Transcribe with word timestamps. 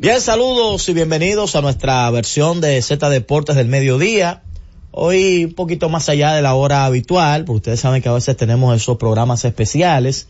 Bien, 0.00 0.20
saludos 0.20 0.88
y 0.88 0.92
bienvenidos 0.92 1.56
a 1.56 1.60
nuestra 1.60 2.08
versión 2.12 2.60
de 2.60 2.80
Z 2.82 3.10
Deportes 3.10 3.56
del 3.56 3.66
mediodía. 3.66 4.44
Hoy 4.92 5.46
un 5.46 5.54
poquito 5.54 5.88
más 5.88 6.08
allá 6.08 6.34
de 6.34 6.40
la 6.40 6.54
hora 6.54 6.84
habitual, 6.84 7.44
porque 7.44 7.56
ustedes 7.56 7.80
saben 7.80 8.00
que 8.00 8.08
a 8.08 8.12
veces 8.12 8.36
tenemos 8.36 8.76
esos 8.76 8.96
programas 8.96 9.44
especiales 9.44 10.28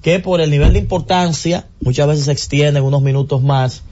que 0.00 0.20
por 0.20 0.40
el 0.40 0.52
nivel 0.52 0.74
de 0.74 0.78
importancia 0.78 1.66
muchas 1.80 2.06
veces 2.06 2.26
se 2.26 2.30
extienden 2.30 2.84
unos 2.84 3.02
minutos 3.02 3.42
más 3.42 3.82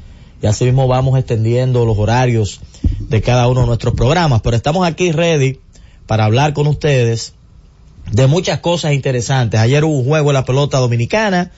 y 0.40 0.46
así 0.46 0.66
mismo 0.66 0.86
vamos 0.86 1.18
extendiendo 1.18 1.84
los 1.84 1.98
horarios 1.98 2.60
de 3.00 3.20
cada 3.20 3.48
uno 3.48 3.62
de 3.62 3.66
nuestros 3.66 3.94
programas. 3.94 4.40
Pero 4.42 4.56
estamos 4.56 4.86
aquí 4.86 5.10
ready 5.10 5.58
para 6.06 6.26
hablar 6.26 6.52
con 6.52 6.68
ustedes 6.68 7.34
de 8.12 8.28
muchas 8.28 8.60
cosas 8.60 8.92
interesantes. 8.92 9.58
Ayer 9.58 9.84
hubo 9.84 9.98
un 9.98 10.06
juego 10.06 10.30
en 10.30 10.34
la 10.34 10.44
pelota 10.44 10.78
dominicana, 10.78 11.50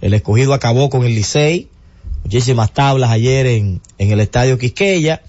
el 0.00 0.14
escogido 0.14 0.54
acabó 0.54 0.90
con 0.90 1.04
el 1.04 1.16
Licey, 1.16 1.68
muchísimas 2.24 2.72
tablas 2.72 3.10
ayer 3.10 3.46
en, 3.46 3.80
en 3.98 4.10
el 4.12 4.20
estadio 4.20 4.58
Quisqueya. 4.58 5.22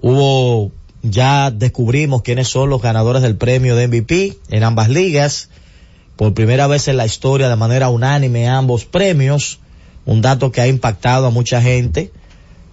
Hubo, 0.00 0.72
ya 1.02 1.50
descubrimos 1.50 2.22
quiénes 2.22 2.48
son 2.48 2.70
los 2.70 2.82
ganadores 2.82 3.22
del 3.22 3.36
premio 3.36 3.76
de 3.76 3.88
MVP 3.88 4.38
en 4.50 4.62
ambas 4.62 4.88
ligas. 4.88 5.48
Por 6.16 6.34
primera 6.34 6.66
vez 6.66 6.88
en 6.88 6.96
la 6.96 7.06
historia 7.06 7.48
de 7.48 7.56
manera 7.56 7.88
unánime 7.90 8.48
ambos 8.48 8.84
premios. 8.84 9.60
Un 10.04 10.22
dato 10.22 10.50
que 10.52 10.60
ha 10.60 10.66
impactado 10.66 11.26
a 11.26 11.30
mucha 11.30 11.60
gente. 11.60 12.12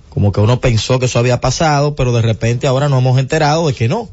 Como 0.09 0.31
que 0.31 0.39
uno 0.39 0.61
pensó 0.61 0.97
que 0.97 1.07
eso 1.07 1.19
había 1.19 1.41
pasado, 1.41 1.93
pero 1.93 2.13
de 2.13 2.21
repente 2.21 2.67
ahora 2.67 2.87
nos 2.87 2.99
hemos 2.99 3.19
enterado 3.19 3.67
de 3.67 3.73
que 3.73 3.89
no. 3.89 4.09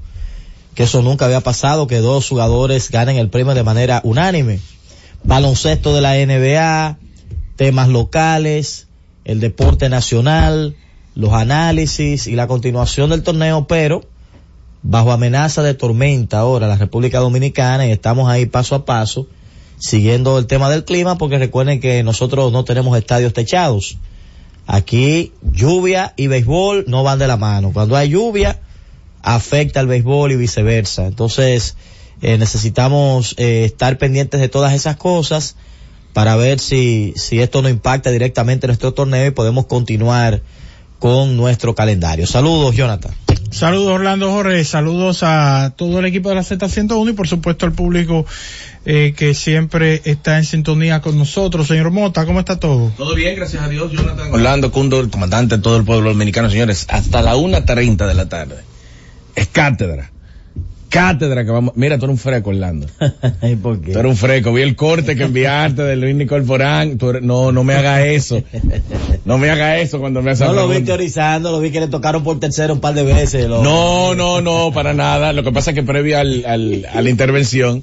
Que 0.75 0.83
eso 0.83 1.01
nunca 1.01 1.27
había 1.27 1.41
pasado, 1.41 1.87
que 1.87 1.99
dos 1.99 2.29
jugadores 2.29 2.91
ganen 2.91 3.17
el 3.17 3.29
premio 3.29 3.55
de 3.55 3.63
manera 3.63 4.01
unánime. 4.03 4.59
Baloncesto 5.23 5.95
de 5.95 6.01
la 6.01 6.15
NBA, 6.15 6.99
temas 7.57 7.89
locales, 7.89 8.89
el 9.25 9.41
deporte 9.41 9.89
nacional, 9.89 10.77
los 11.15 11.33
análisis 11.33 12.27
y 12.27 12.35
la 12.35 12.47
continuación 12.47 13.11
del 13.11 13.23
torneo, 13.23 13.67
pero 13.67 14.03
bajo 14.83 15.13
amenaza 15.13 15.63
de 15.63 15.75
tormenta 15.75 16.39
ahora 16.39 16.67
la 16.67 16.77
República 16.77 17.21
Dominicana 17.21 17.87
y 17.87 17.93
estamos 17.93 18.29
ahí 18.29 18.47
paso 18.47 18.75
a 18.75 18.85
paso 18.85 19.29
siguiendo 19.79 20.39
el 20.39 20.47
tema 20.47 20.71
del 20.71 20.85
clima 20.85 21.19
porque 21.19 21.39
recuerden 21.39 21.81
que 21.81 22.03
nosotros 22.03 22.53
no 22.53 22.65
tenemos 22.65 22.97
estadios 22.97 23.33
techados. 23.33 23.99
Aquí 24.67 25.33
lluvia 25.43 26.15
y 26.17 26.29
béisbol 26.29 26.85
no 26.87 27.03
van 27.03 27.19
de 27.19 27.27
la 27.27 27.37
mano. 27.37 27.73
Cuando 27.73 27.97
hay 27.97 28.11
lluvia 28.11 28.61
afecta 29.23 29.81
al 29.81 29.89
béisbol 29.89 30.33
y 30.33 30.37
viceversa. 30.37 31.07
Entonces 31.07 31.77
eh, 32.23 32.39
necesitamos 32.39 33.35
eh, 33.39 33.65
estar 33.65 33.99
pendientes 33.99 34.41
de 34.41 34.49
todas 34.49 34.73
esas 34.73 34.97
cosas 34.97 35.57
para 36.13 36.37
ver 36.37 36.59
si, 36.59 37.15
si 37.17 37.41
esto 37.41 37.63
no 37.63 37.69
impacta 37.69 38.11
directamente 38.11 38.67
nuestro 38.67 38.93
torneo 38.93 39.27
y 39.27 39.31
podemos 39.31 39.67
continuar 39.67 40.43
con 40.99 41.37
nuestro 41.37 41.75
calendario. 41.75 42.27
Saludos, 42.27 42.77
Jonathan. 42.77 43.13
Saludos, 43.51 43.95
Orlando 43.95 44.31
Jorge. 44.31 44.65
Saludos 44.65 45.23
a 45.23 45.75
todo 45.77 45.99
el 45.99 46.07
equipo 46.07 46.31
de 46.31 46.37
la 46.37 46.43
Z101 46.43 47.11
y 47.11 47.13
por 47.13 47.29
supuesto 47.29 47.67
al 47.67 47.73
público 47.73 48.25
eh, 48.87 49.13
que 49.17 49.35
siempre 49.35 50.01
está 50.05 50.39
en 50.39 50.45
sintonía 50.45 51.01
con 51.03 51.19
nosotros. 51.19 51.67
Señor 51.67 51.91
Mota, 51.91 52.25
¿cómo 52.25 52.41
está 52.41 52.59
todo? 52.59 52.93
Todo 52.97 53.15
bien, 53.15 53.37
gracias 53.37 53.63
a 53.63 53.69
Dios, 53.69 53.93
Jonathan. 53.93 54.33
Orlando 54.33 54.71
Cundo, 54.71 55.01
el 55.01 55.11
comandante 55.11 55.57
de 55.57 55.63
todo 55.63 55.77
el 55.77 55.85
pueblo 55.85 56.11
dominicano, 56.11 56.49
señores, 56.51 56.87
hasta 56.89 57.21
la 57.21 57.37
1.30 57.37 58.07
de 58.07 58.15
la 58.15 58.29
tarde. 58.29 58.57
Es 59.35 59.49
cátedra 59.49 60.11
cátedra 60.93 61.45
que 61.45 61.51
vamos. 61.51 61.73
Mira, 61.75 61.99
tú 61.99 62.05
eres 62.05 62.15
un 62.15 62.19
freco, 62.19 62.51
Orlando. 62.51 62.87
¿Y 63.43 63.57
por 63.57 63.81
qué? 63.81 63.93
Tú 63.93 63.99
eres 63.99 64.11
un 64.11 64.17
freco. 64.17 64.53
Vi 64.53 64.61
el 64.61 64.77
corte 64.77 65.17
que 65.17 65.25
enviaste 65.25 65.83
de 65.83 65.97
Luis 65.97 66.15
Nicole 66.15 66.45
Porán. 66.45 66.99
Tú 66.99 67.11
eres... 67.11 67.23
No, 67.23 67.51
no 67.51 67.65
me 67.65 67.75
hagas 67.75 68.05
eso. 68.05 68.43
No 69.25 69.39
me 69.39 69.51
hagas 69.51 69.81
eso 69.81 69.99
cuando 69.99 70.21
me 70.21 70.33
haces 70.33 70.47
No 70.47 70.53
lo 70.53 70.69
vi 70.69 70.83
teorizando, 70.83 71.51
lo 71.51 71.61
vi 71.61 71.71
que 71.71 71.81
le 71.81 71.89
tocaron 71.89 72.23
por 72.23 72.39
tercero 72.39 72.75
un 72.75 72.81
par 72.81 72.95
de 72.95 73.05
veces. 73.05 73.49
Lo... 73.49 73.63
No, 73.63 74.15
no, 74.15 74.43
no, 74.43 74.71
para 74.73 74.93
nada. 74.93 75.33
Lo 75.33 75.43
que 75.43 75.51
pasa 75.51 75.71
es 75.71 75.75
que 75.75 75.83
previo 75.83 76.19
al, 76.19 76.45
al, 76.45 76.87
a 76.93 77.01
la 77.01 77.09
intervención, 77.09 77.83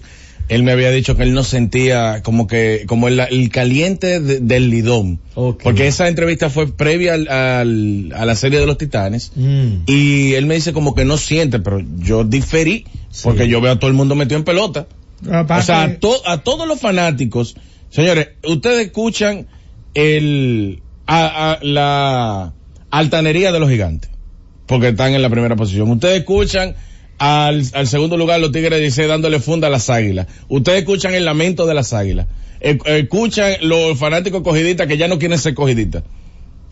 él 0.49 0.63
me 0.63 0.71
había 0.71 0.89
dicho 0.89 1.15
que 1.15 1.23
él 1.23 1.33
no 1.33 1.43
sentía 1.43 2.21
como 2.23 2.47
que, 2.47 2.83
como 2.87 3.07
el, 3.07 3.19
el 3.19 3.49
caliente 3.49 4.19
de, 4.19 4.39
del 4.39 4.71
lidón. 4.71 5.19
Okay. 5.35 5.63
Porque 5.63 5.87
esa 5.87 6.07
entrevista 6.07 6.49
fue 6.49 6.71
previa 6.71 7.13
al, 7.13 7.27
al, 7.29 8.13
a 8.15 8.25
la 8.25 8.35
serie 8.35 8.59
de 8.59 8.65
los 8.65 8.77
titanes. 8.77 9.31
Mm. 9.35 9.83
Y 9.85 10.33
él 10.33 10.47
me 10.47 10.55
dice 10.55 10.73
como 10.73 10.95
que 10.95 11.05
no 11.05 11.17
siente, 11.17 11.59
pero 11.59 11.79
yo 11.99 12.23
diferí, 12.23 12.85
porque 13.23 13.47
yo 13.47 13.61
veo 13.61 13.73
a 13.73 13.79
todo 13.79 13.89
el 13.89 13.95
mundo 13.95 14.15
metido 14.15 14.37
en 14.37 14.43
pelota. 14.43 14.87
O 15.21 15.61
sea, 15.61 15.83
a, 15.83 15.95
to, 15.99 16.15
a 16.25 16.39
todos 16.39 16.67
los 16.67 16.79
fanáticos, 16.79 17.55
señores, 17.91 18.29
ustedes 18.43 18.87
escuchan 18.87 19.47
el, 19.93 20.81
a, 21.05 21.51
a, 21.51 21.59
la 21.61 22.53
altanería 22.89 23.51
de 23.51 23.59
los 23.59 23.69
gigantes, 23.69 24.09
porque 24.65 24.89
están 24.89 25.13
en 25.13 25.21
la 25.21 25.29
primera 25.29 25.55
posición. 25.55 25.91
Ustedes 25.91 26.19
escuchan 26.19 26.75
al, 27.19 27.63
al 27.73 27.87
segundo 27.87 28.17
lugar 28.17 28.39
los 28.39 28.51
Tigres 28.51 28.81
dice 28.81 29.05
dándole 29.05 29.39
funda 29.39 29.67
a 29.67 29.69
las 29.69 29.89
águilas. 29.89 30.27
Ustedes 30.47 30.79
escuchan 30.79 31.13
el 31.13 31.25
lamento 31.25 31.65
de 31.65 31.73
las 31.73 31.93
águilas. 31.93 32.27
Escuchan 32.61 33.53
los 33.61 33.97
fanáticos 33.97 34.41
cogidistas 34.41 34.87
que 34.87 34.97
ya 34.97 35.07
no 35.07 35.19
quieren 35.19 35.37
ser 35.37 35.53
cogidistas. 35.53 36.03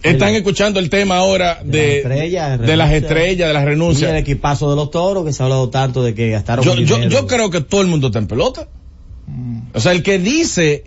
Están 0.03 0.35
escuchando 0.35 0.79
el 0.79 0.89
tema 0.89 1.17
ahora 1.17 1.59
de, 1.63 1.77
de, 1.77 1.87
la 1.87 1.97
estrella, 1.97 2.57
de, 2.57 2.77
las 2.77 2.91
estrellas, 2.93 3.47
de 3.47 3.53
las 3.53 3.65
renuncias. 3.65 4.09
Y 4.09 4.13
el 4.13 4.19
equipazo 4.19 4.69
de 4.69 4.75
los 4.75 4.91
toros 4.91 5.25
que 5.25 5.33
se 5.33 5.41
ha 5.41 5.45
hablado 5.45 5.69
tanto 5.69 6.03
de 6.03 6.13
que 6.13 6.29
gastaron. 6.29 6.63
Yo, 6.63 6.75
yo, 6.75 7.01
yo, 7.03 7.27
creo 7.27 7.49
que 7.49 7.61
todo 7.61 7.81
el 7.81 7.87
mundo 7.87 8.07
está 8.07 8.19
en 8.19 8.27
pelota. 8.27 8.67
Mm. 9.25 9.59
O 9.73 9.79
sea, 9.79 9.91
el 9.93 10.03
que 10.03 10.19
dice 10.19 10.83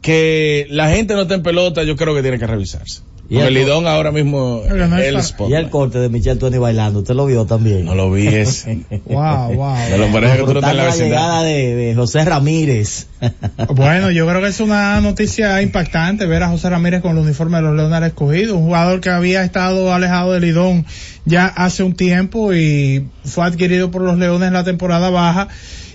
que 0.00 0.66
la 0.70 0.90
gente 0.90 1.14
no 1.14 1.22
está 1.22 1.34
en 1.34 1.42
pelota, 1.42 1.82
yo 1.84 1.96
creo 1.96 2.14
que 2.14 2.22
tiene 2.22 2.38
que 2.38 2.46
revisarse. 2.46 3.02
Y 3.28 3.38
el, 3.38 3.54
Lidón 3.54 3.86
ahora 3.86 4.12
mismo 4.12 4.62
el 4.68 5.16
spot. 5.16 5.50
Y 5.50 5.54
el 5.54 5.68
corte 5.68 5.98
de 5.98 6.08
Michelle 6.08 6.38
Tony 6.38 6.58
bailando, 6.58 7.00
¿usted 7.00 7.14
lo 7.14 7.26
vio 7.26 7.44
también? 7.44 7.84
No 7.84 7.94
lo 7.94 8.10
vi 8.10 8.28
ese. 8.28 8.84
wow, 9.06 9.52
wow. 9.52 9.76
De 9.90 9.98
lo 9.98 10.12
parece 10.12 10.36
que 10.38 10.44
tú 10.44 10.52
no 10.52 10.60
estás 10.60 10.70
en 10.72 10.76
la, 10.76 10.84
la 10.84 10.96
llegada 10.96 11.42
de, 11.42 11.74
de, 11.74 11.94
José 11.94 12.24
Ramírez. 12.24 13.08
bueno, 13.74 14.10
yo 14.10 14.26
creo 14.28 14.40
que 14.40 14.48
es 14.48 14.60
una 14.60 15.00
noticia 15.00 15.60
impactante 15.62 16.26
ver 16.26 16.42
a 16.42 16.48
José 16.48 16.70
Ramírez 16.70 17.02
con 17.02 17.12
el 17.12 17.18
uniforme 17.18 17.56
de 17.56 17.62
los 17.64 17.74
Leones 17.74 18.02
escogidos, 18.02 18.56
un 18.56 18.64
jugador 18.64 19.00
que 19.00 19.10
había 19.10 19.42
estado 19.42 19.92
alejado 19.92 20.32
del 20.32 20.42
Lidón 20.42 20.86
ya 21.24 21.46
hace 21.46 21.82
un 21.82 21.94
tiempo 21.94 22.54
y 22.54 23.08
fue 23.24 23.44
adquirido 23.44 23.90
por 23.90 24.02
los 24.02 24.18
Leones 24.18 24.46
en 24.46 24.54
la 24.54 24.64
temporada 24.64 25.10
baja 25.10 25.48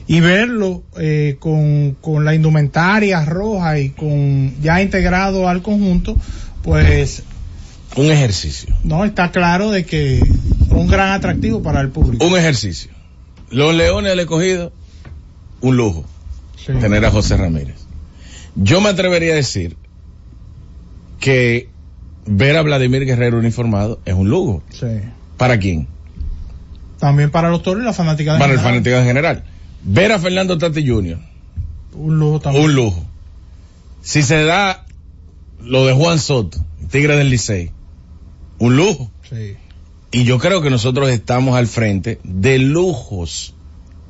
y 0.07 0.19
verlo 0.19 0.83
eh, 0.99 1.37
con, 1.39 1.95
con 2.01 2.25
la 2.25 2.35
indumentaria 2.35 3.23
roja 3.23 3.79
y 3.79 3.91
con 3.91 4.53
ya 4.61 4.81
integrado 4.81 5.47
al 5.47 5.61
conjunto 5.61 6.17
pues 6.63 7.23
un 7.95 8.11
ejercicio. 8.11 8.75
No, 8.83 9.03
está 9.03 9.31
claro 9.31 9.71
de 9.71 9.85
que 9.85 10.21
un 10.69 10.87
gran 10.87 11.09
atractivo 11.11 11.61
para 11.61 11.81
el 11.81 11.89
público. 11.89 12.25
Un 12.25 12.37
ejercicio. 12.37 12.91
Los 13.49 13.75
Leones 13.75 14.15
le 14.15 14.25
cogido 14.25 14.71
un 15.59 15.77
lujo 15.77 16.05
sí. 16.57 16.73
tener 16.79 17.05
a 17.05 17.11
José 17.11 17.37
Ramírez. 17.37 17.75
Yo 18.55 18.81
me 18.81 18.89
atrevería 18.89 19.33
a 19.33 19.35
decir 19.35 19.75
que 21.19 21.69
ver 22.25 22.57
a 22.57 22.61
Vladimir 22.61 23.05
Guerrero 23.05 23.39
uniformado 23.39 23.99
es 24.05 24.13
un 24.13 24.29
lujo. 24.29 24.63
Sí. 24.69 24.87
¿Para 25.37 25.57
quién? 25.59 25.87
También 26.99 27.31
para 27.31 27.49
los 27.49 27.63
toros 27.63 27.81
y 27.81 27.85
la 27.85 27.93
fanática 27.93 28.33
de 28.33 28.39
Para 28.39 28.53
general. 28.53 28.67
el 28.67 28.73
fanático 28.73 28.95
en 28.97 29.05
general. 29.05 29.43
Ver 29.83 30.11
a 30.11 30.19
Fernando 30.19 30.57
Tati 30.57 30.87
Jr. 30.87 31.17
Un 31.93 32.19
lujo 32.19 32.39
también. 32.39 32.65
Un 32.65 32.75
lujo. 32.75 33.05
Si 34.01 34.21
se 34.21 34.43
da 34.43 34.85
lo 35.63 35.85
de 35.85 35.93
Juan 35.93 36.19
Soto, 36.19 36.63
Tigre 36.89 37.15
del 37.15 37.29
Licey, 37.29 37.71
un 38.59 38.75
lujo. 38.75 39.11
Sí. 39.29 39.55
Y 40.11 40.23
yo 40.25 40.39
creo 40.39 40.61
que 40.61 40.69
nosotros 40.69 41.09
estamos 41.09 41.55
al 41.55 41.67
frente 41.67 42.19
de 42.23 42.59
lujos 42.59 43.53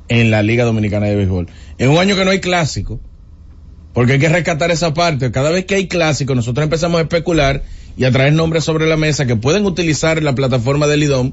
en 0.08 0.30
la 0.30 0.42
Liga 0.42 0.64
Dominicana 0.64 1.06
de 1.06 1.16
Béisbol. 1.16 1.48
En 1.78 1.90
un 1.90 1.98
año 1.98 2.16
que 2.16 2.24
no 2.24 2.32
hay 2.32 2.40
clásico, 2.40 3.00
porque 3.92 4.14
hay 4.14 4.18
que 4.18 4.28
rescatar 4.28 4.70
esa 4.70 4.94
parte. 4.94 5.30
Cada 5.30 5.50
vez 5.50 5.64
que 5.64 5.76
hay 5.76 5.86
clásico, 5.86 6.34
nosotros 6.34 6.64
empezamos 6.64 6.98
a 6.98 7.02
especular 7.02 7.62
y 7.96 8.04
a 8.04 8.10
traer 8.10 8.32
nombres 8.32 8.64
sobre 8.64 8.86
la 8.86 8.96
mesa 8.96 9.26
que 9.26 9.36
pueden 9.36 9.64
utilizar 9.64 10.22
la 10.22 10.34
plataforma 10.34 10.86
del 10.86 11.04
IDOM 11.04 11.32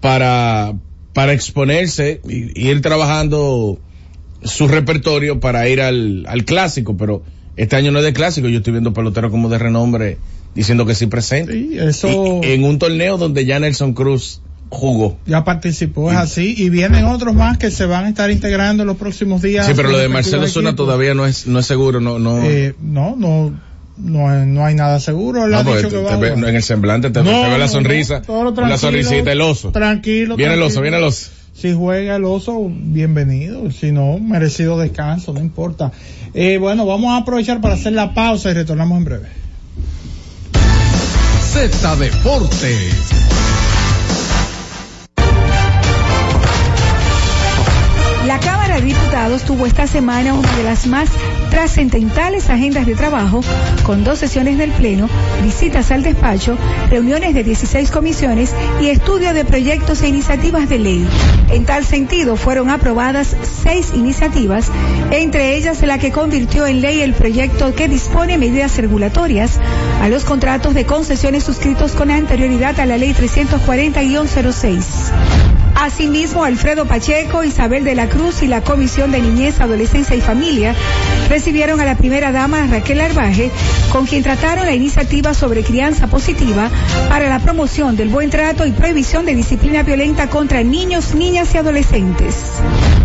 para, 0.00 0.74
para 1.12 1.32
exponerse 1.32 2.20
y, 2.28 2.60
y 2.60 2.70
ir 2.70 2.80
trabajando 2.80 3.78
su 4.42 4.66
repertorio 4.66 5.40
para 5.40 5.68
ir 5.68 5.80
al, 5.80 6.24
al 6.26 6.44
clásico, 6.44 6.96
pero 6.96 7.22
este 7.56 7.76
año 7.76 7.92
no 7.92 7.98
es 7.98 8.04
de 8.04 8.12
clásico, 8.12 8.48
yo 8.48 8.58
estoy 8.58 8.72
viendo 8.72 8.92
peloteros 8.92 9.30
como 9.30 9.48
de 9.48 9.58
renombre 9.58 10.18
diciendo 10.54 10.86
que 10.86 10.94
sí 10.94 11.06
presente. 11.06 11.52
Sí, 11.52 11.78
eso... 11.78 12.40
Y 12.42 12.52
en 12.52 12.64
un 12.64 12.78
torneo 12.78 13.16
donde 13.18 13.44
ya 13.44 13.58
Nelson 13.60 13.92
Cruz 13.92 14.40
jugó. 14.68 15.18
Ya 15.26 15.44
participó, 15.44 16.10
es 16.10 16.16
así. 16.16 16.54
Y 16.56 16.70
vienen 16.70 17.04
otros 17.04 17.34
más 17.34 17.58
que 17.58 17.70
se 17.70 17.86
van 17.86 18.04
a 18.04 18.08
estar 18.08 18.30
integrando 18.30 18.84
en 18.84 18.86
los 18.86 18.96
próximos 18.96 19.42
días. 19.42 19.66
Sí, 19.66 19.72
pero 19.76 19.90
lo 19.90 19.98
de 19.98 20.08
Marcelo 20.08 20.46
Zuna 20.48 20.74
todavía 20.74 21.12
no 21.14 21.26
es, 21.26 21.46
no 21.46 21.58
es 21.58 21.66
seguro, 21.66 22.00
no, 22.00 22.18
no. 22.18 22.42
Eh, 22.44 22.74
no, 22.80 23.14
no. 23.16 23.52
No, 23.98 24.46
no 24.46 24.64
hay 24.64 24.74
nada 24.74 24.98
seguro. 24.98 25.46
No, 25.46 25.58
ha 25.58 25.62
dicho 25.62 25.88
te, 25.88 25.88
que 25.90 26.02
va 26.02 26.10
te 26.12 26.16
ve, 26.16 26.28
en 26.28 26.56
el 26.56 26.62
semblante 26.62 27.10
te, 27.10 27.22
no, 27.22 27.42
te 27.42 27.50
ve 27.50 27.58
la 27.58 27.68
sonrisa. 27.68 28.22
No, 28.26 28.50
la 28.50 28.78
sonrisita, 28.78 29.30
el 29.30 29.42
oso. 29.42 29.72
Tranquilo. 29.72 30.36
Viene 30.36 30.54
tranquilo. 30.54 30.66
el 30.66 30.72
oso, 30.72 30.80
viene 30.80 30.96
el 30.96 31.04
oso. 31.04 31.30
Si 31.54 31.74
juega 31.74 32.16
el 32.16 32.24
oso, 32.24 32.70
bienvenido. 32.70 33.70
Si 33.70 33.92
no, 33.92 34.18
merecido 34.18 34.78
descanso, 34.78 35.32
no 35.32 35.40
importa. 35.40 35.92
Eh, 36.32 36.58
bueno, 36.58 36.86
vamos 36.86 37.10
a 37.10 37.18
aprovechar 37.18 37.60
para 37.60 37.74
hacer 37.74 37.92
la 37.92 38.14
pausa 38.14 38.50
y 38.50 38.54
retornamos 38.54 38.98
en 38.98 39.04
breve. 39.04 39.28
Z 41.52 41.96
Deportes. 41.96 43.39
Diputados 49.20 49.46
tuvo 49.46 49.66
esta 49.66 49.86
semana 49.86 50.32
una 50.32 50.50
de 50.56 50.62
las 50.62 50.86
más 50.86 51.10
trascendentales 51.50 52.48
agendas 52.48 52.86
de 52.86 52.94
trabajo, 52.94 53.42
con 53.82 54.02
dos 54.02 54.18
sesiones 54.18 54.56
del 54.56 54.70
Pleno, 54.70 55.10
visitas 55.42 55.90
al 55.90 56.02
despacho, 56.02 56.56
reuniones 56.88 57.34
de 57.34 57.44
16 57.44 57.90
comisiones 57.90 58.54
y 58.80 58.86
estudio 58.86 59.34
de 59.34 59.44
proyectos 59.44 60.00
e 60.00 60.08
iniciativas 60.08 60.70
de 60.70 60.78
ley. 60.78 61.06
En 61.50 61.66
tal 61.66 61.84
sentido, 61.84 62.36
fueron 62.36 62.70
aprobadas 62.70 63.36
seis 63.62 63.92
iniciativas, 63.94 64.70
entre 65.10 65.54
ellas 65.54 65.82
la 65.82 65.98
que 65.98 66.12
convirtió 66.12 66.66
en 66.66 66.80
ley 66.80 67.02
el 67.02 67.12
proyecto 67.12 67.74
que 67.74 67.88
dispone 67.88 68.38
medidas 68.38 68.78
regulatorias 68.78 69.60
a 70.00 70.08
los 70.08 70.24
contratos 70.24 70.72
de 70.72 70.86
concesiones 70.86 71.44
suscritos 71.44 71.92
con 71.92 72.10
anterioridad 72.10 72.80
a 72.80 72.86
la 72.86 72.96
Ley 72.96 73.12
340-06. 73.12 75.59
Asimismo, 75.74 76.44
Alfredo 76.44 76.86
Pacheco, 76.86 77.44
Isabel 77.44 77.84
de 77.84 77.94
la 77.94 78.08
Cruz 78.08 78.42
y 78.42 78.46
la 78.46 78.62
Comisión 78.62 79.10
de 79.10 79.20
Niñez, 79.20 79.60
Adolescencia 79.60 80.16
y 80.16 80.20
Familia 80.20 80.74
recibieron 81.28 81.80
a 81.80 81.84
la 81.84 81.96
primera 81.96 82.32
dama 82.32 82.66
Raquel 82.66 83.00
Arbaje, 83.00 83.50
con 83.92 84.06
quien 84.06 84.22
trataron 84.22 84.66
la 84.66 84.74
iniciativa 84.74 85.32
sobre 85.32 85.62
crianza 85.62 86.08
positiva 86.08 86.68
para 87.08 87.28
la 87.28 87.38
promoción 87.38 87.96
del 87.96 88.08
buen 88.08 88.30
trato 88.30 88.66
y 88.66 88.72
prohibición 88.72 89.26
de 89.26 89.34
disciplina 89.34 89.82
violenta 89.82 90.28
contra 90.28 90.62
niños, 90.62 91.14
niñas 91.14 91.54
y 91.54 91.58
adolescentes. 91.58 92.34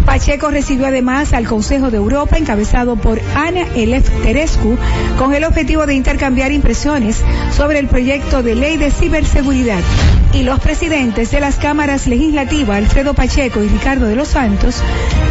Pacheco 0.06 0.50
recibió 0.50 0.88
además 0.88 1.34
al 1.34 1.48
Consejo 1.48 1.92
de 1.92 1.98
Europa 1.98 2.38
encabezado 2.38 2.96
por 2.96 3.20
Ana 3.36 3.66
Elef 3.76 4.10
Terescu 4.24 4.78
con 5.18 5.34
el 5.34 5.44
objetivo 5.44 5.86
de 5.86 5.96
intercambiar 5.96 6.52
impresiones 6.52 7.22
sobre 7.52 7.80
el 7.80 7.88
proyecto 7.88 8.44
de 8.44 8.56
ley 8.56 8.78
de 8.78 8.92
ciberseguridad. 8.92 9.82
Y 10.34 10.44
los 10.44 10.60
presidentes 10.60 11.32
de 11.32 11.40
las 11.40 11.56
cámaras 11.56 12.08
legislativas, 12.08 12.78
Alfredo 12.78 13.14
Pacheco 13.14 13.64
y 13.64 13.68
Ricardo 13.68 14.06
de 14.06 14.16
los 14.16 14.30
Santos, 14.30 14.76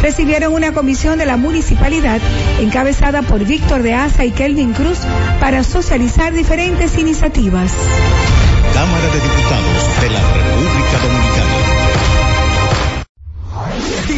recibieron 0.02 0.52
una 0.52 0.72
comisión 0.72 1.18
de 1.18 1.26
la 1.26 1.36
municipalidad 1.36 2.20
encabezada 2.60 3.22
por 3.22 3.44
Víctor 3.44 3.82
de 3.82 3.94
Asa 3.94 4.24
y 4.24 4.32
Kelvin 4.32 4.72
Cruz 4.72 4.98
para 5.40 5.62
socializar 5.62 6.32
diferentes 6.32 6.98
iniciativas. 6.98 7.72
Cámara 8.72 9.06
de 9.06 9.20
Diputados 9.20 10.00
de 10.00 10.10
la 10.10 10.20
República 10.20 10.98
Dominicana. 11.02 11.73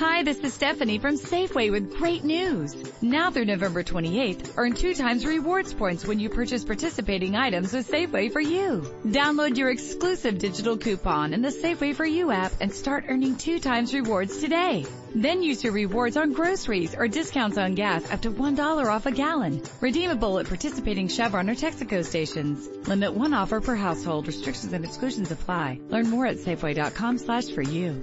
Hi, 0.00 0.22
this 0.22 0.38
is 0.38 0.54
Stephanie 0.54 0.98
from 0.98 1.18
Safeway 1.18 1.70
with 1.70 1.98
great 1.98 2.24
news. 2.24 2.74
Now 3.02 3.30
through 3.30 3.44
November 3.44 3.82
28th, 3.82 4.54
earn 4.56 4.72
two 4.72 4.94
times 4.94 5.26
rewards 5.26 5.74
points 5.74 6.06
when 6.06 6.18
you 6.18 6.30
purchase 6.30 6.64
participating 6.64 7.36
items 7.36 7.74
with 7.74 7.86
Safeway 7.86 8.32
for 8.32 8.40
You. 8.40 8.80
Download 9.04 9.58
your 9.58 9.68
exclusive 9.68 10.38
digital 10.38 10.78
coupon 10.78 11.34
in 11.34 11.42
the 11.42 11.50
Safeway 11.50 11.94
for 11.94 12.06
You 12.06 12.30
app 12.30 12.52
and 12.62 12.72
start 12.72 13.04
earning 13.08 13.36
two 13.36 13.60
times 13.60 13.92
rewards 13.92 14.38
today. 14.38 14.86
Then 15.14 15.42
use 15.42 15.62
your 15.62 15.74
rewards 15.74 16.16
on 16.16 16.32
groceries 16.32 16.94
or 16.94 17.06
discounts 17.06 17.58
on 17.58 17.74
gas 17.74 18.10
up 18.10 18.22
to 18.22 18.30
$1 18.30 18.86
off 18.86 19.04
a 19.04 19.10
gallon. 19.10 19.62
Redeemable 19.82 20.38
at 20.38 20.46
participating 20.46 21.08
Chevron 21.08 21.50
or 21.50 21.54
Texaco 21.54 22.02
stations. 22.02 22.66
Limit 22.88 23.12
one 23.12 23.34
offer 23.34 23.60
per 23.60 23.74
household. 23.74 24.28
Restrictions 24.28 24.72
and 24.72 24.82
exclusions 24.82 25.30
apply. 25.30 25.78
Learn 25.90 26.08
more 26.08 26.24
at 26.24 26.38
Safeway.com 26.38 27.18
slash 27.18 27.50
for 27.50 27.60
you. 27.60 28.02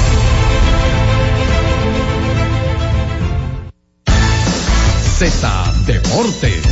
Z 5.21 5.73
Deportes. 5.85 6.63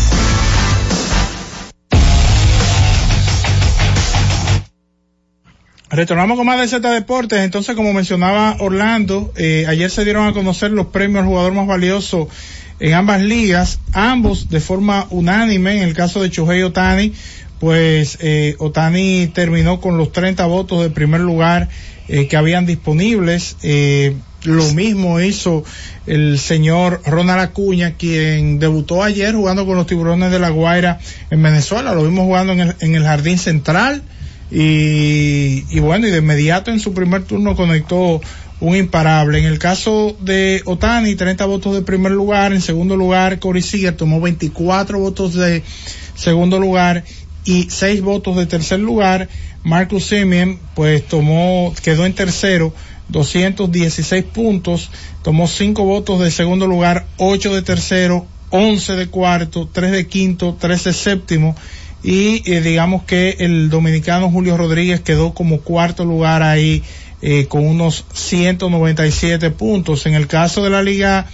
Retornamos 5.92 6.36
con 6.36 6.48
más 6.48 6.60
de 6.60 6.68
Z 6.68 6.90
Deportes. 6.90 7.42
Entonces, 7.42 7.76
como 7.76 7.94
mencionaba 7.94 8.56
Orlando, 8.58 9.32
eh, 9.38 9.66
ayer 9.68 9.92
se 9.92 10.04
dieron 10.04 10.26
a 10.26 10.34
conocer 10.34 10.72
los 10.72 10.88
premios 10.88 11.22
al 11.22 11.28
jugador 11.28 11.54
más 11.54 11.68
valioso 11.68 12.28
en 12.80 12.96
ambas 12.96 13.22
ligas, 13.22 13.82
ambos 13.94 14.50
de 14.50 14.60
forma 14.60 15.06
unánime. 15.12 15.84
En 15.84 15.88
el 15.88 15.94
caso 15.94 16.20
de 16.20 16.32
Chohei 16.32 16.64
Otani, 16.64 17.14
pues 17.60 18.18
eh, 18.20 18.56
Otani 18.58 19.28
terminó 19.28 19.80
con 19.80 20.00
los 20.00 20.12
30 20.12 20.48
votos 20.48 20.82
de 20.82 20.90
primer 20.90 21.22
lugar 21.22 21.70
eh, 22.08 22.28
que 22.28 22.36
habían 22.36 22.66
disponibles. 22.66 23.58
Lo 24.44 24.64
mismo 24.74 25.20
hizo 25.20 25.66
el 26.10 26.40
señor 26.40 27.02
Ronald 27.06 27.40
Acuña, 27.40 27.94
quien 27.94 28.58
debutó 28.58 29.04
ayer 29.04 29.36
jugando 29.36 29.68
con 29.68 29.78
los 29.78 29.86
tiburones 29.86 30.32
de 30.32 30.40
la 30.40 30.50
Guaira 30.50 31.00
en 31.30 31.42
Venezuela. 31.44 31.94
Lo 31.94 32.04
vimos 32.04 32.26
jugando 32.26 32.54
en 32.54 32.62
el, 32.62 32.76
en 32.80 32.96
el 32.96 33.04
jardín 33.04 33.38
central. 33.38 34.02
Y, 34.50 35.66
y, 35.70 35.80
bueno, 35.80 36.08
y 36.08 36.10
de 36.12 36.18
inmediato 36.18 36.72
en 36.72 36.80
su 36.80 36.96
primer 36.96 37.26
turno 37.26 37.56
conectó 37.56 38.20
un 38.60 38.76
imparable. 38.76 39.38
En 39.38 39.46
el 39.46 39.60
caso 39.60 40.18
de 40.20 40.64
Otani, 40.66 41.14
30 41.14 41.46
votos 41.46 41.76
de 41.76 41.84
primer 41.84 42.12
lugar. 42.12 42.54
En 42.54 42.62
segundo 42.62 42.98
lugar, 42.98 43.38
Corey 43.38 43.62
Seager 43.62 43.96
tomó 43.96 44.20
24 44.20 44.98
votos 44.98 45.36
de 45.36 45.62
segundo 46.16 46.58
lugar 46.60 47.04
y 47.46 47.70
6 47.70 48.02
votos 48.02 48.36
de 48.36 48.48
tercer 48.48 48.80
lugar. 48.80 49.30
Marcus 49.64 50.06
Simeon, 50.06 50.58
pues 50.74 51.06
tomó, 51.08 51.72
quedó 51.84 52.08
en 52.08 52.14
tercero 52.14 52.74
216 53.10 54.24
puntos, 54.26 54.90
tomó 55.24 55.48
5 55.48 55.84
votos 55.84 56.20
de 56.20 56.32
segundo 56.32 56.68
lugar, 56.68 57.06
8 57.18 57.56
de 57.56 57.62
tercero, 57.62 58.26
11 58.52 58.96
de 58.96 59.08
cuarto, 59.08 59.70
3 59.72 59.92
de 59.92 60.08
quinto, 60.08 60.56
3 60.60 60.84
de 60.84 60.94
séptimo 60.94 61.56
y 62.04 62.50
eh, 62.50 62.62
digamos 62.62 63.04
que 63.04 63.38
el 63.40 63.70
dominicano 63.70 64.32
Julio 64.32 64.58
Rodríguez 64.58 65.02
quedó 65.02 65.34
como 65.34 65.62
cuarto 65.62 66.06
lugar 66.06 66.44
ahí 66.44 66.84
eh, 67.22 67.48
con 67.48 67.68
unos 67.68 68.06
197 68.14 69.52
puntos. 69.52 70.06
En 70.06 70.14
el 70.14 70.28
caso 70.28 70.64
de 70.64 70.70
la 70.70 70.82
Liga 70.82 71.28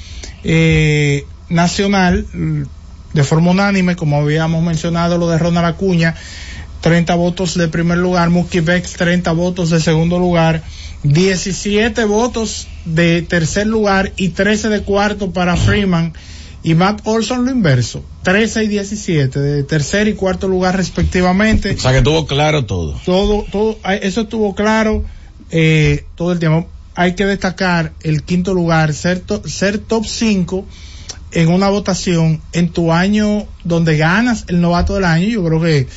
eh, 0.43 1.25
Nacional, 1.49 2.25
de 3.13 3.23
forma 3.23 3.51
unánime, 3.51 3.95
como 3.95 4.17
habíamos 4.17 4.63
mencionado 4.63 5.17
lo 5.17 5.29
de 5.29 5.37
Ronald 5.37 5.67
Acuña, 5.67 6.15
30 6.81 7.15
votos 7.15 7.55
de 7.55 7.67
primer 7.67 7.99
lugar, 7.99 8.29
Mookie 8.29 8.61
Bex 8.61 8.93
30 8.93 9.31
votos 9.31 9.69
de 9.69 9.79
segundo 9.79 10.17
lugar, 10.17 10.63
17 11.13 12.05
votos 12.05 12.67
de 12.85 13.21
tercer 13.21 13.67
lugar 13.67 14.13
y 14.17 14.29
13 14.29 14.69
de 14.69 14.81
cuarto 14.81 15.31
para 15.31 15.55
Freeman 15.55 16.13
y 16.63 16.73
Matt 16.73 17.01
Olson 17.03 17.45
lo 17.45 17.51
inverso. 17.51 18.03
13 18.23 18.63
y 18.63 18.67
17, 18.67 19.39
de 19.39 19.63
tercer 19.63 20.07
y 20.07 20.13
cuarto 20.13 20.47
lugar 20.47 20.75
respectivamente. 20.75 21.75
O 21.75 21.79
sea 21.79 21.93
que 21.93 22.01
tuvo 22.01 22.25
claro 22.25 22.65
todo. 22.65 22.99
Todo, 23.05 23.45
todo, 23.51 23.77
eso 24.01 24.21
estuvo 24.21 24.55
claro 24.55 25.05
eh, 25.51 26.05
todo 26.15 26.31
el 26.31 26.39
tiempo. 26.39 26.67
Hay 26.95 27.13
que 27.13 27.25
destacar 27.25 27.93
el 28.01 28.23
quinto 28.23 28.53
lugar, 28.53 28.93
ser, 28.93 29.21
ser 29.45 29.77
top 29.77 30.05
5 30.05 30.65
en 31.35 31.49
una 31.49 31.69
votación 31.69 32.41
en 32.53 32.69
tu 32.69 32.93
año 32.93 33.45
donde 33.65 33.97
ganas 33.97 34.45
el 34.47 34.61
novato 34.61 34.95
del 34.95 35.03
año, 35.03 35.27
yo 35.27 35.43
creo 35.43 35.61
que, 35.61 35.87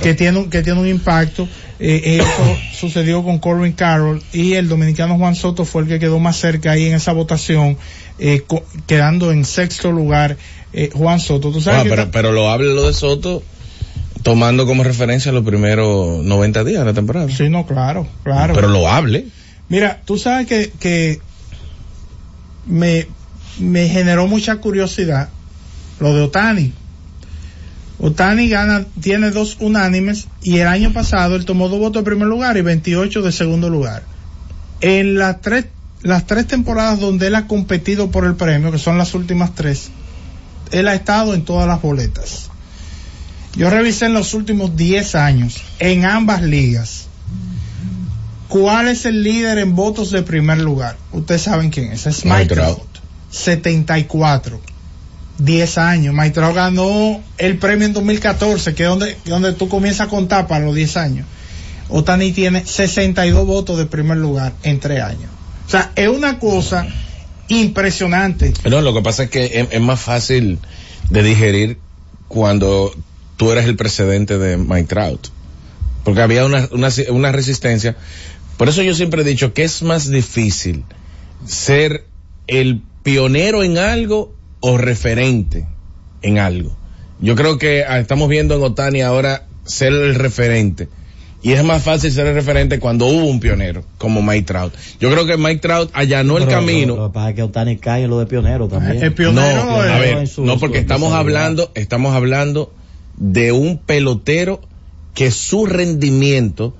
que, 0.00 0.14
tiene, 0.14 0.48
que 0.48 0.62
tiene 0.62 0.80
un 0.80 0.86
impacto. 0.86 1.48
Eh, 1.80 2.20
eso 2.20 2.56
sucedió 2.78 3.24
con 3.24 3.40
Corbin 3.40 3.72
Carroll 3.72 4.22
y 4.32 4.52
el 4.52 4.68
dominicano 4.68 5.18
Juan 5.18 5.34
Soto 5.34 5.64
fue 5.64 5.82
el 5.82 5.88
que 5.88 5.98
quedó 5.98 6.20
más 6.20 6.36
cerca 6.36 6.70
ahí 6.70 6.86
en 6.86 6.94
esa 6.94 7.12
votación, 7.12 7.76
eh, 8.20 8.44
quedando 8.86 9.32
en 9.32 9.44
sexto 9.44 9.90
lugar 9.90 10.36
eh, 10.72 10.90
Juan 10.94 11.18
Soto. 11.18 11.50
¿Tú 11.50 11.60
sabes 11.60 11.92
ah, 11.92 12.08
pero, 12.12 12.30
lo 12.30 12.48
hable 12.48 12.72
lo 12.72 12.86
de 12.86 12.94
Soto 12.94 13.42
tomando 14.22 14.64
como 14.64 14.84
referencia 14.84 15.32
los 15.32 15.44
primeros 15.44 16.22
90 16.22 16.62
días 16.62 16.78
de 16.78 16.86
la 16.86 16.94
temporada. 16.94 17.28
Sí, 17.28 17.48
no, 17.48 17.66
claro, 17.66 18.06
claro. 18.22 18.54
Pero 18.54 18.68
lo 18.68 18.88
hable. 18.88 19.26
Mira, 19.68 20.00
tú 20.04 20.18
sabes 20.18 20.46
que, 20.46 20.70
que 20.78 21.18
me, 22.66 23.08
me 23.58 23.88
generó 23.88 24.26
mucha 24.26 24.56
curiosidad 24.56 25.28
lo 26.00 26.14
de 26.14 26.22
Otani. 26.22 26.72
Otani 27.98 28.48
gana, 28.48 28.84
tiene 29.00 29.30
dos 29.30 29.56
unánimes 29.60 30.26
y 30.42 30.58
el 30.58 30.66
año 30.66 30.92
pasado 30.92 31.36
él 31.36 31.44
tomó 31.44 31.68
dos 31.68 31.78
votos 31.78 32.02
de 32.02 32.10
primer 32.10 32.28
lugar 32.28 32.56
y 32.56 32.62
28 32.62 33.22
de 33.22 33.32
segundo 33.32 33.70
lugar. 33.70 34.02
En 34.80 35.16
las 35.16 35.40
tres, 35.40 35.66
las 36.02 36.26
tres 36.26 36.46
temporadas 36.46 37.00
donde 37.00 37.28
él 37.28 37.34
ha 37.34 37.46
competido 37.46 38.10
por 38.10 38.24
el 38.24 38.34
premio, 38.34 38.72
que 38.72 38.78
son 38.78 38.98
las 38.98 39.14
últimas 39.14 39.54
tres, 39.54 39.90
él 40.72 40.88
ha 40.88 40.94
estado 40.94 41.34
en 41.34 41.44
todas 41.44 41.68
las 41.68 41.80
boletas. 41.80 42.50
Yo 43.56 43.70
revisé 43.70 44.06
en 44.06 44.14
los 44.14 44.34
últimos 44.34 44.76
10 44.76 45.14
años, 45.14 45.62
en 45.78 46.04
ambas 46.04 46.42
ligas, 46.42 47.06
cuál 48.48 48.88
es 48.88 49.06
el 49.06 49.22
líder 49.22 49.58
en 49.58 49.76
votos 49.76 50.10
de 50.10 50.22
primer 50.22 50.58
lugar. 50.58 50.96
Ustedes 51.12 51.42
saben 51.42 51.70
quién 51.70 51.92
es, 51.92 52.06
es 52.06 52.24
Mike 52.24 52.46
Trout. 52.46 52.93
74. 53.34 54.60
10 55.38 55.78
años. 55.78 56.14
Maitrao 56.14 56.54
ganó 56.54 57.20
el 57.38 57.58
premio 57.58 57.86
en 57.86 57.92
2014, 57.92 58.74
que 58.74 58.84
es 58.84 58.88
donde, 58.88 59.16
donde 59.24 59.52
tú 59.52 59.68
comienzas 59.68 60.06
a 60.06 60.10
contar 60.10 60.46
para 60.46 60.64
los 60.64 60.74
10 60.74 60.96
años. 60.96 61.26
Otani 61.88 62.32
tiene 62.32 62.64
62 62.64 63.44
votos 63.44 63.76
de 63.76 63.86
primer 63.86 64.18
lugar 64.18 64.52
en 64.62 64.78
3 64.78 65.02
años. 65.02 65.30
O 65.66 65.70
sea, 65.70 65.90
es 65.96 66.08
una 66.08 66.38
cosa 66.38 66.86
impresionante. 67.48 68.52
No, 68.68 68.80
lo 68.80 68.94
que 68.94 69.02
pasa 69.02 69.24
es 69.24 69.30
que 69.30 69.68
es, 69.70 69.80
más 69.80 70.00
fácil 70.00 70.60
de 71.10 71.22
digerir 71.22 71.78
cuando 72.28 72.94
tú 73.36 73.50
eres 73.50 73.66
el 73.66 73.76
precedente 73.76 74.38
de 74.38 74.56
Mike 74.56 74.84
Trout. 74.86 75.28
Porque 76.04 76.20
había 76.20 76.44
una, 76.44 76.68
una, 76.70 76.88
una 77.10 77.32
resistencia. 77.32 77.96
Por 78.56 78.68
eso 78.68 78.82
yo 78.82 78.94
siempre 78.94 79.22
he 79.22 79.24
dicho 79.24 79.52
que 79.52 79.64
es 79.64 79.82
más 79.82 80.08
difícil 80.08 80.84
ser 81.44 82.06
el 82.46 82.82
pionero 83.04 83.62
en 83.62 83.78
algo 83.78 84.34
o 84.58 84.76
referente 84.76 85.68
en 86.22 86.38
algo. 86.38 86.76
Yo 87.20 87.36
creo 87.36 87.58
que 87.58 87.84
ah, 87.86 88.00
estamos 88.00 88.28
viendo 88.28 88.56
en 88.56 88.62
Otani 88.62 89.02
ahora 89.02 89.46
ser 89.64 89.92
el 89.92 90.16
referente. 90.16 90.88
Y 91.42 91.52
es 91.52 91.62
más 91.62 91.82
fácil 91.82 92.10
ser 92.10 92.26
el 92.26 92.34
referente 92.34 92.80
cuando 92.80 93.04
hubo 93.04 93.26
un 93.26 93.38
pionero, 93.38 93.84
como 93.98 94.22
Mike 94.22 94.46
Trout. 94.46 94.72
Yo 94.98 95.10
creo 95.10 95.26
que 95.26 95.36
Mike 95.36 95.60
Trout 95.60 95.90
allanó 95.92 96.38
el 96.38 96.48
camino. 96.48 96.96
Lo, 96.96 97.08
que 97.08 97.14
pasa 97.14 97.30
es 97.30 97.36
que 97.36 97.42
Otani 97.42 97.76
cae 97.76 98.04
en 98.04 98.10
lo 98.10 98.18
de 98.18 98.26
pionero 98.26 98.66
también. 98.66 99.12
pionero 99.12 99.64
no, 99.64 99.80
a 99.80 99.98
ver, 99.98 100.26
no 100.38 100.58
porque 100.58 100.78
estamos 100.78 101.12
hablando, 101.12 101.70
estamos 101.74 102.14
hablando 102.14 102.72
de 103.18 103.52
un 103.52 103.76
pelotero 103.76 104.62
que 105.12 105.30
su 105.30 105.66
rendimiento 105.66 106.74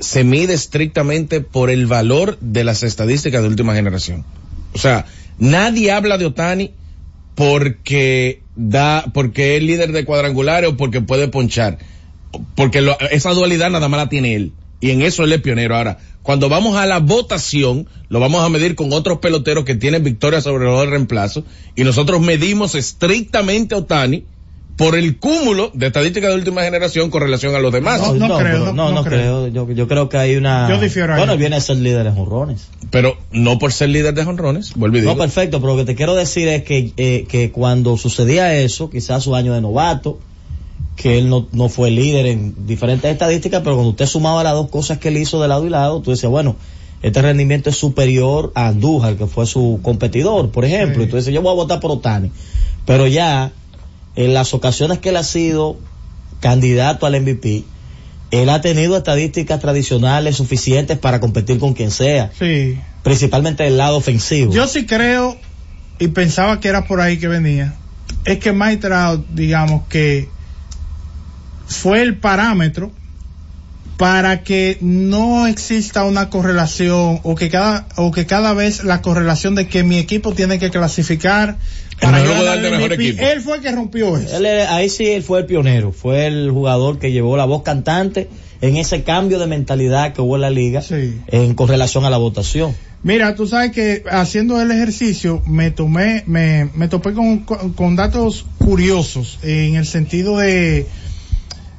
se 0.00 0.24
mide 0.24 0.54
estrictamente 0.54 1.42
por 1.42 1.68
el 1.68 1.86
valor 1.86 2.38
de 2.40 2.64
las 2.64 2.82
estadísticas 2.82 3.42
de 3.42 3.48
última 3.48 3.74
generación. 3.74 4.24
O 4.72 4.78
sea, 4.78 5.06
Nadie 5.38 5.92
habla 5.92 6.18
de 6.18 6.26
Otani 6.26 6.70
porque 7.34 8.42
da, 8.56 9.04
porque 9.12 9.56
es 9.56 9.62
líder 9.62 9.92
de 9.92 10.04
cuadrangulares 10.04 10.70
o 10.70 10.76
porque 10.76 11.00
puede 11.00 11.28
ponchar. 11.28 11.78
Porque 12.54 12.86
esa 13.10 13.32
dualidad 13.32 13.70
nada 13.70 13.88
más 13.88 13.98
la 13.98 14.08
tiene 14.08 14.34
él. 14.34 14.52
Y 14.80 14.90
en 14.90 15.02
eso 15.02 15.24
él 15.24 15.32
es 15.32 15.40
pionero. 15.40 15.76
Ahora, 15.76 15.98
cuando 16.22 16.48
vamos 16.48 16.76
a 16.76 16.86
la 16.86 16.98
votación, 16.98 17.88
lo 18.08 18.20
vamos 18.20 18.44
a 18.44 18.48
medir 18.48 18.74
con 18.74 18.92
otros 18.92 19.18
peloteros 19.18 19.64
que 19.64 19.74
tienen 19.74 20.02
victorias 20.02 20.44
sobre 20.44 20.64
los 20.64 20.80
de 20.80 20.86
reemplazo. 20.86 21.44
Y 21.76 21.84
nosotros 21.84 22.20
medimos 22.20 22.74
estrictamente 22.74 23.74
a 23.74 23.78
Otani 23.78 24.24
por 24.76 24.94
el 24.94 25.18
cúmulo 25.18 25.70
de 25.72 25.86
estadísticas 25.86 26.30
de 26.30 26.36
última 26.36 26.62
generación 26.62 27.10
con 27.10 27.22
relación 27.22 27.54
a 27.54 27.58
los 27.58 27.72
demás. 27.72 28.00
No, 28.00 28.14
no, 28.14 28.38
creo, 28.38 28.72
no, 28.72 28.92
no, 28.92 29.04
creo. 29.04 29.48
Yo, 29.48 29.70
yo, 29.70 29.88
creo 29.88 30.08
que 30.08 30.18
hay 30.18 30.36
una. 30.36 30.68
Yo 30.68 30.78
difiero 30.78 31.14
ahí. 31.14 31.18
Bueno, 31.18 31.36
viene 31.36 31.56
a 31.56 31.60
ser 31.60 31.78
líder 31.78 32.04
de 32.04 32.12
jonrones. 32.12 32.68
Pero 32.90 33.16
no 33.32 33.58
por 33.58 33.72
ser 33.72 33.88
líder 33.88 34.14
de 34.14 34.24
jonrones, 34.24 34.74
vuelvo 34.74 34.98
y 34.98 35.00
digo. 35.00 35.12
No, 35.12 35.18
perfecto, 35.18 35.60
pero 35.60 35.72
lo 35.72 35.78
que 35.78 35.86
te 35.86 35.94
quiero 35.94 36.14
decir 36.14 36.48
es 36.48 36.62
que, 36.62 36.92
eh, 36.96 37.26
que 37.28 37.50
cuando 37.50 37.96
sucedía 37.96 38.54
eso, 38.54 38.90
quizás 38.90 39.24
su 39.24 39.34
año 39.34 39.54
de 39.54 39.62
novato, 39.62 40.18
que 40.94 41.18
él 41.18 41.30
no, 41.30 41.46
no 41.52 41.68
fue 41.70 41.90
líder 41.90 42.26
en 42.26 42.66
diferentes 42.66 43.10
estadísticas, 43.10 43.62
pero 43.62 43.76
cuando 43.76 43.90
usted 43.90 44.06
sumaba 44.06 44.42
las 44.44 44.52
dos 44.52 44.68
cosas 44.68 44.98
que 44.98 45.08
él 45.08 45.16
hizo 45.16 45.40
de 45.40 45.48
lado 45.48 45.66
y 45.66 45.70
lado, 45.70 46.00
tú 46.02 46.10
decías, 46.10 46.30
bueno, 46.30 46.56
este 47.02 47.22
rendimiento 47.22 47.70
es 47.70 47.76
superior 47.76 48.52
a 48.54 48.68
Andújar, 48.68 49.16
que 49.16 49.26
fue 49.26 49.46
su 49.46 49.80
competidor, 49.82 50.50
por 50.50 50.64
ejemplo. 50.64 51.02
Y 51.02 51.06
tú 51.06 51.16
dices, 51.16 51.32
yo 51.32 51.40
voy 51.40 51.52
a 51.52 51.54
votar 51.54 51.80
por 51.80 51.90
Otani. 51.92 52.30
Pero 52.84 53.06
ya 53.06 53.52
en 54.16 54.34
las 54.34 54.54
ocasiones 54.54 54.98
que 54.98 55.10
él 55.10 55.16
ha 55.16 55.22
sido 55.22 55.78
candidato 56.40 57.06
al 57.06 57.20
MVP, 57.20 57.64
él 58.30 58.48
ha 58.48 58.60
tenido 58.60 58.96
estadísticas 58.96 59.60
tradicionales 59.60 60.36
suficientes 60.36 60.98
para 60.98 61.20
competir 61.20 61.58
con 61.58 61.74
quien 61.74 61.90
sea. 61.90 62.30
Sí. 62.38 62.78
Principalmente 63.02 63.62
del 63.62 63.76
lado 63.76 63.96
ofensivo. 63.96 64.52
Yo 64.52 64.66
sí 64.66 64.86
creo, 64.86 65.36
y 65.98 66.08
pensaba 66.08 66.58
que 66.58 66.68
era 66.68 66.86
por 66.86 67.00
ahí 67.00 67.18
que 67.18 67.28
venía, 67.28 67.76
es 68.24 68.38
que 68.38 68.52
Mike 68.52 68.88
digamos 69.32 69.82
que 69.88 70.28
fue 71.66 72.02
el 72.02 72.16
parámetro 72.16 72.90
para 73.96 74.42
que 74.42 74.78
no 74.80 75.46
exista 75.46 76.04
una 76.04 76.28
correlación 76.28 77.20
o 77.22 77.34
que 77.34 77.48
cada 77.48 77.86
o 77.96 78.12
que 78.12 78.26
cada 78.26 78.52
vez 78.52 78.84
la 78.84 79.00
correlación 79.00 79.54
de 79.54 79.68
que 79.68 79.84
mi 79.84 79.98
equipo 79.98 80.34
tiene 80.34 80.58
que 80.58 80.70
clasificar 80.70 81.56
para 82.00 82.70
mejor 82.70 82.92
equipo. 82.92 83.22
Él 83.22 83.40
fue 83.40 83.56
el 83.56 83.62
que 83.62 83.72
rompió 83.72 84.16
eso. 84.16 84.36
ahí 84.68 84.88
sí 84.88 85.06
él 85.06 85.22
fue 85.22 85.40
el 85.40 85.46
pionero, 85.46 85.92
fue 85.92 86.26
el 86.26 86.50
jugador 86.50 86.98
que 86.98 87.12
llevó 87.12 87.36
la 87.36 87.44
voz 87.44 87.62
cantante 87.62 88.28
en 88.60 88.76
ese 88.76 89.02
cambio 89.02 89.38
de 89.38 89.46
mentalidad 89.46 90.12
que 90.12 90.22
hubo 90.22 90.36
en 90.36 90.42
la 90.42 90.50
liga 90.50 90.82
en 91.28 91.54
con 91.54 91.68
relación 91.68 92.04
a 92.04 92.10
la 92.10 92.16
votación. 92.16 92.74
Mira, 93.02 93.34
tú 93.34 93.46
sabes 93.46 93.70
que 93.70 94.02
haciendo 94.10 94.60
el 94.60 94.70
ejercicio 94.70 95.42
me 95.46 95.70
tomé, 95.70 96.24
me, 96.26 96.70
me 96.74 96.88
topé 96.88 97.12
con, 97.12 97.40
con 97.40 97.94
datos 97.94 98.46
curiosos 98.58 99.38
en 99.42 99.76
el 99.76 99.86
sentido 99.86 100.38
de 100.38 100.86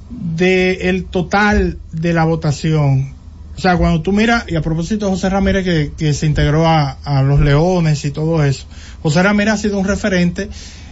de 0.10 0.90
el 0.90 1.06
total 1.06 1.80
de 1.92 2.14
la 2.14 2.24
votación. 2.26 3.17
O 3.58 3.60
sea, 3.60 3.76
cuando 3.76 4.02
tú 4.02 4.12
miras, 4.12 4.46
y 4.48 4.56
a 4.56 4.62
propósito 4.62 5.08
de 5.08 5.12
José 5.14 5.30
Ramírez 5.30 5.66
que, 5.66 5.92
que 5.98 6.14
se 6.14 6.28
integró 6.28 6.68
a, 6.68 6.92
a, 7.04 7.24
los 7.24 7.40
Leones 7.40 8.06
y 8.06 8.12
todo 8.12 8.44
eso, 8.44 8.68
José 9.02 9.24
Ramírez 9.24 9.56
ha 9.56 9.58
sido 9.58 9.80
un 9.80 9.86
referente 9.86 10.50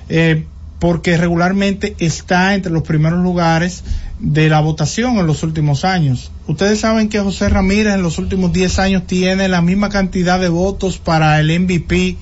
eh, 0.09 0.45
porque 0.79 1.15
regularmente 1.15 1.95
está 1.99 2.55
entre 2.55 2.71
los 2.71 2.81
primeros 2.81 3.21
lugares 3.21 3.83
de 4.19 4.49
la 4.49 4.61
votación 4.61 5.17
en 5.17 5.27
los 5.27 5.43
últimos 5.43 5.85
años. 5.85 6.31
Ustedes 6.47 6.79
saben 6.79 7.09
que 7.09 7.19
José 7.19 7.49
Ramírez 7.49 7.93
en 7.93 8.01
los 8.01 8.17
últimos 8.17 8.51
10 8.51 8.79
años 8.79 9.03
tiene 9.05 9.47
la 9.47 9.61
misma 9.61 9.89
cantidad 9.89 10.39
de 10.39 10.49
votos 10.49 10.97
para 10.97 11.39
el 11.39 11.59
MVP 11.59 12.17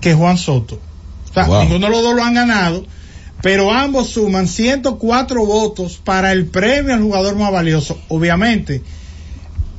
que 0.00 0.14
Juan 0.14 0.38
Soto. 0.38 0.80
O 1.30 1.34
sea, 1.34 1.46
ninguno 1.64 1.86
de 1.86 1.92
los 1.92 2.02
dos 2.02 2.14
lo 2.14 2.24
han 2.24 2.34
ganado, 2.34 2.86
pero 3.42 3.72
ambos 3.72 4.08
suman 4.08 4.48
104 4.48 5.44
votos 5.44 6.00
para 6.02 6.32
el 6.32 6.46
premio 6.46 6.94
al 6.94 7.02
jugador 7.02 7.36
más 7.36 7.52
valioso. 7.52 7.98
Obviamente, 8.08 8.82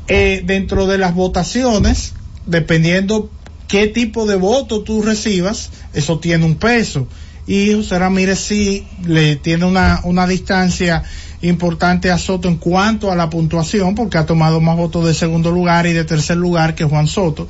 eh, 0.08 0.42
dentro 0.46 0.88
de 0.88 0.98
las 0.98 1.14
votaciones, 1.14 2.14
dependiendo 2.46 3.30
qué 3.68 3.88
tipo 3.88 4.26
de 4.26 4.36
voto 4.36 4.82
tú 4.82 5.02
recibas, 5.02 5.72
eso 5.94 6.20
tiene 6.20 6.46
un 6.46 6.56
peso. 6.56 7.08
Y 7.48 7.74
José 7.74 8.00
Ramírez 8.00 8.40
sí 8.40 8.88
le 9.06 9.36
tiene 9.36 9.66
una, 9.66 10.02
una 10.04 10.26
distancia 10.26 11.04
importante 11.42 12.10
a 12.12 12.18
Soto 12.18 12.48
en 12.48 12.56
cuanto 12.58 13.12
a 13.12 13.16
la 13.16 13.30
puntuación, 13.30 13.94
porque 13.96 14.18
ha 14.18 14.26
tomado 14.26 14.62
más 14.62 14.78
votos 14.78 15.06
de 15.06 15.14
segundo 15.14 15.52
lugar 15.52 15.86
y 15.86 15.92
de 15.94 16.06
tercer 16.06 16.38
lugar 16.38 16.74
que 16.76 16.86
Juan 16.86 17.08
Soto, 17.08 17.48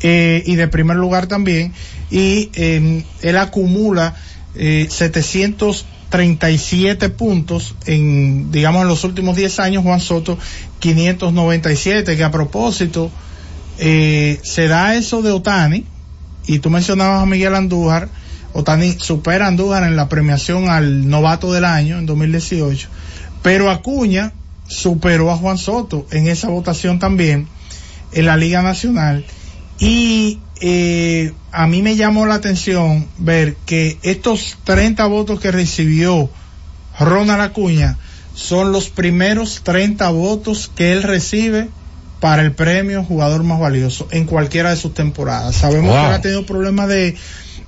eh, 0.00 0.42
y 0.46 0.56
de 0.56 0.68
primer 0.68 0.96
lugar 0.96 1.26
también, 1.26 1.72
y 2.10 2.50
eh, 2.54 3.04
él 3.22 3.36
acumula 3.36 4.14
eh, 4.54 4.88
737 4.90 7.08
puntos 7.10 7.76
en, 7.86 8.50
digamos, 8.50 8.82
en 8.82 8.88
los 8.88 9.04
últimos 9.04 9.36
10 9.36 9.60
años, 9.60 9.84
Juan 9.84 10.00
Soto 10.00 10.36
597, 10.80 12.16
que 12.16 12.24
a 12.24 12.30
propósito, 12.30 13.10
eh, 13.78 14.40
se 14.42 14.68
da 14.68 14.96
eso 14.96 15.22
de 15.22 15.30
Otani, 15.30 15.86
y 16.46 16.58
tú 16.58 16.70
mencionabas 16.70 17.22
a 17.22 17.26
Miguel 17.26 17.54
Andújar, 17.54 18.08
Otani 18.52 18.96
supera 18.98 19.44
a 19.44 19.48
Andújar 19.48 19.84
en 19.84 19.94
la 19.94 20.08
premiación 20.08 20.68
al 20.68 21.08
novato 21.08 21.52
del 21.52 21.64
año 21.64 21.98
en 21.98 22.06
2018, 22.06 22.88
pero 23.42 23.70
Acuña 23.70 24.32
superó 24.66 25.30
a 25.30 25.36
Juan 25.36 25.58
Soto 25.58 26.06
en 26.10 26.28
esa 26.28 26.48
votación 26.48 26.98
también 26.98 27.48
en 28.12 28.26
la 28.26 28.36
Liga 28.36 28.62
Nacional 28.62 29.24
y 29.78 30.40
eh, 30.60 31.32
a 31.52 31.66
mí 31.66 31.82
me 31.82 31.96
llamó 31.96 32.26
la 32.26 32.34
atención 32.34 33.08
ver 33.18 33.56
que 33.66 33.98
estos 34.02 34.58
30 34.64 35.06
votos 35.06 35.40
que 35.40 35.50
recibió 35.50 36.30
Ronald 36.98 37.40
Acuña 37.40 37.96
son 38.40 38.72
los 38.72 38.88
primeros 38.88 39.60
30 39.64 40.08
votos 40.10 40.70
que 40.74 40.92
él 40.92 41.02
recibe 41.02 41.68
para 42.20 42.40
el 42.40 42.52
premio 42.52 43.04
jugador 43.04 43.42
más 43.42 43.60
valioso 43.60 44.08
en 44.12 44.24
cualquiera 44.24 44.70
de 44.70 44.76
sus 44.76 44.94
temporadas. 44.94 45.56
Sabemos 45.56 45.92
que 45.92 46.14
ha 46.14 46.20
tenido 46.22 46.46
problemas 46.46 46.88
de, 46.88 47.16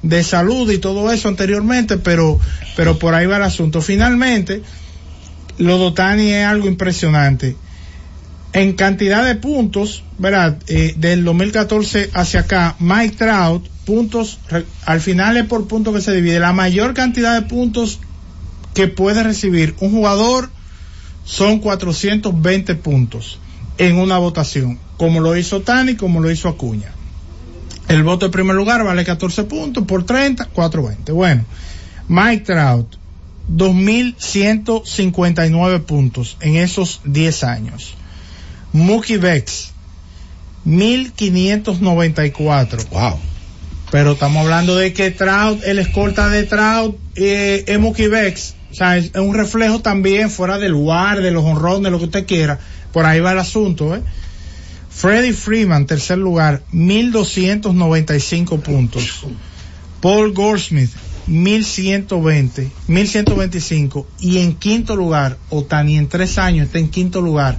de 0.02 0.24
salud 0.24 0.70
y 0.70 0.78
todo 0.78 1.12
eso 1.12 1.28
anteriormente, 1.28 1.98
pero, 1.98 2.40
pero 2.74 2.98
por 2.98 3.14
ahí 3.14 3.26
va 3.26 3.36
el 3.36 3.42
asunto. 3.42 3.82
Finalmente, 3.82 4.62
lo 5.58 5.76
Dotani 5.76 6.32
es 6.32 6.46
algo 6.46 6.68
impresionante. 6.68 7.54
En 8.54 8.72
cantidad 8.72 9.24
de 9.24 9.34
puntos, 9.34 10.04
¿verdad? 10.16 10.56
Eh, 10.68 10.94
del 10.96 11.22
2014 11.22 12.10
hacia 12.14 12.40
acá, 12.40 12.76
Mike 12.78 13.16
Trout, 13.16 13.68
puntos, 13.84 14.38
al 14.86 15.00
final 15.02 15.36
es 15.36 15.44
por 15.44 15.68
punto 15.68 15.92
que 15.92 16.00
se 16.00 16.14
divide. 16.14 16.40
La 16.40 16.54
mayor 16.54 16.94
cantidad 16.94 17.34
de 17.34 17.46
puntos 17.46 18.00
que 18.72 18.88
puede 18.88 19.22
recibir 19.22 19.74
un 19.80 19.90
jugador 19.90 20.50
son 21.24 21.60
420 21.60 22.74
puntos 22.76 23.38
en 23.78 23.96
una 23.96 24.18
votación, 24.18 24.78
como 24.96 25.20
lo 25.20 25.36
hizo 25.36 25.62
Tani, 25.62 25.96
como 25.96 26.20
lo 26.20 26.30
hizo 26.30 26.48
Acuña. 26.48 26.92
El 27.88 28.04
voto 28.04 28.26
en 28.26 28.32
primer 28.32 28.54
lugar 28.56 28.84
vale 28.84 29.04
14 29.04 29.44
puntos 29.44 29.84
por 29.84 30.04
30, 30.04 30.46
420. 30.46 31.12
Bueno, 31.12 31.44
Mike 32.08 32.44
Trout, 32.44 32.96
2.159 33.50 35.82
puntos 35.82 36.36
en 36.40 36.56
esos 36.56 37.02
10 37.04 37.44
años. 37.44 37.94
Mookie 38.72 39.18
Bex, 39.18 39.72
1.594. 40.66 42.88
Wow. 42.90 43.18
Pero 43.90 44.12
estamos 44.12 44.44
hablando 44.44 44.76
de 44.76 44.94
que 44.94 45.10
Trout, 45.10 45.62
el 45.64 45.78
escolta 45.78 46.30
de 46.30 46.44
Trout, 46.44 46.96
eh, 47.16 47.64
es 47.66 47.78
Mookie 47.78 48.08
Bex. 48.08 48.54
O 48.72 48.74
sea, 48.74 48.96
es, 48.96 49.12
un 49.14 49.34
reflejo 49.34 49.80
también 49.80 50.30
fuera 50.30 50.58
del 50.58 50.72
lugar, 50.72 51.20
de 51.20 51.30
los 51.30 51.44
honrones, 51.44 51.92
lo 51.92 51.98
que 51.98 52.06
usted 52.06 52.26
quiera. 52.26 52.58
Por 52.92 53.04
ahí 53.04 53.20
va 53.20 53.32
el 53.32 53.38
asunto, 53.38 53.94
¿eh? 53.94 54.00
Freddie 54.88 55.32
Freeman, 55.32 55.86
tercer 55.86 56.18
lugar, 56.18 56.62
1295 56.72 58.60
puntos. 58.60 59.26
Paul 60.00 60.32
Goldsmith, 60.32 60.90
1120, 61.26 62.70
1125. 62.88 64.06
Y 64.20 64.38
en 64.38 64.54
quinto 64.54 64.96
lugar, 64.96 65.38
Otani 65.50 65.96
en 65.96 66.08
tres 66.08 66.38
años 66.38 66.66
está 66.66 66.78
en 66.78 66.88
quinto 66.88 67.20
lugar, 67.20 67.58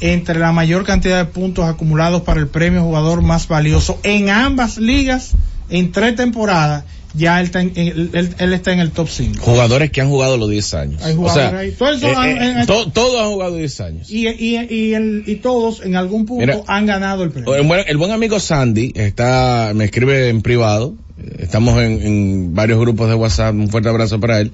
entre 0.00 0.38
la 0.38 0.52
mayor 0.52 0.84
cantidad 0.84 1.18
de 1.18 1.30
puntos 1.30 1.66
acumulados 1.66 2.22
para 2.22 2.40
el 2.40 2.48
premio 2.48 2.82
jugador 2.82 3.22
más 3.22 3.48
valioso 3.48 3.98
en 4.02 4.30
ambas 4.30 4.78
ligas 4.78 5.32
en 5.68 5.92
tres 5.92 6.16
temporadas 6.16 6.84
ya 7.14 7.40
él 7.40 7.46
está, 7.46 7.60
en, 7.60 7.72
él, 7.76 8.52
está 8.52 8.72
en 8.72 8.80
el 8.80 8.90
top 8.90 9.08
5. 9.08 9.40
Jugadores 9.40 9.90
que 9.90 10.00
han 10.00 10.08
jugado 10.08 10.36
los 10.36 10.48
10 10.50 10.74
años. 10.74 11.02
Hay 11.02 11.14
jugadores 11.14 11.52
ahí. 11.52 11.72
Todos, 11.72 12.02
eh, 12.02 12.06
eh, 12.06 12.66
todos 12.66 13.20
han 13.20 13.30
jugado 13.30 13.56
10 13.56 13.80
años. 13.80 14.10
Y, 14.10 14.28
y, 14.28 14.56
y, 14.70 14.94
el, 14.94 15.24
y 15.26 15.36
todos 15.36 15.82
en 15.82 15.96
algún 15.96 16.26
punto 16.26 16.64
han 16.66 16.86
ganado 16.86 17.24
el 17.24 17.30
premio. 17.30 17.54
El 17.54 17.66
buen, 17.66 17.84
el 17.86 17.96
buen, 17.96 18.12
amigo 18.12 18.38
Sandy 18.38 18.92
está, 18.94 19.72
me 19.74 19.84
escribe 19.84 20.28
en 20.28 20.42
privado. 20.42 20.94
Estamos 21.38 21.78
en, 21.78 22.00
en, 22.02 22.54
varios 22.54 22.78
grupos 22.78 23.08
de 23.08 23.14
WhatsApp. 23.14 23.54
Un 23.54 23.68
fuerte 23.68 23.88
abrazo 23.88 24.20
para 24.20 24.40
él. 24.40 24.52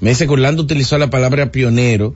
Me 0.00 0.10
dice 0.10 0.26
que 0.26 0.32
Orlando 0.32 0.62
utilizó 0.62 0.96
la 0.98 1.10
palabra 1.10 1.50
pionero 1.50 2.14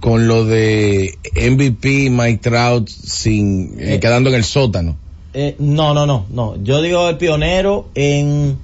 con 0.00 0.28
lo 0.28 0.44
de 0.44 1.18
MVP 1.34 2.10
Mike 2.10 2.38
Trout 2.38 2.88
sin, 2.88 3.74
eh, 3.78 3.94
eh 3.94 4.00
quedando 4.00 4.30
en 4.30 4.36
el 4.36 4.44
sótano. 4.44 4.96
Eh, 5.34 5.56
no, 5.58 5.92
no, 5.94 6.06
no, 6.06 6.26
no. 6.30 6.62
Yo 6.62 6.80
digo 6.80 7.08
el 7.08 7.16
pionero 7.16 7.88
en 7.94 8.56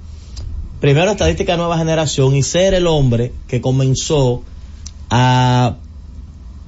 primero 0.85 1.09
estadística 1.09 1.57
nueva 1.57 1.79
generación 1.79 2.35
y 2.35 2.43
ser 2.43 2.75
el 2.75 2.85
hombre 2.85 3.31
que 3.47 3.59
comenzó 3.59 4.43
a, 5.09 5.77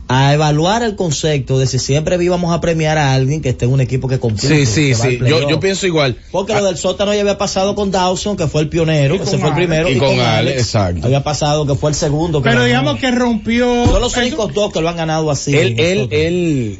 a 0.08 0.34
evaluar 0.34 0.82
el 0.82 0.96
concepto 0.96 1.60
de 1.60 1.68
si 1.68 1.78
siempre 1.78 2.18
íbamos 2.24 2.52
a 2.52 2.60
premiar 2.60 2.98
a 2.98 3.14
alguien 3.14 3.44
que 3.44 3.50
esté 3.50 3.66
en 3.66 3.74
un 3.74 3.80
equipo 3.80 4.08
que 4.08 4.18
compite. 4.18 4.48
Sí, 4.48 4.66
sí, 4.66 4.96
sí, 4.96 5.20
yo, 5.20 5.48
yo, 5.48 5.60
pienso 5.60 5.86
igual. 5.86 6.18
Porque 6.32 6.54
lo 6.54 6.60
ah. 6.60 6.64
del 6.64 6.80
sótano 6.80 7.14
ya 7.14 7.22
había 7.22 7.38
pasado 7.38 7.76
con 7.76 7.92
Dawson, 7.92 8.38
que 8.38 8.48
fue 8.48 8.62
el 8.62 8.70
pionero, 8.70 9.20
que 9.20 9.28
se 9.28 9.38
fue 9.38 9.50
el 9.50 9.56
primero. 9.56 9.88
Y, 9.88 10.00
con, 10.00 10.20
Alex, 10.20 10.62
exacto. 10.62 11.06
Había 11.06 11.24
pasado 11.24 11.68
que 11.68 11.76
fue 11.76 11.92
el 11.92 11.96
segundo. 11.96 12.42
Pero 12.42 12.66
digamos 12.66 13.00
que 13.00 13.12
rompió. 13.12 13.86
Son 13.86 14.02
los 14.02 14.18
únicos 14.18 14.52
dos 14.52 14.74
que 14.74 14.82
lo 14.82 14.90
han 14.90 14.96
ganado 14.98 15.30
así. 15.30 15.56
Él, 15.56 15.80
él, 15.80 16.08
él, 16.10 16.80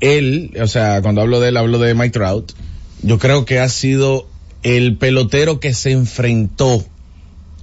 él, 0.00 0.58
o 0.62 0.66
sea, 0.66 1.02
cuando 1.02 1.20
hablo 1.20 1.40
de 1.40 1.50
él, 1.50 1.58
hablo 1.58 1.78
de 1.78 1.92
Mike 1.92 2.12
Trout. 2.12 2.52
Yo 3.02 3.18
creo 3.18 3.44
que 3.44 3.60
ha 3.60 3.68
sido 3.68 4.26
el 4.62 4.96
pelotero 4.96 5.60
que 5.60 5.74
se 5.74 5.92
enfrentó 5.92 6.84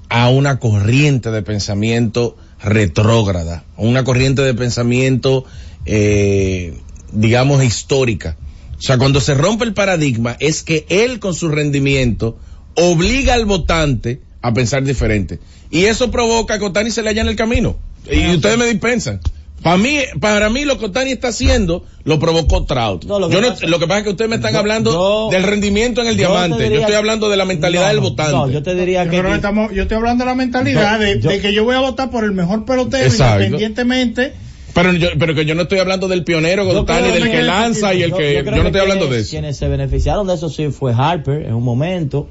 a 0.09 0.29
una 0.29 0.59
corriente 0.59 1.31
de 1.31 1.41
pensamiento 1.41 2.37
retrógrada, 2.61 3.63
a 3.77 3.81
una 3.81 4.03
corriente 4.03 4.41
de 4.41 4.53
pensamiento, 4.53 5.45
eh, 5.85 6.77
digamos, 7.11 7.63
histórica. 7.63 8.37
O 8.77 8.81
sea, 8.81 8.97
cuando 8.97 9.21
se 9.21 9.33
rompe 9.33 9.65
el 9.65 9.73
paradigma 9.73 10.35
es 10.39 10.63
que 10.63 10.85
él 10.89 11.19
con 11.19 11.33
su 11.33 11.49
rendimiento 11.49 12.37
obliga 12.75 13.33
al 13.33 13.45
votante 13.45 14.21
a 14.41 14.53
pensar 14.53 14.83
diferente. 14.83 15.39
Y 15.71 15.85
eso 15.85 16.11
provoca 16.11 16.59
que 16.59 16.65
Otani 16.65 16.91
se 16.91 17.01
le 17.01 17.09
haya 17.09 17.21
en 17.21 17.27
el 17.27 17.35
camino. 17.35 17.77
Y 18.09 18.35
ustedes 18.35 18.57
me 18.57 18.65
dispensan. 18.65 19.19
Para 19.61 19.77
mí, 19.77 19.97
para 20.19 20.49
mí 20.49 20.63
lo 20.63 20.77
que 20.77 20.85
Otani 20.85 21.11
está 21.11 21.29
haciendo 21.29 21.83
lo 22.03 22.19
provocó 22.19 22.65
Trout. 22.65 23.03
lo, 23.05 23.29
que 23.29 23.87
pasa, 23.87 23.97
es 23.97 24.03
que 24.03 24.09
ustedes 24.11 24.29
me 24.29 24.35
están 24.35 24.55
hablando 24.55 25.29
del 25.31 25.43
rendimiento 25.43 26.01
en 26.01 26.07
el 26.07 26.17
diamante. 26.17 26.69
yo 26.69 26.81
estoy 26.81 26.95
hablando 26.95 27.29
de 27.29 27.37
la 27.37 27.45
mentalidad 27.45 27.89
del 27.89 27.99
votante. 27.99 28.31
No, 28.31 28.49
yo 28.49 28.61
te 28.61 28.75
diría 28.75 29.09
que... 29.09 29.17
Estamos, 29.17 29.73
yo 29.73 29.83
estoy 29.83 29.97
hablando 29.97 30.23
de 30.23 30.29
la 30.29 30.35
mentalidad 30.35 30.99
de, 30.99 31.39
que 31.39 31.53
yo 31.53 31.63
voy 31.63 31.75
a 31.75 31.79
votar 31.79 32.11
por 32.11 32.23
el 32.23 32.31
mejor 32.31 32.65
pelotero 32.65 33.07
independientemente... 33.07 34.33
Pero, 34.75 34.91
yo, 34.91 35.07
pero 35.17 35.33
que 35.33 35.45
yo 35.45 35.55
no 35.55 35.61
estoy 35.61 35.79
hablando 35.79 36.09
del 36.09 36.25
pionero 36.25 36.67
Otani, 36.67 37.09
del 37.09 37.31
que 37.31 37.41
lanza 37.43 37.93
y 37.93 38.03
el 38.03 38.13
que... 38.13 38.43
Yo, 38.43 38.51
no 38.51 38.63
estoy 38.63 38.81
hablando 38.81 39.07
de 39.07 39.21
eso. 39.21 39.29
Quienes 39.29 39.55
se 39.55 39.69
beneficiaron 39.69 40.27
de 40.27 40.33
eso 40.33 40.49
sí 40.49 40.67
fue 40.69 40.93
Harper 40.93 41.43
en 41.43 41.53
un 41.53 41.63
momento 41.63 42.27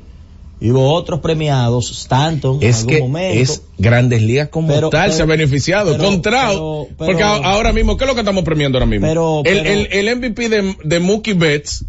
y 0.65 0.71
hubo 0.71 0.95
otros 0.95 1.21
premiados, 1.21 1.91
Stanton 1.91 2.57
es 2.63 2.81
en 2.81 2.87
que 2.87 3.01
momento. 3.01 3.43
Es 3.43 3.63
grandes 3.77 4.23
ligas 4.23 4.49
como 4.49 4.89
tal 4.89 5.13
se 5.13 5.21
ha 5.21 5.27
beneficiado. 5.27 5.99
Con 5.99 6.23
Trout, 6.23 6.89
porque 6.97 7.23
ahora 7.23 7.75
mismo, 7.75 7.99
¿qué 7.99 8.05
es 8.05 8.09
lo 8.09 8.15
que 8.15 8.23
estamos 8.23 8.45
premiando 8.45 8.79
ahora 8.79 8.87
mismo? 8.87 9.43
el, 9.45 9.59
el, 9.67 9.89
el, 9.91 10.17
MVP 10.17 10.49
de, 10.49 10.75
de 10.83 11.01
Mookie 11.01 11.35
Betts, 11.35 11.85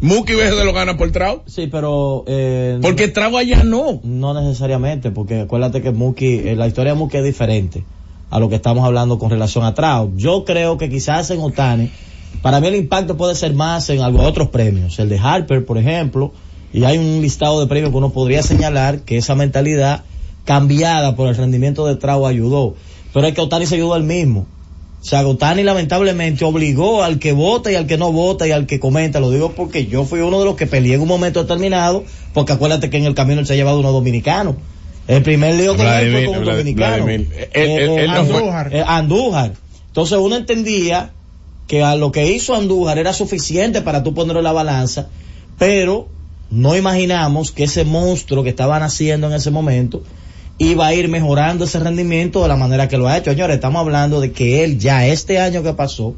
Mookie 0.00 0.36
Betts 0.36 0.56
se 0.56 0.64
lo 0.64 0.72
gana 0.72 0.96
por 0.96 1.10
Trout. 1.10 1.42
Sí, 1.46 1.66
pero... 1.66 2.22
Eh, 2.28 2.78
porque 2.82 3.08
Trout 3.08 3.34
allá 3.34 3.64
no. 3.64 3.98
No 4.04 4.32
necesariamente, 4.40 5.10
porque 5.10 5.40
acuérdate 5.40 5.82
que 5.82 5.90
Mookie, 5.90 6.50
eh, 6.50 6.54
la 6.54 6.68
historia 6.68 6.92
de 6.92 6.98
Mookie 7.00 7.18
es 7.18 7.24
diferente 7.24 7.82
a 8.30 8.38
lo 8.38 8.48
que 8.48 8.54
estamos 8.54 8.84
hablando 8.84 9.18
con 9.18 9.28
relación 9.28 9.64
a 9.64 9.74
Trout. 9.74 10.12
Yo 10.16 10.44
creo 10.44 10.78
que 10.78 10.88
quizás 10.88 11.32
en 11.32 11.40
Otani, 11.40 11.90
para 12.42 12.60
mí 12.60 12.68
el 12.68 12.76
impacto 12.76 13.16
puede 13.16 13.34
ser 13.34 13.54
más 13.54 13.90
en 13.90 14.02
algo, 14.02 14.22
otros 14.22 14.50
premios. 14.50 15.00
El 15.00 15.08
de 15.08 15.18
Harper, 15.18 15.66
por 15.66 15.78
ejemplo, 15.78 16.32
y 16.74 16.82
hay 16.82 16.98
un 16.98 17.22
listado 17.22 17.60
de 17.60 17.68
premios 17.68 17.92
que 17.92 17.96
uno 17.96 18.10
podría 18.10 18.42
señalar 18.42 19.02
que 19.02 19.16
esa 19.16 19.36
mentalidad 19.36 20.02
cambiada 20.44 21.14
por 21.14 21.28
el 21.28 21.36
rendimiento 21.36 21.86
de 21.86 21.94
Trau 21.94 22.26
ayudó. 22.26 22.74
Pero 23.12 23.28
es 23.28 23.32
que 23.32 23.40
Otani 23.40 23.64
se 23.64 23.76
ayudó 23.76 23.94
al 23.94 24.02
mismo. 24.02 24.48
O 25.00 25.04
sea, 25.04 25.24
Otani 25.24 25.62
lamentablemente 25.62 26.44
obligó 26.44 27.04
al 27.04 27.20
que 27.20 27.32
vota 27.32 27.70
y 27.70 27.76
al 27.76 27.86
que 27.86 27.96
no 27.96 28.10
vota 28.10 28.48
y 28.48 28.50
al 28.50 28.66
que 28.66 28.80
comenta. 28.80 29.20
Lo 29.20 29.30
digo 29.30 29.52
porque 29.52 29.86
yo 29.86 30.04
fui 30.04 30.18
uno 30.18 30.40
de 30.40 30.46
los 30.46 30.56
que 30.56 30.66
peleé 30.66 30.94
en 30.94 31.02
un 31.02 31.06
momento 31.06 31.40
determinado, 31.40 32.02
porque 32.32 32.54
acuérdate 32.54 32.90
que 32.90 32.96
en 32.96 33.04
el 33.04 33.14
camino 33.14 33.38
él 33.38 33.46
se 33.46 33.52
ha 33.52 33.56
llevado 33.56 33.78
uno 33.78 33.92
dominicano. 33.92 34.56
El 35.06 35.22
primer 35.22 35.54
lío 35.54 35.72
él 35.72 36.12
fue 36.12 36.24
con 36.24 36.38
un 36.38 36.44
dominicano. 36.44 37.06
Eh, 37.08 38.06
Andújar. 38.10 38.74
Eh, 38.74 38.84
Andújar. 38.84 39.52
Entonces 39.86 40.18
uno 40.18 40.34
entendía 40.34 41.12
que 41.68 41.84
a 41.84 41.94
lo 41.94 42.10
que 42.10 42.32
hizo 42.32 42.56
Andújar 42.56 42.98
era 42.98 43.12
suficiente 43.12 43.80
para 43.80 44.02
tú 44.02 44.12
ponerlo 44.12 44.40
en 44.40 44.44
la 44.44 44.52
balanza, 44.52 45.06
pero 45.56 46.08
no 46.54 46.76
imaginamos 46.76 47.50
que 47.50 47.64
ese 47.64 47.84
monstruo 47.84 48.44
que 48.44 48.50
estaban 48.50 48.82
haciendo 48.82 49.26
en 49.26 49.34
ese 49.34 49.50
momento 49.50 50.02
iba 50.58 50.86
a 50.86 50.94
ir 50.94 51.08
mejorando 51.08 51.64
ese 51.64 51.80
rendimiento 51.80 52.42
de 52.42 52.48
la 52.48 52.56
manera 52.56 52.88
que 52.88 52.96
lo 52.96 53.08
ha 53.08 53.18
hecho. 53.18 53.30
Señores, 53.30 53.56
estamos 53.56 53.80
hablando 53.80 54.20
de 54.20 54.32
que 54.32 54.64
él 54.64 54.78
ya 54.78 55.06
este 55.06 55.40
año 55.40 55.62
que 55.62 55.72
pasó 55.72 56.14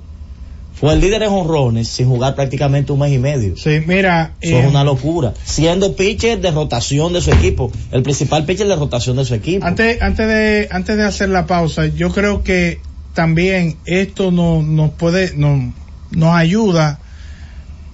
fue 0.78 0.92
el 0.92 1.00
líder 1.00 1.22
en 1.22 1.30
honrones 1.30 1.88
sin 1.88 2.06
jugar 2.06 2.34
prácticamente 2.34 2.92
un 2.92 2.98
mes 2.98 3.12
y 3.12 3.18
medio. 3.18 3.56
Sí, 3.56 3.80
mira. 3.86 4.34
Eso 4.42 4.58
es 4.58 4.64
eh, 4.64 4.68
una 4.68 4.84
locura. 4.84 5.32
Siendo 5.42 5.96
pitcher 5.96 6.38
de 6.38 6.50
rotación 6.50 7.14
de 7.14 7.22
su 7.22 7.30
equipo. 7.30 7.72
El 7.90 8.02
principal 8.02 8.44
pitcher 8.44 8.68
de 8.68 8.76
rotación 8.76 9.16
de 9.16 9.24
su 9.24 9.34
equipo. 9.34 9.64
Antes, 9.64 10.02
antes 10.02 10.28
de, 10.28 10.68
antes 10.70 10.98
de 10.98 11.04
hacer 11.04 11.30
la 11.30 11.46
pausa, 11.46 11.86
yo 11.86 12.12
creo 12.12 12.42
que 12.42 12.78
también 13.14 13.76
esto 13.86 14.30
no, 14.30 14.62
nos 14.62 14.90
puede, 14.90 15.34
no, 15.34 15.72
nos 16.10 16.34
ayuda 16.34 16.98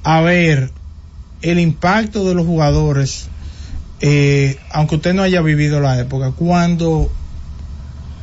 a 0.02 0.20
ver 0.22 0.72
el 1.42 1.58
impacto 1.58 2.26
de 2.26 2.34
los 2.34 2.46
jugadores 2.46 3.28
eh, 4.04 4.58
aunque 4.70 4.96
usted 4.96 5.14
no 5.14 5.22
haya 5.22 5.40
vivido 5.42 5.80
la 5.80 5.96
época, 5.96 6.32
cuando, 6.32 7.08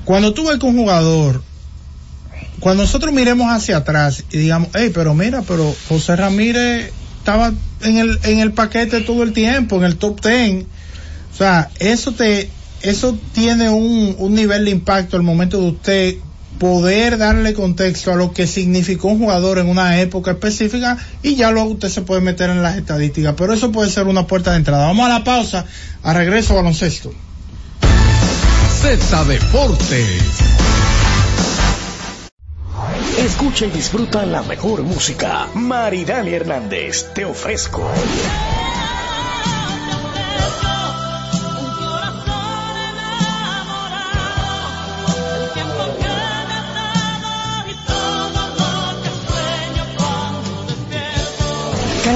cuando 0.03 0.33
tú 0.33 0.45
ves 0.45 0.59
que 0.59 0.65
un 0.65 0.75
jugador, 0.75 1.41
cuando 2.59 2.83
nosotros 2.83 3.13
miremos 3.13 3.49
hacia 3.49 3.77
atrás 3.77 4.25
y 4.29 4.39
digamos, 4.39 4.67
hey, 4.73 4.91
pero 4.93 5.15
mira, 5.15 5.41
pero 5.47 5.73
José 5.87 6.17
Ramírez 6.17 6.91
estaba 7.17 7.53
en 7.81 7.97
el, 7.97 8.19
en 8.23 8.39
el 8.39 8.51
paquete 8.51 8.99
todo 8.99 9.23
el 9.23 9.31
tiempo, 9.31 9.77
en 9.77 9.83
el 9.85 9.95
top 9.95 10.19
ten. 10.19 10.67
O 11.33 11.37
sea, 11.37 11.69
eso 11.79 12.11
te, 12.11 12.49
eso 12.81 13.17
tiene 13.31 13.69
un, 13.69 14.17
un 14.19 14.35
nivel 14.35 14.65
de 14.65 14.71
impacto 14.71 15.15
al 15.15 15.23
momento 15.23 15.61
de 15.61 15.67
usted 15.69 16.17
poder 16.59 17.17
darle 17.17 17.53
contexto 17.53 18.11
a 18.11 18.15
lo 18.15 18.33
que 18.33 18.45
significó 18.45 19.07
un 19.07 19.19
jugador 19.19 19.57
en 19.57 19.67
una 19.67 19.99
época 19.99 20.31
específica 20.31 20.97
y 21.23 21.35
ya 21.35 21.51
luego 21.51 21.69
usted 21.69 21.89
se 21.89 22.01
puede 22.01 22.21
meter 22.21 22.49
en 22.49 22.61
las 22.61 22.77
estadísticas, 22.77 23.33
pero 23.37 23.53
eso 23.53 23.71
puede 23.71 23.89
ser 23.89 24.07
una 24.07 24.27
puerta 24.27 24.51
de 24.51 24.57
entrada. 24.57 24.85
Vamos 24.85 25.05
a 25.05 25.09
la 25.09 25.23
pausa, 25.23 25.65
a 26.03 26.13
regreso 26.13 26.55
baloncesto. 26.55 27.13
Z 28.81 29.25
Deportes. 29.25 30.21
Escucha 33.17 33.65
y 33.65 33.71
disfruta 33.71 34.25
la 34.25 34.43
mejor 34.43 34.83
música. 34.83 35.47
Maridani 35.53 36.31
Hernández, 36.31 37.07
te 37.13 37.25
ofrezco. 37.25 37.89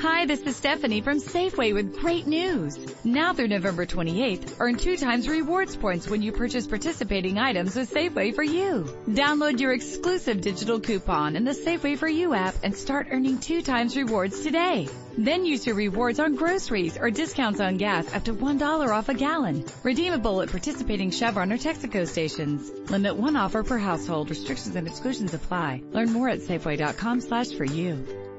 Hi, 0.00 0.24
this 0.24 0.40
is 0.40 0.56
Stephanie 0.56 1.02
from 1.02 1.18
Safeway 1.20 1.74
with 1.74 2.00
great 2.00 2.26
news. 2.26 2.78
Now 3.04 3.34
through 3.34 3.48
November 3.48 3.84
28th, 3.84 4.54
earn 4.58 4.76
two 4.76 4.96
times 4.96 5.28
rewards 5.28 5.76
points 5.76 6.08
when 6.08 6.22
you 6.22 6.32
purchase 6.32 6.66
participating 6.66 7.38
items 7.38 7.76
with 7.76 7.92
Safeway 7.92 8.34
for 8.34 8.42
You. 8.42 8.84
Download 9.06 9.60
your 9.60 9.74
exclusive 9.74 10.40
digital 10.40 10.80
coupon 10.80 11.36
in 11.36 11.44
the 11.44 11.50
Safeway 11.50 11.98
for 11.98 12.08
You 12.08 12.32
app 12.32 12.54
and 12.62 12.74
start 12.74 13.08
earning 13.10 13.40
two 13.40 13.60
times 13.60 13.94
rewards 13.94 14.40
today. 14.40 14.88
Then 15.18 15.44
use 15.44 15.66
your 15.66 15.76
rewards 15.76 16.18
on 16.18 16.34
groceries 16.34 16.96
or 16.96 17.10
discounts 17.10 17.60
on 17.60 17.76
gas 17.76 18.10
up 18.14 18.24
to 18.24 18.32
$1 18.32 18.88
off 18.88 19.10
a 19.10 19.14
gallon. 19.14 19.66
Redeemable 19.82 20.40
at 20.40 20.48
participating 20.48 21.10
Chevron 21.10 21.52
or 21.52 21.58
Texaco 21.58 22.08
stations. 22.08 22.70
Limit 22.90 23.16
one 23.16 23.36
offer 23.36 23.62
per 23.62 23.76
household. 23.76 24.30
Restrictions 24.30 24.74
and 24.74 24.88
exclusions 24.88 25.34
apply. 25.34 25.82
Learn 25.92 26.10
more 26.10 26.30
at 26.30 26.38
safeway.com 26.38 27.20
slash 27.20 27.50
for 27.50 27.66
you. 27.66 28.29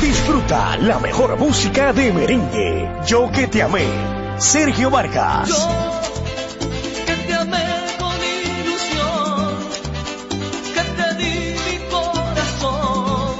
Disfruta 0.00 0.76
la 0.78 0.98
mejor 0.98 1.38
música 1.38 1.92
de 1.92 2.12
merengue. 2.12 2.90
Yo 3.06 3.30
que 3.30 3.46
te 3.46 3.62
amé. 3.62 3.86
Sergio 4.38 4.90
Vargas. 4.90 5.48
Yo 5.48 5.68
que 7.06 7.12
te 7.26 7.34
amé 7.34 7.64
con 7.98 8.16
ilusión, 8.16 9.58
que 10.74 10.82
te 10.98 11.14
di 11.14 11.54
mi 11.64 11.78
corazón. 11.90 13.36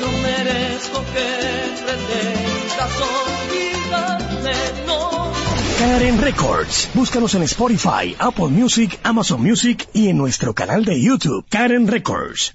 No 0.00 0.08
merezco 0.22 0.98
que 1.12 1.28
pretendas 1.84 2.94
olvidarme, 3.14 4.54
no. 4.86 5.32
Karen 5.78 6.20
Records. 6.20 6.88
Búscanos 6.94 7.34
en 7.34 7.42
Spotify, 7.42 8.16
Apple 8.18 8.48
Music, 8.48 8.98
Amazon 9.02 9.42
Music 9.42 9.86
y 9.92 10.08
en 10.08 10.16
nuestro 10.16 10.54
canal 10.54 10.84
de 10.84 11.00
YouTube, 11.00 11.44
Karen 11.50 11.86
Records. 11.86 12.54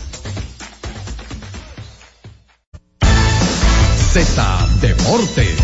Z 4.13 4.67
Deportes. 4.81 5.55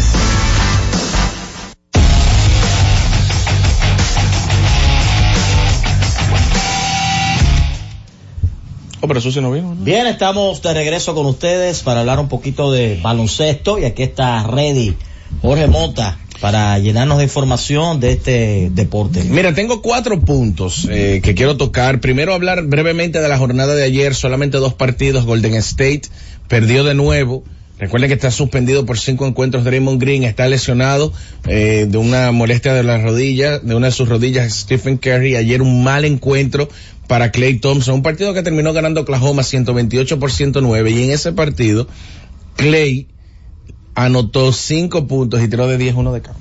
Oh, 9.02 9.08
pero 9.10 9.20
eso 9.20 9.34
sí 9.34 9.42
no 9.42 9.52
vino. 9.52 9.76
¿no? 9.76 9.84
Bien, 9.84 10.08
estamos 10.08 10.62
de 10.62 10.74
regreso 10.74 11.14
con 11.14 11.26
ustedes 11.26 11.82
para 11.82 12.00
hablar 12.00 12.20
un 12.20 12.30
poquito 12.30 12.72
de 12.72 12.98
baloncesto 13.02 13.80
y 13.80 13.84
aquí 13.84 14.04
está 14.04 14.42
ready 14.44 14.96
Jorge 15.42 15.68
Mota 15.68 16.18
para 16.40 16.80
llenarnos 16.80 17.18
de 17.18 17.26
información 17.26 18.00
de 18.00 18.14
este 18.14 18.70
deporte. 18.72 19.26
Mira, 19.26 19.54
tengo 19.54 19.82
cuatro 19.82 20.22
puntos 20.22 20.88
eh, 20.90 21.20
que 21.22 21.36
quiero 21.36 21.58
tocar. 21.58 22.00
Primero 22.00 22.34
hablar 22.34 22.64
brevemente 22.64 23.20
de 23.20 23.28
la 23.28 23.38
jornada 23.38 23.76
de 23.76 23.84
ayer, 23.84 24.16
solamente 24.16 24.58
dos 24.58 24.74
partidos. 24.74 25.26
Golden 25.26 25.56
State 25.56 26.04
perdió 26.48 26.86
de 26.86 26.94
nuevo. 26.94 27.44
Recuerden 27.80 28.10
que 28.10 28.16
está 28.16 28.32
suspendido 28.32 28.86
por 28.86 28.98
cinco 28.98 29.28
encuentros 29.28 29.64
Draymond 29.64 30.02
Green, 30.02 30.24
está 30.24 30.48
lesionado 30.48 31.14
eh, 31.46 31.86
de 31.88 31.98
una 31.98 32.32
molestia 32.32 32.74
de 32.74 32.84
la 32.84 32.98
rodilla, 32.98 33.60
de 33.60 33.76
una 33.76 33.88
de 33.88 33.92
sus 33.92 34.10
rodillas 34.10 34.52
Stephen 34.52 34.98
Curry. 34.98 35.36
Ayer 35.36 35.62
un 35.62 35.84
mal 35.84 36.04
encuentro 36.04 36.70
para 37.08 37.32
Clay 37.32 37.60
Thompson, 37.60 37.96
un 37.96 38.02
partido 38.02 38.34
que 38.34 38.42
terminó 38.42 38.74
ganando 38.74 39.02
Oklahoma 39.02 39.44
128 39.44 40.20
por 40.20 40.32
109 40.32 40.90
y 40.90 41.04
en 41.04 41.12
ese 41.12 41.32
partido 41.34 41.88
Clay 42.56 43.08
anotó 43.94 44.52
cinco 44.52 45.08
puntos 45.08 45.42
y 45.44 45.48
tiró 45.48 45.68
de 45.68 45.78
10-1 45.78 46.14
de 46.14 46.22
campo. 46.22 46.40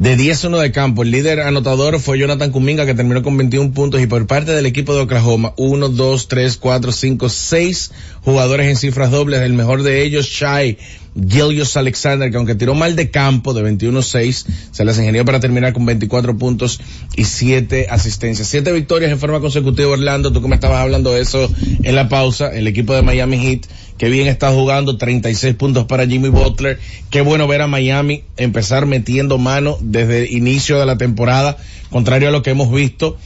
De 0.00 0.16
10-1 0.16 0.58
de 0.58 0.72
campo, 0.72 1.02
el 1.02 1.10
líder 1.10 1.40
anotador 1.40 2.00
fue 2.00 2.18
Jonathan 2.18 2.50
Kuminga 2.50 2.86
que 2.86 2.94
terminó 2.94 3.22
con 3.22 3.36
21 3.36 3.72
puntos. 3.72 4.00
Y 4.00 4.06
por 4.06 4.26
parte 4.26 4.52
del 4.52 4.64
equipo 4.64 4.94
de 4.94 5.02
Oklahoma, 5.02 5.52
1, 5.58 5.90
2, 5.90 6.26
3, 6.26 6.56
4, 6.56 6.90
5, 6.90 7.28
6 7.28 7.92
jugadores 8.24 8.68
en 8.68 8.76
cifras 8.76 9.10
dobles, 9.10 9.42
el 9.42 9.52
mejor 9.52 9.82
de 9.82 10.02
ellos, 10.02 10.24
Shai 10.24 10.78
Gilius 11.14 11.76
Alexander, 11.76 12.30
que 12.30 12.36
aunque 12.38 12.54
tiró 12.54 12.74
mal 12.74 12.96
de 12.96 13.10
campo 13.10 13.52
de 13.52 13.62
21-6, 13.62 14.46
se 14.70 14.84
las 14.86 14.98
ingenió 14.98 15.26
para 15.26 15.38
terminar 15.38 15.74
con 15.74 15.84
24 15.84 16.38
puntos 16.38 16.80
y 17.14 17.24
7 17.24 17.88
asistencias. 17.90 18.48
7 18.48 18.72
victorias 18.72 19.10
en 19.10 19.18
forma 19.18 19.40
consecutiva 19.40 19.90
Orlando, 19.90 20.32
tú 20.32 20.40
que 20.40 20.48
me 20.48 20.54
estabas 20.54 20.80
hablando 20.80 21.12
de 21.12 21.20
eso 21.20 21.50
en 21.82 21.94
la 21.94 22.08
pausa, 22.08 22.48
el 22.48 22.66
equipo 22.66 22.94
de 22.94 23.02
Miami 23.02 23.38
Heat, 23.38 23.66
que 24.00 24.08
bien 24.08 24.28
está 24.28 24.50
jugando, 24.50 24.96
36 24.96 25.56
puntos 25.56 25.84
para 25.84 26.06
Jimmy 26.06 26.30
Butler, 26.30 26.80
qué 27.10 27.20
bueno 27.20 27.46
ver 27.46 27.60
a 27.60 27.66
Miami 27.66 28.24
empezar 28.38 28.86
metiendo 28.86 29.36
mano 29.36 29.76
desde 29.82 30.20
el 30.20 30.32
inicio 30.32 30.80
de 30.80 30.86
la 30.86 30.96
temporada, 30.96 31.58
contrario 31.90 32.28
a 32.28 32.30
lo 32.30 32.42
que 32.42 32.48
hemos 32.48 32.72
visto 32.72 33.18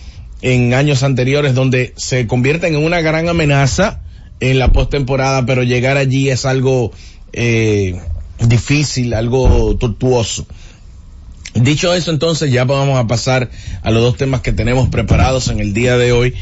en 0.43 0.75
años 0.75 1.05
anteriores 1.05 1.55
donde 1.55 1.93
se 1.97 2.27
convierten 2.27 2.75
en 2.75 2.83
una 2.83 3.03
gran 3.03 3.29
amenaza 3.29 4.01
en 4.41 4.59
la 4.59 4.73
postemporada, 4.73 5.47
pero 5.47 5.63
llegar 5.63 5.97
allí 5.97 6.29
es 6.29 6.45
algo 6.45 6.91
eh, 7.33 8.01
difícil, 8.41 9.15
algo 9.15 9.77
tortuoso. 9.77 10.45
Dicho 11.55 11.95
eso, 11.95 12.11
entonces 12.11 12.51
ya 12.51 12.65
vamos 12.65 12.99
a 12.99 13.07
pasar 13.07 13.49
a 13.85 13.93
los 13.93 14.03
dos 14.03 14.17
temas 14.17 14.41
que 14.41 14.51
tenemos 14.51 14.89
preparados 14.89 15.47
en 15.47 15.61
el 15.61 15.73
día 15.73 15.97
de 15.97 16.11
hoy. 16.11 16.35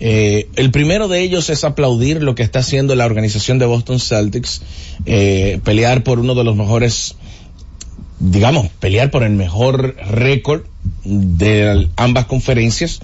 Eh, 0.00 0.48
el 0.56 0.70
primero 0.70 1.08
de 1.08 1.20
ellos 1.20 1.50
es 1.50 1.62
aplaudir 1.62 2.22
lo 2.22 2.34
que 2.34 2.42
está 2.42 2.60
haciendo 2.60 2.94
la 2.94 3.04
organización 3.04 3.58
de 3.58 3.66
Boston 3.66 4.00
Celtics, 4.00 4.62
eh, 5.04 5.60
pelear 5.62 6.02
por 6.02 6.18
uno 6.18 6.34
de 6.34 6.42
los 6.42 6.56
mejores, 6.56 7.16
digamos, 8.18 8.68
pelear 8.80 9.10
por 9.10 9.22
el 9.22 9.32
mejor 9.32 9.96
récord 9.96 10.62
de 11.04 11.88
ambas 11.96 12.24
conferencias 12.24 13.00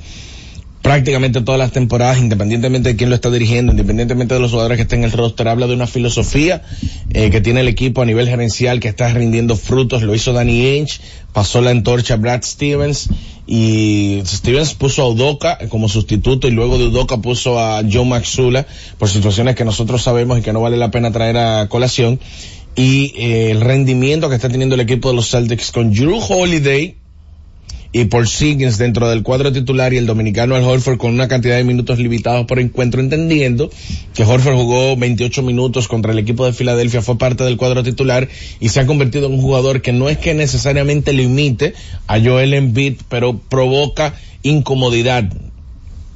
prácticamente 0.83 1.41
todas 1.41 1.59
las 1.59 1.73
temporadas, 1.73 2.19
independientemente 2.19 2.91
de 2.91 2.97
quién 2.97 3.11
lo 3.11 3.17
está 3.17 3.31
dirigiendo, 3.31 3.73
independientemente 3.73 4.35
de 4.35 4.41
los 4.41 4.51
jugadores 4.51 4.77
que 4.77 4.83
estén 4.83 5.01
en 5.01 5.07
el 5.07 5.13
roster, 5.13 5.49
habla 5.49 5.67
de 5.67 5.75
una 5.75 5.87
filosofía 5.87 6.63
eh, 7.11 7.31
que 7.31 7.41
tiene 7.41 7.61
el 7.61 7.69
equipo 7.69 8.03
a 8.03 8.05
nivel 8.05 8.29
gerencial 8.29 8.79
que 8.79 8.89
está 8.89 9.13
rindiendo 9.13 9.57
frutos. 9.57 10.03
Lo 10.03 10.15
hizo 10.15 10.33
Danny 10.33 10.67
Ainge, 10.67 11.01
pasó 11.33 11.61
la 11.61 11.71
antorcha 11.71 12.15
a 12.15 12.17
Brad 12.19 12.43
Stevens 12.43 13.09
y 13.47 14.23
Stevens 14.27 14.75
puso 14.75 15.03
a 15.03 15.09
Udoka 15.09 15.59
como 15.69 15.89
sustituto 15.89 16.49
y 16.49 16.51
luego 16.51 16.79
de 16.79 16.85
Udoka 16.85 17.19
puso 17.19 17.61
a 17.61 17.83
Joe 17.91 18.05
Maxula 18.05 18.67
por 18.99 19.09
situaciones 19.09 19.55
que 19.55 19.65
nosotros 19.65 20.03
sabemos 20.03 20.39
y 20.39 20.43
que 20.43 20.53
no 20.53 20.61
vale 20.61 20.77
la 20.77 20.91
pena 20.91 21.13
traer 21.13 21.37
a 21.37 21.69
colación. 21.69 22.19
Y 22.75 23.15
eh, 23.17 23.51
el 23.51 23.61
rendimiento 23.61 24.29
que 24.29 24.35
está 24.35 24.49
teniendo 24.49 24.75
el 24.75 24.83
equipo 24.83 25.09
de 25.09 25.17
los 25.17 25.31
Celtics 25.31 25.73
con 25.73 25.93
Drew 25.93 26.19
Holiday, 26.19 26.97
y 27.93 28.07
por 28.07 28.29
Siggins 28.29 28.79
dentro 28.79 29.09
del 29.09 29.23
cuadro 29.23 29.53
titular 29.53 29.93
y 29.93 29.99
el 29.99 30.07
dominicano 30.07 30.55
Al 30.55 30.65
Horford 30.65 30.99
con 30.99 31.13
una 31.13 31.29
cantidad 31.29 31.57
de 31.57 31.65
minutos 31.65 31.99
limitados 31.99 32.47
por 32.47 32.59
encuentro, 32.59 33.01
entendiendo 33.01 33.71
que 34.15 34.25
Horford 34.25 34.55
jugó 34.55 34.97
28 34.97 35.43
minutos 35.43 35.89
contra 35.89 36.13
el 36.13 36.19
equipo 36.19 36.47
de 36.47 36.53
Filadelfia, 36.53 37.03
fue 37.03 37.19
parte 37.19 37.45
del 37.45 37.57
cuadro 37.57 37.83
titular 37.83 38.29
y 38.61 38.69
se 38.69 38.81
ha 38.81 38.87
convertido 38.87 39.27
en 39.27 39.35
un 39.35 39.41
jugador 39.41 39.83
que 39.83 39.93
no 39.93 40.09
es 40.09 40.19
que 40.19 40.35
necesariamente 40.35 41.13
limite 41.13 41.75
a 42.07 42.21
Joel 42.21 42.55
Embiid, 42.55 43.01
pero 43.09 43.39
provoca 43.39 44.15
incomodidad 44.43 45.31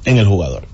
en 0.05 0.17
el 0.17 0.25
jugador 0.25 0.70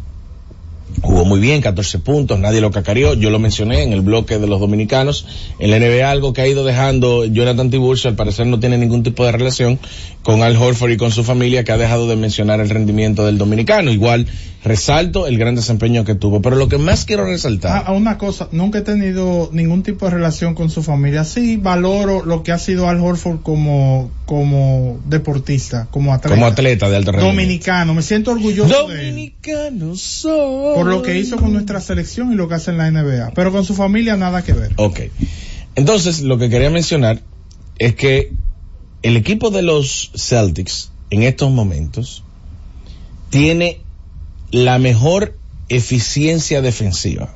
jugó 1.02 1.26
muy 1.26 1.40
bien, 1.40 1.62
14 1.62 2.00
puntos, 2.00 2.40
nadie 2.40 2.62
lo 2.62 2.72
cacareó, 2.72 3.14
yo 3.14 3.30
lo 3.30 3.40
mencioné 3.40 3.84
en 3.84 3.94
el 3.94 4.02
bloque 4.02 4.40
de 4.40 4.48
los 4.48 4.60
dominicanos, 4.60 5.26
en 5.60 5.72
la 5.72 5.80
NBA 5.80 6.10
algo 6.10 6.34
que 6.34 6.42
ha 6.42 6.48
ido 6.48 6.66
dejando 6.66 7.26
Jonathan 7.26 7.70
Tiburcio, 7.70 8.10
al 8.10 8.16
parecer 8.16 8.48
no 8.48 8.60
tiene 8.60 8.78
ningún 8.78 9.04
tipo 9.04 9.26
de 9.26 9.32
relación 9.32 9.80
con 10.24 10.42
Al 10.42 10.56
Horford 10.56 10.92
y 10.92 10.98
con 10.98 11.12
su 11.12 11.24
familia, 11.24 11.64
que 11.64 11.72
ha 11.72 11.78
dejado 11.78 12.08
de 12.08 12.16
mencionar 12.16 12.60
el 12.60 12.70
rendimiento 12.70 13.26
del 13.26 13.38
dominicano, 13.38 13.92
igual 13.92 14.28
resalto 14.64 15.28
el 15.28 15.38
gran 15.38 15.56
desempeño 15.56 16.04
que 16.04 16.16
tuvo, 16.16 16.42
pero 16.42 16.56
lo 16.56 16.68
que 16.68 16.78
más 16.78 17.06
quiero 17.06 17.26
resaltar. 17.26 17.84
A, 17.86 17.92
una 17.94 18.18
cosa, 18.18 18.50
nunca 18.52 18.80
he 18.80 18.82
tenido 18.82 19.50
ningún 19.54 19.84
tipo 19.84 20.06
de 20.06 20.12
relación 20.12 20.56
con 20.56 20.70
su 20.70 20.84
familia, 20.84 21.24
sí 21.24 21.58
valoro 21.58 22.26
lo 22.26 22.44
que 22.44 22.52
ha 22.52 22.60
sido 22.60 22.90
Al 22.90 23.00
Horford 23.00 23.42
como, 23.42 24.12
como 24.28 25.00
deportista, 25.06 25.88
como 25.90 26.14
atleta. 26.14 26.36
Como 26.36 26.48
atleta 26.48 26.90
de 26.90 26.98
alto 26.98 27.14
rendimiento. 27.14 27.42
Dominicano, 27.42 27.94
me 27.94 28.02
siento 28.02 28.32
orgulloso 28.32 28.88
Dominicano 28.90 29.94
por 30.76 30.86
lo 30.86 31.02
que 31.02 31.18
hizo 31.18 31.38
con 31.38 31.54
nuestra 31.54 31.80
selección 31.80 32.34
y 32.34 32.36
lo 32.36 32.50
que 32.50 32.56
hace 32.56 32.72
en 32.72 32.78
la 32.78 32.92
NBA. 32.92 33.32
Pero 33.34 33.54
con 33.54 33.64
su 33.64 33.74
familia 33.74 34.18
nada 34.18 34.44
que 34.44 34.52
ver. 34.52 34.74
Ok. 34.76 35.00
Entonces, 35.76 36.20
lo 36.20 36.38
que 36.38 36.50
quería 36.50 36.70
mencionar 36.70 37.22
es 37.80 37.96
que 37.96 38.34
el 39.02 39.16
equipo 39.16 39.50
de 39.50 39.62
los 39.62 40.12
Celtics 40.14 40.92
en 41.10 41.24
estos 41.24 41.50
momentos 41.50 42.26
tiene 43.30 43.80
la 44.52 44.78
mejor 44.78 45.38
eficiencia 45.70 46.62
defensiva. 46.62 47.34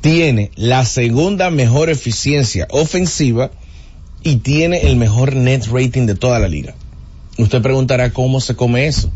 Tiene 0.00 0.52
la 0.54 0.84
segunda 0.84 1.50
mejor 1.50 1.90
eficiencia 1.90 2.68
ofensiva 2.70 3.50
y 4.22 4.36
tiene 4.36 4.82
el 4.82 4.96
mejor 4.96 5.34
net 5.34 5.66
rating 5.70 6.06
de 6.06 6.14
toda 6.14 6.38
la 6.38 6.48
liga. 6.48 6.74
Usted 7.38 7.62
preguntará 7.62 8.12
cómo 8.12 8.40
se 8.40 8.54
come 8.54 8.86
eso. 8.86 9.10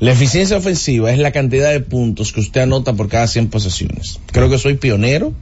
La 0.00 0.12
eficiencia 0.12 0.56
ofensiva 0.56 1.12
es 1.12 1.18
la 1.18 1.32
cantidad 1.32 1.70
de 1.70 1.80
puntos 1.80 2.32
que 2.32 2.40
usted 2.40 2.62
anota 2.62 2.92
por 2.92 3.08
cada 3.08 3.26
100 3.26 3.48
posesiones. 3.48 4.20
Creo 4.32 4.50
que 4.50 4.58
soy 4.58 4.74
pionero 4.74 5.32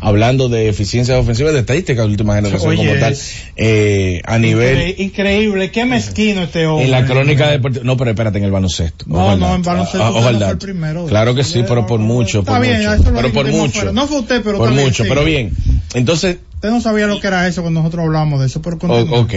hablando 0.00 0.48
de 0.48 0.68
eficiencia 0.68 1.18
ofensiva 1.18 1.50
de 1.50 1.60
estadística 1.60 2.02
de 2.02 2.08
última 2.08 2.34
generación 2.34 2.76
como 2.76 2.92
tal 2.94 3.16
eh, 3.56 4.20
a 4.24 4.38
nivel 4.38 4.94
increíble 4.98 5.70
qué 5.70 5.86
mezquino 5.86 6.42
este 6.42 6.66
hombre. 6.66 6.84
en 6.84 6.90
la 6.90 7.06
crónica 7.06 7.48
deportiva. 7.48 7.84
No 7.84 7.96
pero 7.96 8.10
espérate 8.10 8.38
en 8.38 8.44
el 8.44 8.50
baloncesto. 8.50 9.06
No 9.08 9.36
no 9.36 9.54
en 9.54 9.62
baloncesto 9.62 10.04
ah, 10.04 10.12
fue 10.12 10.30
el 10.30 10.58
primero. 10.58 11.06
Claro 11.06 11.34
que 11.34 11.42
sí 11.42 11.64
pero 11.66 11.86
por 11.86 12.00
mucho 12.00 12.44
por 12.44 12.60
mucho. 12.60 13.12
pero 13.14 13.32
por 13.32 13.46
mucho. 13.48 13.92
no 13.92 14.06
fue 14.06 14.20
usted 14.20 14.42
pero 14.42 14.58
por 14.58 14.72
mucho 14.72 15.04
pero 15.08 15.24
bien. 15.24 15.52
Entonces 15.94 16.36
usted 16.64 16.74
no 16.74 16.80
sabía 16.80 17.06
lo 17.06 17.20
que 17.20 17.26
era 17.26 17.46
eso 17.46 17.60
cuando 17.60 17.80
nosotros 17.80 18.06
hablamos 18.06 18.40
de 18.40 18.46
eso 18.46 18.62
pero 18.62 18.78
ok 18.78 19.34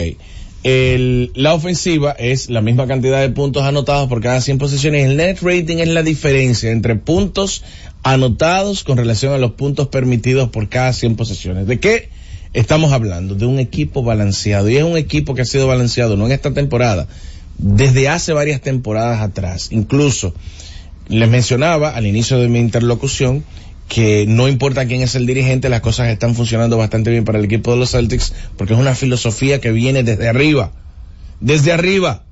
el, 0.63 1.31
la 1.35 1.53
ofensiva 1.53 2.11
es 2.11 2.49
la 2.49 2.61
misma 2.61 2.87
cantidad 2.87 3.19
de 3.19 3.29
puntos 3.29 3.63
anotados 3.63 4.07
por 4.09 4.21
cada 4.21 4.41
100 4.41 4.57
posiciones. 4.57 5.05
El 5.05 5.15
net 5.15 5.37
rating 5.41 5.77
es 5.77 5.87
la 5.87 6.03
diferencia 6.03 6.71
entre 6.71 6.95
puntos 6.95 7.63
anotados 8.03 8.83
con 8.83 8.97
relación 8.97 9.33
a 9.33 9.37
los 9.37 9.51
puntos 9.51 9.87
permitidos 9.87 10.49
por 10.49 10.67
cada 10.67 10.91
100 10.91 11.15
posesiones. 11.15 11.67
¿De 11.67 11.79
qué 11.79 12.09
estamos 12.53 12.91
hablando? 12.91 13.35
De 13.35 13.45
un 13.45 13.59
equipo 13.59 14.03
balanceado. 14.03 14.67
Y 14.69 14.77
es 14.77 14.83
un 14.83 14.97
equipo 14.97 15.35
que 15.35 15.43
ha 15.43 15.45
sido 15.45 15.67
balanceado, 15.67 16.17
no 16.17 16.25
en 16.25 16.31
esta 16.33 16.53
temporada, 16.53 17.07
desde 17.57 18.09
hace 18.09 18.33
varias 18.33 18.59
temporadas 18.59 19.21
atrás. 19.21 19.69
Incluso, 19.71 20.33
les 21.07 21.29
mencionaba 21.29 21.91
al 21.91 22.07
inicio 22.07 22.39
de 22.39 22.49
mi 22.49 22.59
interlocución 22.59 23.45
que 23.87 24.25
no 24.27 24.47
importa 24.47 24.85
quién 24.85 25.01
es 25.01 25.15
el 25.15 25.25
dirigente, 25.25 25.69
las 25.69 25.81
cosas 25.81 26.09
están 26.09 26.35
funcionando 26.35 26.77
bastante 26.77 27.09
bien 27.09 27.23
para 27.23 27.39
el 27.39 27.45
equipo 27.45 27.71
de 27.71 27.77
los 27.77 27.91
Celtics, 27.91 28.33
porque 28.57 28.73
es 28.73 28.79
una 28.79 28.95
filosofía 28.95 29.61
que 29.61 29.71
viene 29.71 30.03
desde 30.03 30.27
arriba, 30.27 30.71
desde 31.39 31.71
arriba. 31.71 32.23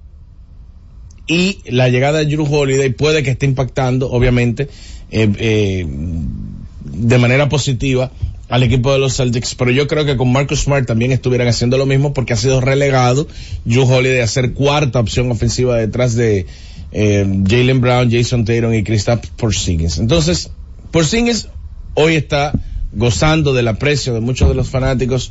Y 1.28 1.60
la 1.66 1.90
llegada 1.90 2.20
de 2.20 2.26
Drew 2.26 2.46
Holiday 2.46 2.90
puede 2.92 3.24
que 3.24 3.32
esté 3.32 3.46
impactando, 3.46 4.12
obviamente, 4.12 4.70
eh, 5.12 5.32
eh, 5.38 5.88
de 5.88 7.18
manera 7.18 7.50
positiva 7.50 8.12
al 8.48 8.62
equipo 8.62 8.92
de 8.92 9.00
los 9.00 9.16
Celtics, 9.16 9.56
pero 9.56 9.72
yo 9.72 9.88
creo 9.88 10.06
que 10.06 10.18
con 10.18 10.32
Marcus 10.32 10.62
Smart 10.62 10.86
también 10.86 11.12
estuvieran 11.12 11.48
haciendo 11.48 11.78
lo 11.78 11.88
mismo 11.88 12.14
porque 12.14 12.34
ha 12.34 12.38
sido 12.38 12.62
relegado 12.62 13.28
Drew 13.64 13.84
Holiday 13.84 14.20
a 14.20 14.28
ser 14.28 14.54
cuarta 14.54 15.00
opción 15.00 15.32
ofensiva 15.32 15.78
detrás 15.78 16.14
de 16.16 16.46
eh, 16.92 17.44
Jalen 17.48 17.82
Brown, 17.82 18.12
Jason 18.12 18.46
Tatum 18.46 18.74
y 18.74 18.84
Kristaps 18.84 19.30
Porzingis. 19.36 19.98
Entonces, 19.98 20.52
Porzingis 20.96 21.50
hoy 21.94 22.16
está 22.16 22.54
gozando 22.94 23.54
del 23.54 23.68
aprecio 23.68 24.14
de 24.14 24.22
muchos 24.22 24.48
de 24.48 24.56
los 24.56 24.70
fanáticos, 24.70 25.30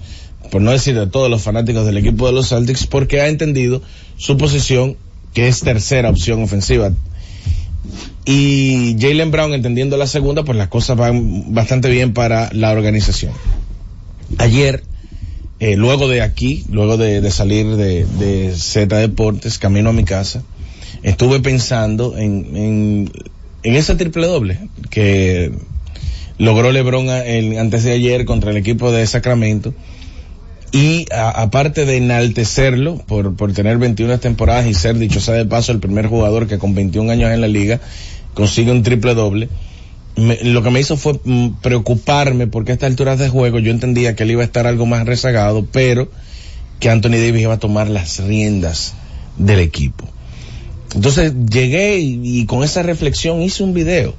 por 0.50 0.60
no 0.60 0.72
decir 0.72 0.94
de 0.94 1.06
todos 1.06 1.30
los 1.30 1.40
fanáticos 1.40 1.86
del 1.86 1.96
equipo 1.96 2.26
de 2.26 2.34
los 2.34 2.50
Celtics, 2.50 2.86
porque 2.86 3.22
ha 3.22 3.28
entendido 3.28 3.80
su 4.18 4.36
posición 4.36 4.98
que 5.32 5.48
es 5.48 5.60
tercera 5.60 6.10
opción 6.10 6.42
ofensiva. 6.42 6.92
Y 8.26 8.94
Jalen 9.00 9.30
Brown 9.30 9.54
entendiendo 9.54 9.96
la 9.96 10.06
segunda, 10.06 10.44
pues 10.44 10.58
las 10.58 10.68
cosas 10.68 10.98
van 10.98 11.54
bastante 11.54 11.88
bien 11.88 12.12
para 12.12 12.50
la 12.52 12.70
organización. 12.70 13.32
Ayer, 14.36 14.84
eh, 15.60 15.76
luego 15.76 16.08
de 16.08 16.20
aquí, 16.20 16.66
luego 16.70 16.98
de, 16.98 17.30
salir 17.30 17.74
de, 17.76 18.04
de, 18.04 18.54
Z 18.54 18.94
Deportes, 18.98 19.58
camino 19.58 19.88
a 19.88 19.92
mi 19.94 20.04
casa, 20.04 20.42
estuve 21.02 21.40
pensando 21.40 22.18
en, 22.18 22.54
en 22.54 23.12
en 23.64 23.74
ese 23.74 23.96
triple 23.96 24.26
doble 24.26 24.68
que 24.90 25.50
logró 26.38 26.70
LeBron 26.70 27.08
antes 27.08 27.84
de 27.84 27.92
ayer 27.92 28.24
contra 28.24 28.50
el 28.50 28.56
equipo 28.56 28.92
de 28.92 29.06
Sacramento 29.06 29.74
y 30.70 31.06
aparte 31.12 31.84
de 31.86 31.96
enaltecerlo 31.96 32.98
por, 32.98 33.36
por 33.36 33.52
tener 33.52 33.78
21 33.78 34.18
temporadas 34.18 34.66
y 34.66 34.74
ser, 34.74 34.98
dicho 34.98 35.20
sea 35.20 35.34
de 35.34 35.44
paso, 35.44 35.72
el 35.72 35.78
primer 35.78 36.08
jugador 36.08 36.46
que 36.46 36.58
con 36.58 36.74
21 36.74 37.10
años 37.10 37.30
en 37.30 37.40
la 37.40 37.48
liga 37.48 37.80
consigue 38.34 38.72
un 38.72 38.82
triple 38.82 39.14
doble, 39.14 39.48
lo 40.16 40.62
que 40.62 40.70
me 40.70 40.80
hizo 40.80 40.96
fue 40.96 41.18
mm, 41.24 41.60
preocuparme 41.62 42.46
porque 42.46 42.72
a 42.72 42.74
esta 42.74 42.86
altura 42.86 43.16
de 43.16 43.28
juego 43.28 43.58
yo 43.58 43.70
entendía 43.70 44.14
que 44.14 44.24
él 44.24 44.32
iba 44.32 44.42
a 44.42 44.46
estar 44.46 44.66
algo 44.66 44.86
más 44.86 45.06
rezagado, 45.06 45.66
pero 45.70 46.08
que 46.80 46.90
Anthony 46.90 47.12
Davis 47.12 47.42
iba 47.42 47.54
a 47.54 47.58
tomar 47.58 47.88
las 47.88 48.18
riendas 48.20 48.94
del 49.38 49.60
equipo. 49.60 50.08
Entonces 50.94 51.32
llegué 51.50 51.98
y, 51.98 52.44
con 52.46 52.62
esa 52.62 52.82
reflexión 52.82 53.42
hice 53.42 53.62
un 53.62 53.74
video 53.74 54.14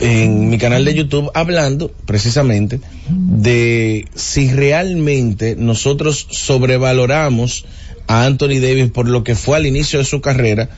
en 0.00 0.50
mi 0.50 0.58
canal 0.58 0.84
de 0.84 0.94
YouTube 0.94 1.30
hablando 1.34 1.88
precisamente 2.04 2.80
de 3.08 4.06
si 4.14 4.50
realmente 4.50 5.54
nosotros 5.56 6.26
sobrevaloramos 6.30 7.64
a 8.08 8.26
Anthony 8.26 8.60
Davis 8.60 8.90
por 8.90 9.08
lo 9.08 9.22
que 9.22 9.36
fue 9.36 9.56
al 9.56 9.66
inicio 9.66 10.00
de 10.00 10.04
su 10.04 10.20
carrera 10.20 10.68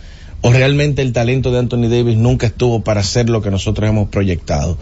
o 0.42 0.52
realmente 0.52 1.00
el 1.00 1.14
talento 1.14 1.50
de 1.50 1.60
Anthony 1.60 1.88
Davis 1.88 2.16
nunca 2.16 2.46
estuvo 2.46 2.84
para 2.84 3.02
ser 3.02 3.30
lo 3.30 3.40
que 3.40 3.50
nosotros 3.50 3.88
hemos 3.88 4.10
proyectado. 4.10 4.76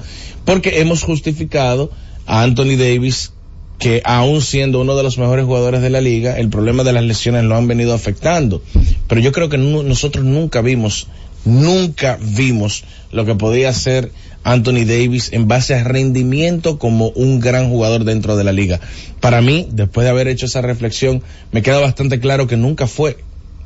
Porque 0.45 0.81
hemos 0.81 1.03
justificado 1.03 1.91
a 2.27 2.43
Anthony 2.43 2.77
Davis 2.77 3.34
que 3.79 4.01
aún 4.05 4.41
siendo 4.41 4.81
uno 4.81 4.97
de 4.97 5.03
los 5.03 5.19
mejores 5.19 5.45
jugadores 5.45 5.83
de 5.83 5.91
la 5.91 6.01
liga, 6.01 6.39
el 6.39 6.49
problema 6.49 6.85
de 6.85 6.93
las 6.93 7.05
lesiones 7.05 7.45
lo 7.45 7.57
han 7.57 7.67
venido 7.67 7.93
afectando. 7.93 8.63
Pero 9.09 9.21
yo 9.21 9.33
creo 9.33 9.49
que 9.49 9.59
nosotros 9.59 10.25
nunca 10.25 10.61
vimos 10.61 11.09
nunca 11.45 12.19
vimos 12.21 12.85
lo 13.13 13.25
que 13.25 13.35
podía 13.35 13.69
hacer 13.69 14.11
Anthony 14.43 14.85
Davis 14.85 15.31
en 15.33 15.49
base 15.49 15.75
a 15.75 15.85
rendimiento 15.85 16.79
como 16.79 17.09
un 17.11 17.41
gran 17.41 17.71
jugador 17.71 18.05
dentro 18.05 18.37
de 18.37 18.45
la 18.45 18.53
liga. 18.53 18.81
Para 19.21 19.41
mí, 19.41 19.69
después 19.71 20.05
de 20.05 20.11
haber 20.11 20.29
hecho 20.29 20.47
esa 20.47 20.61
reflexión, 20.61 21.23
me 21.53 21.63
queda 21.63 21.81
bastante 21.81 22.21
claro 22.21 22.47
que 22.47 22.57
nunca 22.57 22.87
fue, 22.87 23.19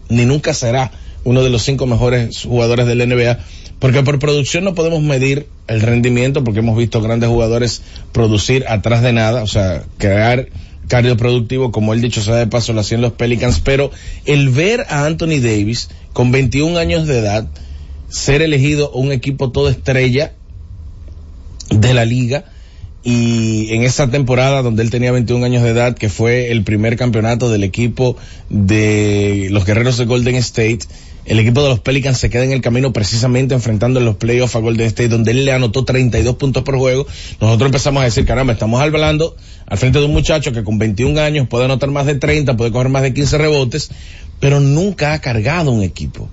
ni 0.09 0.25
nunca 0.25 0.55
será 0.55 0.93
uno 1.25 1.43
de 1.43 1.51
los 1.51 1.63
cinco 1.63 1.87
mejores 1.87 2.45
jugadores 2.45 2.87
del 2.87 3.09
NBA, 3.09 3.39
porque 3.79 4.03
por 4.03 4.19
producción 4.19 4.65
no 4.65 4.75
podemos 4.75 5.03
medir 5.03 5.49
el 5.67 5.81
rendimiento, 5.81 6.45
porque 6.45 6.61
hemos 6.61 6.77
visto 6.77 7.01
grandes 7.01 7.29
jugadores 7.29 7.83
producir 8.13 8.65
atrás 8.69 9.03
de 9.03 9.13
nada, 9.13 9.43
o 9.43 9.47
sea, 9.47 9.85
crear 9.99 10.49
cardioproductivo, 10.89 11.71
como 11.71 11.93
él 11.93 12.01
dicho 12.01 12.23
sea 12.23 12.37
de 12.37 12.47
paso, 12.47 12.73
lo 12.73 12.81
hacían 12.81 13.03
los 13.03 13.13
Pelicans, 13.13 13.61
pero 13.61 13.91
el 14.25 14.49
ver 14.49 14.87
a 14.89 15.05
Anthony 15.05 15.41
Davis 15.41 15.91
con 16.13 16.33
21 16.33 16.79
años 16.79 17.07
de 17.07 17.19
edad 17.19 17.47
ser 18.09 18.43
elegido 18.43 18.91
un 18.91 19.13
equipo 19.13 19.53
todo 19.53 19.69
estrella 19.69 20.33
de 21.71 21.95
la 21.95 22.05
liga, 22.05 22.47
y 23.11 23.73
en 23.73 23.85
esa 23.85 24.11
temporada 24.11 24.61
donde 24.61 24.83
él 24.83 24.91
tenía 24.91 25.11
21 25.13 25.43
años 25.43 25.63
de 25.63 25.71
edad, 25.71 25.97
que 25.97 26.11
fue 26.11 26.53
el 26.53 26.63
primer 26.63 26.99
campeonato 26.99 27.49
del 27.49 27.65
equipo 27.65 28.19
de 28.51 29.49
los 29.51 29.65
Guerreros 29.65 29.97
de 29.97 30.05
Golden 30.05 30.35
State, 30.35 30.81
el 31.25 31.39
equipo 31.39 31.63
de 31.63 31.71
los 31.71 31.81
Pelicans 31.81 32.19
se 32.19 32.29
queda 32.29 32.45
en 32.45 32.53
el 32.53 32.61
camino 32.61 32.93
precisamente 32.93 33.55
enfrentando 33.55 33.99
en 33.99 34.05
los 34.05 34.17
playoffs 34.17 34.57
a 34.57 34.59
Golden 34.59 34.89
State, 34.89 35.09
donde 35.09 35.31
él 35.31 35.47
le 35.47 35.53
anotó 35.53 35.87
32 35.87 36.37
puntos 36.37 36.65
por 36.65 36.77
juego. 36.77 37.07
Nosotros 37.41 37.69
empezamos 37.69 38.03
a 38.03 38.05
decir, 38.05 38.27
caramba, 38.27 38.53
estamos 38.53 38.79
hablando 38.79 39.35
al 39.65 39.79
frente 39.79 40.01
de 40.01 40.05
un 40.05 40.13
muchacho 40.13 40.53
que 40.53 40.63
con 40.63 40.77
21 40.77 41.19
años 41.19 41.49
puede 41.49 41.65
anotar 41.65 41.91
más 41.91 42.05
de 42.05 42.17
30, 42.17 42.59
puede 42.59 42.73
coger 42.73 42.91
más 42.91 43.01
de 43.01 43.15
15 43.15 43.39
rebotes, 43.39 43.91
pero 44.39 44.61
nunca 44.61 45.15
ha 45.15 45.21
cargado 45.23 45.71
un 45.71 45.83
equipo 45.83 46.29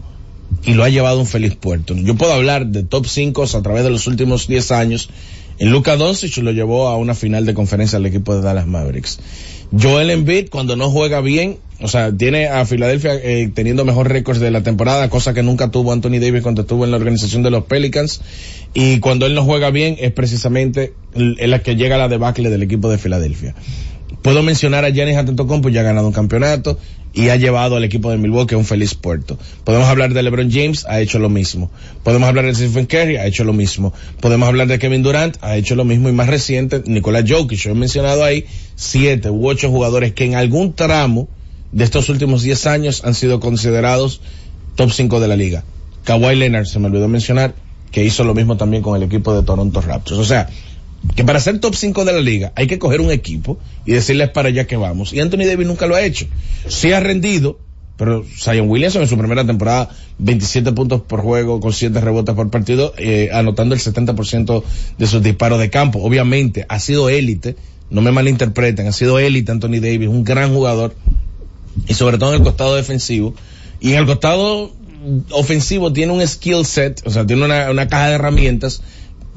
y 0.65 0.73
lo 0.73 0.83
ha 0.83 0.89
llevado 0.89 1.19
a 1.19 1.21
un 1.21 1.27
feliz 1.27 1.55
puerto. 1.55 1.95
Yo 1.95 2.15
puedo 2.15 2.33
hablar 2.33 2.67
de 2.67 2.83
top 2.83 3.05
5 3.05 3.43
a 3.43 3.61
través 3.61 3.85
de 3.85 3.91
los 3.91 4.07
últimos 4.07 4.47
10 4.47 4.71
años. 4.71 5.09
En 5.57 5.71
Luka 5.71 5.95
Doncic 5.95 6.37
lo 6.37 6.51
llevó 6.51 6.87
a 6.87 6.97
una 6.97 7.15
final 7.15 7.45
de 7.45 7.53
conferencia 7.53 7.97
al 7.97 8.05
equipo 8.05 8.35
de 8.35 8.41
Dallas 8.41 8.67
Mavericks. 8.67 9.19
Joel 9.77 10.09
Embiid 10.09 10.49
cuando 10.49 10.75
no 10.75 10.89
juega 10.89 11.21
bien, 11.21 11.57
o 11.81 11.87
sea, 11.87 12.11
tiene 12.11 12.47
a 12.47 12.65
Filadelfia 12.65 13.15
eh, 13.15 13.49
teniendo 13.53 13.83
mejor 13.85 14.09
récords 14.09 14.39
de 14.39 14.51
la 14.51 14.63
temporada, 14.63 15.09
cosa 15.09 15.33
que 15.33 15.43
nunca 15.43 15.71
tuvo 15.71 15.91
Anthony 15.91 16.19
Davis 16.19 16.41
cuando 16.41 16.61
estuvo 16.61 16.85
en 16.85 16.91
la 16.91 16.97
organización 16.97 17.43
de 17.43 17.51
los 17.51 17.65
Pelicans. 17.65 18.21
Y 18.73 18.99
cuando 18.99 19.25
él 19.25 19.35
no 19.35 19.43
juega 19.43 19.71
bien 19.71 19.95
es 19.99 20.11
precisamente 20.11 20.93
en 21.15 21.49
la 21.49 21.59
que 21.59 21.75
llega 21.75 21.97
la 21.97 22.09
debacle 22.09 22.49
del 22.49 22.63
equipo 22.63 22.89
de 22.89 22.97
Filadelfia. 22.97 23.55
Puedo 24.25 24.41
mencionar 24.41 24.85
a 24.85 24.89
Giannis 24.89 25.17
Antetokounmpo, 25.17 25.69
ya 25.69 25.81
ha 25.81 25.83
ganado 25.83 26.07
un 26.07 26.11
campeonato 26.11 26.79
y 27.13 27.29
ha 27.29 27.35
llevado 27.35 27.75
al 27.75 27.83
equipo 27.83 28.09
de 28.09 28.17
Milwaukee 28.17 28.55
a 28.55 28.57
un 28.57 28.65
feliz 28.65 28.95
puerto. 28.95 29.37
Podemos 29.63 29.87
hablar 29.87 30.15
de 30.15 30.23
LeBron 30.23 30.49
James, 30.49 30.83
ha 30.89 30.99
hecho 30.99 31.19
lo 31.19 31.29
mismo. 31.29 31.69
Podemos 32.03 32.27
hablar 32.27 32.45
de 32.45 32.55
Stephen 32.55 32.87
Curry, 32.87 33.17
ha 33.17 33.27
hecho 33.27 33.43
lo 33.43 33.53
mismo. 33.53 33.93
Podemos 34.21 34.47
hablar 34.47 34.65
de 34.65 34.79
Kevin 34.79 35.03
Durant, 35.03 35.37
ha 35.41 35.55
hecho 35.57 35.75
lo 35.75 35.85
mismo 35.85 36.09
y 36.09 36.11
más 36.11 36.25
reciente, 36.25 36.81
Nicolás 36.87 37.25
Jokic. 37.29 37.59
Yo 37.59 37.69
he 37.69 37.75
mencionado 37.75 38.23
ahí 38.23 38.47
siete 38.73 39.29
u 39.29 39.47
ocho 39.47 39.69
jugadores 39.69 40.13
que 40.13 40.25
en 40.25 40.33
algún 40.33 40.73
tramo 40.73 41.27
de 41.71 41.83
estos 41.83 42.09
últimos 42.09 42.41
diez 42.41 42.65
años 42.65 43.03
han 43.05 43.13
sido 43.13 43.39
considerados 43.39 44.21
top 44.73 44.91
5 44.91 45.19
de 45.19 45.27
la 45.27 45.35
liga. 45.35 45.63
Kawhi 46.03 46.35
Leonard, 46.35 46.65
se 46.65 46.79
me 46.79 46.87
olvidó 46.87 47.07
mencionar, 47.07 47.53
que 47.91 48.03
hizo 48.03 48.23
lo 48.23 48.33
mismo 48.33 48.57
también 48.57 48.81
con 48.81 48.97
el 48.97 49.03
equipo 49.03 49.35
de 49.35 49.43
Toronto 49.43 49.81
Raptors. 49.81 50.19
O 50.19 50.25
sea, 50.25 50.49
que 51.15 51.23
para 51.23 51.39
ser 51.39 51.59
top 51.59 51.75
5 51.75 52.05
de 52.05 52.13
la 52.13 52.21
liga 52.21 52.51
hay 52.55 52.67
que 52.67 52.79
coger 52.79 53.01
un 53.01 53.11
equipo 53.11 53.59
y 53.85 53.93
decirles 53.93 54.29
para 54.29 54.49
allá 54.49 54.65
que 54.65 54.77
vamos. 54.77 55.13
Y 55.13 55.19
Anthony 55.19 55.45
Davis 55.45 55.67
nunca 55.67 55.87
lo 55.87 55.95
ha 55.95 56.01
hecho. 56.01 56.25
Sí 56.67 56.91
ha 56.91 56.99
rendido, 56.99 57.59
pero 57.97 58.25
Zion 58.25 58.69
Williamson 58.69 59.03
en 59.03 59.07
su 59.07 59.17
primera 59.17 59.45
temporada 59.45 59.89
27 60.17 60.71
puntos 60.73 61.01
por 61.01 61.21
juego 61.21 61.59
con 61.59 61.73
7 61.73 61.99
rebotes 62.01 62.35
por 62.35 62.49
partido, 62.49 62.93
eh, 62.97 63.29
anotando 63.31 63.75
el 63.75 63.81
70% 63.81 64.63
de 64.97 65.07
sus 65.07 65.21
disparos 65.21 65.59
de 65.59 65.69
campo. 65.69 65.99
Obviamente 66.01 66.65
ha 66.67 66.79
sido 66.79 67.09
élite, 67.09 67.55
no 67.89 68.01
me 68.01 68.11
malinterpreten, 68.11 68.87
ha 68.87 68.91
sido 68.91 69.19
élite 69.19 69.51
Anthony 69.51 69.79
Davis, 69.79 70.07
un 70.07 70.23
gran 70.23 70.53
jugador 70.53 70.95
y 71.87 71.93
sobre 71.93 72.17
todo 72.17 72.33
en 72.33 72.37
el 72.37 72.43
costado 72.43 72.75
defensivo. 72.75 73.33
Y 73.79 73.91
en 73.91 73.99
el 73.99 74.05
costado 74.05 74.71
ofensivo 75.31 75.93
tiene 75.93 76.13
un 76.13 76.25
skill 76.27 76.65
set, 76.65 77.01
o 77.05 77.11
sea, 77.11 77.25
tiene 77.25 77.45
una, 77.45 77.69
una 77.69 77.87
caja 77.87 78.07
de 78.09 78.15
herramientas 78.15 78.81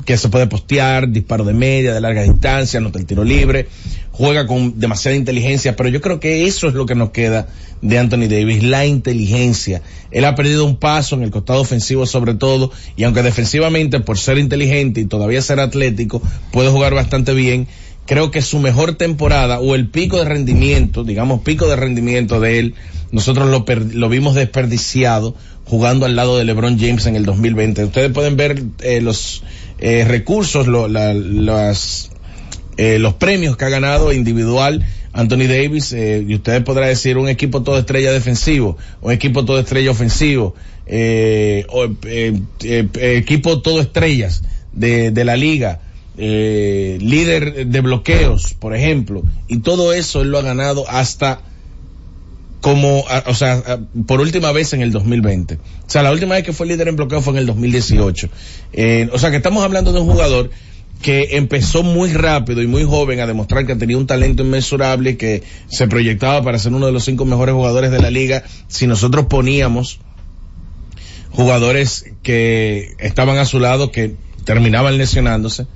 que 0.04 0.16
se 0.16 0.28
puede 0.28 0.46
postear, 0.46 1.08
disparo 1.08 1.44
de 1.44 1.54
media, 1.54 1.92
de 1.92 2.00
larga 2.00 2.22
distancia, 2.22 2.78
anota 2.78 2.98
el 2.98 3.06
tiro 3.06 3.24
libre, 3.24 3.68
juega 4.12 4.46
con 4.46 4.78
demasiada 4.78 5.16
inteligencia, 5.16 5.76
pero 5.76 5.88
yo 5.88 6.00
creo 6.00 6.20
que 6.20 6.46
eso 6.46 6.68
es 6.68 6.74
lo 6.74 6.86
que 6.86 6.94
nos 6.94 7.10
queda 7.10 7.48
de 7.82 7.98
Anthony 7.98 8.28
Davis, 8.28 8.62
la 8.62 8.86
inteligencia. 8.86 9.82
Él 10.10 10.24
ha 10.24 10.34
perdido 10.34 10.64
un 10.64 10.76
paso 10.76 11.16
en 11.16 11.22
el 11.22 11.30
costado 11.30 11.60
ofensivo 11.60 12.06
sobre 12.06 12.34
todo, 12.34 12.72
y 12.96 13.04
aunque 13.04 13.22
defensivamente 13.22 14.00
por 14.00 14.18
ser 14.18 14.38
inteligente 14.38 15.00
y 15.00 15.06
todavía 15.06 15.42
ser 15.42 15.60
atlético, 15.60 16.22
puede 16.52 16.70
jugar 16.70 16.94
bastante 16.94 17.34
bien, 17.34 17.68
creo 18.06 18.30
que 18.30 18.40
su 18.40 18.58
mejor 18.58 18.94
temporada 18.94 19.60
o 19.60 19.74
el 19.74 19.88
pico 19.88 20.18
de 20.18 20.24
rendimiento, 20.24 21.04
digamos 21.04 21.42
pico 21.42 21.68
de 21.68 21.76
rendimiento 21.76 22.40
de 22.40 22.58
él, 22.58 22.74
nosotros 23.12 23.48
lo, 23.48 23.64
lo 23.92 24.08
vimos 24.08 24.34
desperdiciado 24.34 25.34
jugando 25.64 26.06
al 26.06 26.16
lado 26.16 26.38
de 26.38 26.44
LeBron 26.44 26.78
James 26.78 27.06
en 27.06 27.16
el 27.16 27.24
2020. 27.24 27.84
Ustedes 27.84 28.10
pueden 28.10 28.36
ver 28.36 28.62
eh, 28.80 29.00
los 29.00 29.42
eh, 29.78 30.04
recursos, 30.06 30.66
lo, 30.66 30.88
la, 30.88 31.14
las, 31.14 32.10
eh, 32.76 32.98
los 32.98 33.14
premios 33.14 33.56
que 33.56 33.64
ha 33.64 33.68
ganado 33.68 34.12
individual 34.12 34.84
Anthony 35.12 35.48
Davis, 35.48 35.92
eh, 35.92 36.24
y 36.26 36.34
ustedes 36.34 36.62
podrán 36.62 36.88
decir 36.88 37.18
un 37.18 37.28
equipo 37.28 37.62
todo 37.62 37.78
estrella 37.78 38.12
defensivo, 38.12 38.76
un 39.00 39.12
equipo 39.12 39.44
todo 39.44 39.58
estrella 39.58 39.90
ofensivo, 39.90 40.54
eh, 40.86 41.66
o, 41.70 41.88
equipo 42.62 43.60
todo 43.60 43.80
estrellas 43.80 44.42
de, 44.72 45.10
de 45.10 45.24
la 45.24 45.36
liga, 45.36 45.80
líder 46.16 47.66
de 47.66 47.80
bloqueos, 47.80 48.54
por 48.54 48.74
ejemplo, 48.74 49.22
y 49.48 49.58
todo 49.58 49.92
eso 49.92 50.22
él 50.22 50.30
lo 50.30 50.38
ha 50.38 50.42
ganado 50.42 50.88
hasta 50.88 51.40
como, 52.60 53.04
o 53.26 53.34
sea, 53.34 53.80
por 54.06 54.20
última 54.20 54.52
vez 54.52 54.72
en 54.72 54.82
el 54.82 54.90
2020. 54.90 55.54
O 55.54 55.58
sea, 55.86 56.02
la 56.02 56.10
última 56.10 56.34
vez 56.34 56.44
que 56.44 56.52
fue 56.52 56.66
líder 56.66 56.88
en 56.88 56.96
bloqueo 56.96 57.22
fue 57.22 57.32
en 57.34 57.38
el 57.38 57.46
2018. 57.46 58.28
Eh, 58.72 59.08
o 59.12 59.18
sea, 59.18 59.30
que 59.30 59.36
estamos 59.36 59.62
hablando 59.62 59.92
de 59.92 60.00
un 60.00 60.06
jugador 60.06 60.50
que 61.02 61.36
empezó 61.36 61.84
muy 61.84 62.12
rápido 62.12 62.60
y 62.60 62.66
muy 62.66 62.82
joven 62.82 63.20
a 63.20 63.26
demostrar 63.26 63.66
que 63.66 63.76
tenía 63.76 63.96
un 63.96 64.06
talento 64.06 64.42
inmensurable 64.42 65.16
que 65.16 65.44
se 65.68 65.86
proyectaba 65.86 66.42
para 66.42 66.58
ser 66.58 66.72
uno 66.72 66.86
de 66.86 66.92
los 66.92 67.04
cinco 67.04 67.24
mejores 67.24 67.54
jugadores 67.54 67.92
de 67.92 68.00
la 68.00 68.10
liga 68.10 68.42
si 68.66 68.88
nosotros 68.88 69.26
poníamos 69.26 70.00
jugadores 71.30 72.06
que 72.22 72.94
estaban 72.98 73.38
a 73.38 73.44
su 73.44 73.60
lado 73.60 73.92
que 73.92 74.16
terminaban 74.44 74.98
lesionándose, 74.98 75.66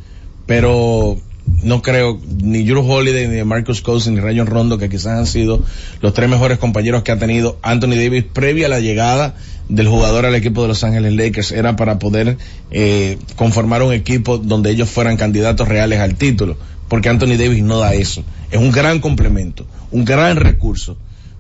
pero 0.47 1.21
no 1.63 1.83
creo 1.83 2.21
ni 2.43 2.65
Drew 2.65 2.89
Holiday 2.89 3.29
ni 3.29 3.43
Marcus 3.45 3.83
Cousins 3.83 4.17
ni 4.17 4.21
Rayon 4.21 4.47
Rondo 4.47 4.79
que 4.79 4.89
quizás 4.89 5.19
han 5.19 5.27
sido 5.27 5.63
los 6.01 6.15
tres 6.15 6.29
mejores 6.29 6.59
compañeros 6.59 7.03
que 7.03 7.13
ha 7.13 7.19
tenido 7.19 7.59
Anthony 7.63 7.97
Davis 7.97 8.25
previa 8.33 8.67
a 8.67 8.69
la 8.69 8.81
llegada 8.81 9.35
del 9.69 9.89
jugador 9.89 10.27
al 10.27 10.35
equipo 10.35 10.63
de 10.63 10.69
Los 10.69 10.85
Ángeles 10.85 11.15
Lakers 11.15 11.53
era 11.53 11.77
para 11.77 11.99
poder 11.99 12.37
eh, 12.71 13.19
conformar 13.37 13.83
un 13.83 13.93
equipo 13.93 14.39
donde 14.39 14.71
ellos 14.71 14.89
fueran 14.89 15.17
candidatos 15.17 15.69
reales 15.69 16.01
al 16.01 16.17
título 16.17 16.57
porque 16.89 17.09
Anthony 17.09 17.37
Davis 17.39 17.63
no 17.63 17.79
da 17.79 17.95
eso 17.95 18.25
es 18.51 18.59
un 18.59 18.71
gran 18.71 19.01
complemento 19.01 19.67
un 19.91 20.05
gran 20.05 20.37
recurso 20.37 20.97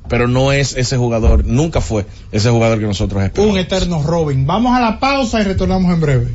pero 0.09 0.29
no 0.29 0.53
es 0.53 0.77
ese 0.77 0.97
jugador, 0.97 1.47
nunca 1.47 1.81
fue 1.81 2.05
ese 2.33 2.51
jugador 2.51 2.79
que 2.79 2.87
nosotros 2.87 3.23
esperamos. 3.23 3.55
Un 3.55 3.59
eterno 3.59 4.03
Robin. 4.03 4.47
Vamos 4.47 4.77
a 4.77 4.81
la 4.81 5.01
pausa 5.01 5.41
y 5.41 5.45
retornamos 5.45 5.93
en 5.93 6.01
breve. 6.01 6.35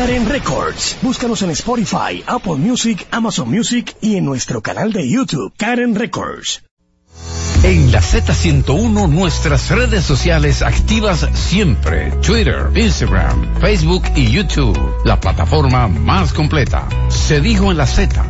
Karen 0.00 0.26
Records. 0.26 0.96
Búscanos 1.02 1.42
en 1.42 1.50
Spotify, 1.50 2.24
Apple 2.26 2.54
Music, 2.54 3.06
Amazon 3.10 3.50
Music 3.50 3.94
y 4.00 4.16
en 4.16 4.24
nuestro 4.24 4.62
canal 4.62 4.94
de 4.94 5.06
YouTube, 5.06 5.52
Karen 5.58 5.94
Records. 5.94 6.62
En 7.62 7.92
la 7.92 8.00
Z101 8.00 9.10
nuestras 9.10 9.68
redes 9.68 10.04
sociales 10.04 10.62
activas 10.62 11.28
siempre. 11.34 12.12
Twitter, 12.26 12.70
Instagram, 12.74 13.60
Facebook 13.60 14.04
y 14.16 14.30
YouTube. 14.30 14.78
La 15.04 15.20
plataforma 15.20 15.86
más 15.86 16.32
completa. 16.32 16.88
Se 17.10 17.42
dijo 17.42 17.70
en 17.70 17.76
la 17.76 17.86
Z. 17.86 18.29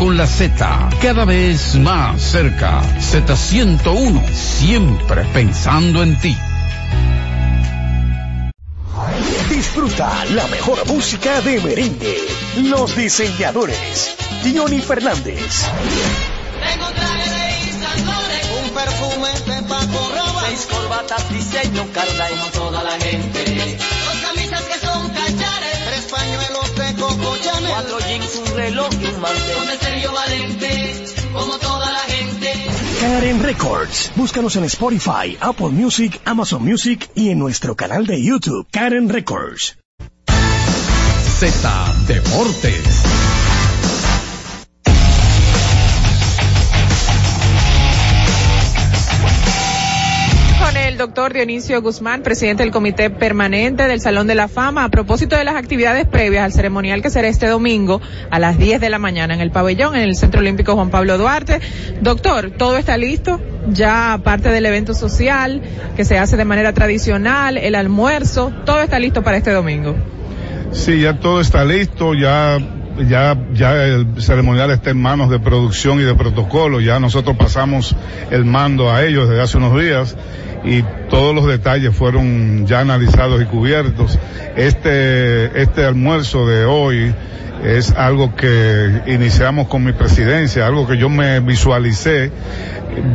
con 0.01 0.17
la 0.17 0.25
Z, 0.25 0.89
cada 0.99 1.25
vez 1.25 1.75
más 1.75 2.19
cerca. 2.19 2.81
Z101, 2.99 4.33
siempre 4.33 5.23
pensando 5.25 6.01
en 6.01 6.19
ti. 6.19 6.35
Disfruta 9.47 10.25
la 10.31 10.47
mejor 10.47 10.87
música 10.87 11.39
de 11.41 11.59
merengue. 11.59 12.17
Los 12.63 12.95
diseñadores. 12.95 14.15
Johnny 14.43 14.81
Fernández. 14.81 15.67
Tengo 16.65 16.87
un 16.87 16.93
traje 16.95 17.29
de 17.29 18.63
un 18.63 18.69
perfume 18.71 19.29
de 19.29 19.61
Paco 19.67 20.11
Rabanne, 20.15 20.47
seis 20.47 20.67
corbatas 20.71 21.29
diseño 21.29 21.85
Carla 21.93 22.27
como 22.29 22.45
toda 22.47 22.83
la 22.83 22.99
gente, 22.99 23.77
dos 24.05 24.17
camisas 24.25 24.61
que 24.63 24.79
son 24.83 25.09
cachares, 25.09 25.85
tres 25.85 26.07
pañuelos 26.09 26.50
Coco 27.01 27.35
Chanel, 27.41 27.71
cuatro 27.71 27.99
jeans, 27.99 28.41
un 28.45 28.55
reloj 28.55 28.89
y 29.01 29.05
un 29.07 29.21
mantel, 29.21 29.55
con 29.55 29.69
el 29.69 29.79
Sergio 29.79 30.11
Valente, 30.13 31.03
como 31.33 31.57
toda 31.57 31.91
la 31.91 31.99
gente. 31.99 32.53
Karen 33.01 33.41
Records. 33.41 34.11
Búscanos 34.15 34.55
en 34.55 34.65
Spotify, 34.65 35.35
Apple 35.39 35.69
Music, 35.69 36.21
Amazon 36.25 36.63
Music 36.63 37.09
y 37.15 37.29
en 37.31 37.39
nuestro 37.39 37.75
canal 37.75 38.05
de 38.05 38.23
YouTube, 38.23 38.67
Karen 38.69 39.09
Records. 39.09 39.77
Z 41.39 41.95
Deportes. 42.07 43.50
Doctor 51.01 51.33
Dionisio 51.33 51.81
Guzmán, 51.81 52.21
presidente 52.21 52.61
del 52.61 52.71
Comité 52.71 53.09
Permanente 53.09 53.87
del 53.87 53.99
Salón 53.99 54.27
de 54.27 54.35
la 54.35 54.47
Fama, 54.47 54.83
a 54.83 54.89
propósito 54.89 55.35
de 55.35 55.43
las 55.43 55.55
actividades 55.55 56.05
previas 56.05 56.43
al 56.43 56.53
ceremonial 56.53 57.01
que 57.01 57.09
será 57.09 57.27
este 57.27 57.47
domingo 57.47 57.99
a 58.29 58.37
las 58.37 58.59
10 58.59 58.79
de 58.79 58.91
la 58.91 58.99
mañana 58.99 59.33
en 59.33 59.41
el 59.41 59.49
pabellón, 59.49 59.95
en 59.95 60.03
el 60.03 60.15
Centro 60.15 60.41
Olímpico 60.41 60.75
Juan 60.75 60.91
Pablo 60.91 61.17
Duarte. 61.17 61.59
Doctor, 62.01 62.51
¿todo 62.51 62.77
está 62.77 62.97
listo? 62.97 63.41
Ya 63.67 64.21
parte 64.23 64.49
del 64.49 64.63
evento 64.63 64.93
social 64.93 65.63
que 65.95 66.05
se 66.05 66.19
hace 66.19 66.37
de 66.37 66.45
manera 66.45 66.71
tradicional, 66.71 67.57
el 67.57 67.73
almuerzo, 67.73 68.53
todo 68.63 68.83
está 68.83 68.99
listo 68.99 69.23
para 69.23 69.37
este 69.37 69.49
domingo. 69.49 69.95
Sí, 70.71 71.01
ya 71.01 71.19
todo 71.19 71.41
está 71.41 71.65
listo, 71.65 72.13
ya 72.13 72.59
ya, 73.07 73.37
ya 73.53 73.85
el 73.85 74.21
ceremonial 74.21 74.71
está 74.71 74.89
en 74.91 75.01
manos 75.01 75.29
de 75.29 75.39
producción 75.39 75.99
y 75.99 76.03
de 76.03 76.15
protocolo, 76.15 76.79
ya 76.79 76.99
nosotros 76.99 77.35
pasamos 77.37 77.95
el 78.29 78.45
mando 78.45 78.91
a 78.91 79.03
ellos 79.03 79.29
desde 79.29 79.41
hace 79.41 79.57
unos 79.57 79.79
días 79.79 80.15
y 80.63 80.83
todos 81.09 81.33
los 81.33 81.47
detalles 81.47 81.95
fueron 81.95 82.65
ya 82.67 82.81
analizados 82.81 83.41
y 83.41 83.45
cubiertos. 83.45 84.19
Este, 84.55 85.61
este 85.61 85.85
almuerzo 85.85 86.47
de 86.47 86.65
hoy 86.65 87.13
es 87.63 87.91
algo 87.91 88.35
que 88.35 89.01
iniciamos 89.07 89.67
con 89.67 89.83
mi 89.83 89.93
presidencia, 89.93 90.65
algo 90.65 90.87
que 90.87 90.97
yo 90.97 91.09
me 91.09 91.39
visualicé 91.39 92.31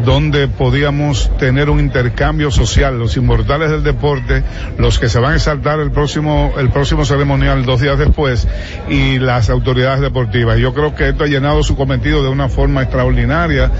donde 0.04 0.48
podíamos 0.48 1.30
tener 1.38 1.68
un 1.68 1.80
intercambio 1.80 2.50
social, 2.50 2.98
los 2.98 3.16
inmortales 3.16 3.70
del 3.70 3.82
deporte, 3.82 4.42
los 4.78 4.98
que 4.98 5.08
se 5.08 5.18
van 5.18 5.32
a 5.32 5.36
exaltar 5.36 5.80
el 5.80 5.90
próximo, 5.90 6.54
el 6.58 6.70
próximo 6.70 7.04
ceremonial 7.04 7.64
dos 7.64 7.80
días 7.80 7.98
después 7.98 8.48
y 8.88 9.18
las 9.18 9.50
autoridades 9.50 10.00
deportivas. 10.00 10.58
Yo 10.58 10.72
creo 10.72 10.94
que 10.94 11.08
esto 11.08 11.24
ha 11.24 11.26
llenado 11.26 11.62
su 11.62 11.76
cometido 11.76 12.22
de 12.22 12.30
una 12.30 12.48
forma 12.48 12.82
extraordinaria 12.82 13.70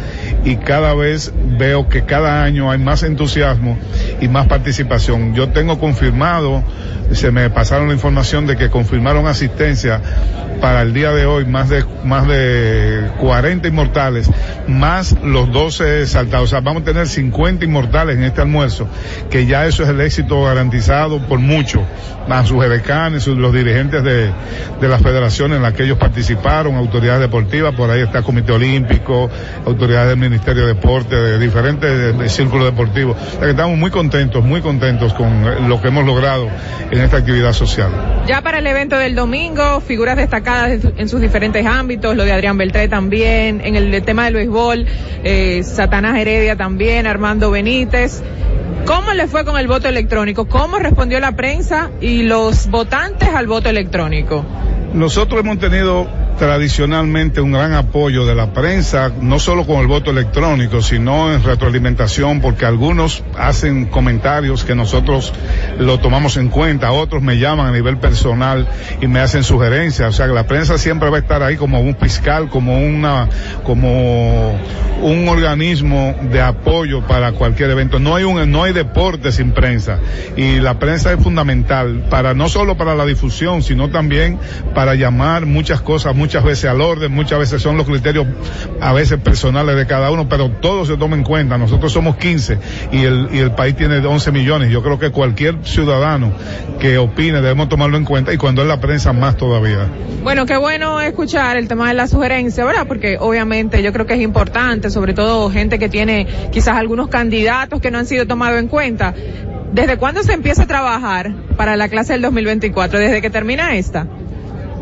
y 0.44 0.56
cada 0.56 0.94
vez 0.94 1.32
veo 1.58 1.88
que 1.88 2.04
cada 2.04 2.42
año 2.42 2.70
hay 2.70 2.78
más 2.78 3.02
entusiasmo 3.02 3.78
y 4.20 4.28
más 4.28 4.46
participación. 4.48 5.34
Yo 5.34 5.48
tengo 5.48 5.78
confirmado, 5.78 6.62
se 7.12 7.30
me 7.30 7.48
pasaron 7.50 7.88
la 7.88 7.94
información 7.94 8.46
de 8.46 8.56
que 8.56 8.68
confirmaron 8.68 9.26
asistencia 9.26 10.00
para 10.60 10.82
el 10.82 10.92
día 10.92 11.12
de 11.12 11.26
hoy 11.26 11.44
más 11.44 11.68
de 11.68 11.84
más 12.04 12.26
de 12.26 13.10
40 13.18 13.68
inmortales, 13.68 14.30
más 14.68 15.16
los 15.22 15.50
12 15.52 16.02
exaltados. 16.02 16.46
O 16.46 16.50
sea, 16.50 16.60
vamos 16.60 16.82
a 16.82 16.84
tener 16.86 17.08
50 17.08 17.64
inmortales 17.64 18.16
en 18.16 18.24
este 18.24 18.40
almuerzo, 18.40 18.88
que 19.30 19.46
ya 19.46 19.66
eso 19.66 19.82
es 19.82 19.88
el 19.88 20.00
éxito 20.00 20.42
garantizado 20.42 21.20
por 21.20 21.38
mucho. 21.38 21.82
Más 22.28 22.48
sus 22.48 22.64
edecanes, 22.64 23.26
los 23.28 23.52
dirigentes 23.52 24.02
de, 24.02 24.32
de 24.80 24.88
las 24.88 25.00
federaciones 25.00 25.56
en 25.56 25.62
las 25.62 25.74
que 25.74 25.84
ellos 25.84 25.98
participaron, 25.98 26.74
autoridades 26.74 27.20
deportivas, 27.20 27.74
por 27.74 27.88
ahí 27.88 28.00
está 28.00 28.22
Comité 28.22 28.52
Olímpico, 28.52 29.30
autoridades 29.64 30.08
del 30.08 30.18
Ministerio 30.18 30.66
de 30.66 30.74
Deporte, 30.74 31.14
de 31.14 31.38
diferentes 31.38 32.32
círculos 32.32 32.66
deportivos. 32.66 33.16
O 33.16 33.30
sea, 33.30 33.40
que 33.42 33.50
estamos 33.50 33.78
muy 33.78 33.90
contentos, 33.90 34.44
muy 34.44 34.60
contentos 34.60 35.14
con 35.14 35.68
lo 35.68 35.80
que 35.80 35.88
hemos 35.88 36.04
logrado 36.04 36.48
en 36.90 37.00
esta 37.00 37.18
actividad 37.18 37.52
social. 37.52 37.90
Ya 38.26 38.42
para 38.42 38.58
el 38.58 38.66
evento 38.66 38.98
del 38.98 39.14
domingo, 39.14 39.80
figuras 39.80 40.16
destacadas 40.16 40.45
en 40.46 40.80
su- 40.82 40.92
en 40.96 41.08
sus 41.08 41.20
diferentes 41.20 41.66
ámbitos, 41.66 42.16
lo 42.16 42.24
de 42.24 42.32
Adrián 42.32 42.56
Beltré 42.56 42.88
también, 42.88 43.60
en 43.64 43.74
el 43.76 44.02
tema 44.02 44.26
del 44.26 44.34
béisbol, 44.34 44.86
eh, 45.24 45.62
Satanás 45.64 46.16
Heredia 46.18 46.56
también, 46.56 47.06
Armando 47.06 47.50
Benítez. 47.50 48.22
¿Cómo 48.84 49.12
le 49.14 49.26
fue 49.26 49.44
con 49.44 49.58
el 49.58 49.66
voto 49.66 49.88
electrónico? 49.88 50.46
¿Cómo 50.46 50.78
respondió 50.78 51.18
la 51.18 51.32
prensa 51.32 51.90
y 52.00 52.22
los 52.22 52.68
votantes 52.68 53.28
al 53.34 53.48
voto 53.48 53.68
electrónico? 53.68 54.44
Nosotros 54.94 55.40
hemos 55.40 55.58
tenido 55.58 56.06
tradicionalmente 56.38 57.40
un 57.40 57.52
gran 57.52 57.72
apoyo 57.72 58.26
de 58.26 58.34
la 58.34 58.52
prensa, 58.52 59.10
no 59.20 59.38
solo 59.38 59.66
con 59.66 59.80
el 59.80 59.86
voto 59.86 60.10
electrónico, 60.10 60.82
sino 60.82 61.32
en 61.32 61.42
retroalimentación, 61.42 62.40
porque 62.40 62.66
algunos 62.66 63.24
hacen 63.38 63.86
comentarios 63.86 64.64
que 64.64 64.74
nosotros 64.74 65.32
lo 65.78 65.98
tomamos 65.98 66.36
en 66.36 66.48
cuenta, 66.48 66.92
otros 66.92 67.22
me 67.22 67.38
llaman 67.38 67.66
a 67.66 67.72
nivel 67.72 67.98
personal 67.98 68.68
y 69.00 69.06
me 69.06 69.20
hacen 69.20 69.44
sugerencias, 69.44 70.08
o 70.08 70.12
sea 70.12 70.26
que 70.26 70.32
la 70.32 70.46
prensa 70.46 70.78
siempre 70.78 71.08
va 71.10 71.16
a 71.16 71.20
estar 71.20 71.42
ahí 71.42 71.56
como 71.56 71.80
un 71.80 71.96
fiscal, 71.96 72.50
como 72.50 72.78
una, 72.78 73.28
como 73.64 74.58
un 75.02 75.28
organismo 75.28 76.14
de 76.30 76.42
apoyo 76.42 77.06
para 77.06 77.32
cualquier 77.32 77.70
evento. 77.70 77.98
No 77.98 78.14
hay 78.14 78.24
un, 78.24 78.50
no 78.50 78.62
hay 78.62 78.72
deporte 78.72 79.32
sin 79.32 79.52
prensa 79.52 79.98
y 80.36 80.60
la 80.60 80.78
prensa 80.78 81.12
es 81.12 81.22
fundamental 81.22 82.04
para 82.10 82.34
no 82.34 82.48
solo 82.48 82.76
para 82.76 82.94
la 82.94 83.06
difusión, 83.06 83.62
sino 83.62 83.88
también 83.90 84.38
para 84.74 84.94
llamar 84.94 85.46
muchas 85.46 85.80
cosas 85.80 86.14
muchas 86.14 86.25
veces 86.26 86.64
al 86.66 86.80
orden, 86.80 87.12
muchas 87.12 87.38
veces 87.38 87.62
son 87.62 87.76
los 87.76 87.86
criterios 87.86 88.26
a 88.80 88.92
veces 88.92 89.18
personales 89.20 89.76
de 89.76 89.86
cada 89.86 90.10
uno, 90.10 90.28
pero 90.28 90.50
todo 90.50 90.84
se 90.84 90.96
toma 90.96 91.16
en 91.16 91.22
cuenta. 91.22 91.58
Nosotros 91.58 91.92
somos 91.92 92.16
15 92.16 92.58
y 92.92 93.04
el, 93.04 93.28
y 93.32 93.38
el 93.38 93.52
país 93.52 93.76
tiene 93.76 93.98
11 93.98 94.32
millones. 94.32 94.70
Yo 94.70 94.82
creo 94.82 94.98
que 94.98 95.10
cualquier 95.10 95.64
ciudadano 95.64 96.32
que 96.80 96.98
opine 96.98 97.40
debemos 97.40 97.68
tomarlo 97.68 97.96
en 97.96 98.04
cuenta 98.04 98.32
y 98.32 98.36
cuando 98.36 98.62
es 98.62 98.68
la 98.68 98.80
prensa 98.80 99.12
más 99.12 99.36
todavía. 99.36 99.88
Bueno, 100.22 100.46
qué 100.46 100.56
bueno 100.56 101.00
escuchar 101.00 101.56
el 101.56 101.68
tema 101.68 101.88
de 101.88 101.94
la 101.94 102.08
sugerencia, 102.08 102.64
¿verdad? 102.64 102.86
Porque 102.86 103.16
obviamente 103.18 103.82
yo 103.82 103.92
creo 103.92 104.06
que 104.06 104.14
es 104.14 104.20
importante, 104.20 104.90
sobre 104.90 105.14
todo 105.14 105.50
gente 105.50 105.78
que 105.78 105.88
tiene 105.88 106.26
quizás 106.52 106.76
algunos 106.76 107.08
candidatos 107.08 107.80
que 107.80 107.90
no 107.90 107.98
han 107.98 108.06
sido 108.06 108.26
tomados 108.26 108.58
en 108.58 108.68
cuenta. 108.68 109.14
¿Desde 109.72 109.98
cuándo 109.98 110.22
se 110.22 110.32
empieza 110.32 110.62
a 110.62 110.66
trabajar 110.66 111.32
para 111.56 111.76
la 111.76 111.88
clase 111.88 112.14
del 112.14 112.22
2024? 112.22 112.98
¿Desde 112.98 113.20
que 113.20 113.30
termina 113.30 113.76
esta? 113.76 114.06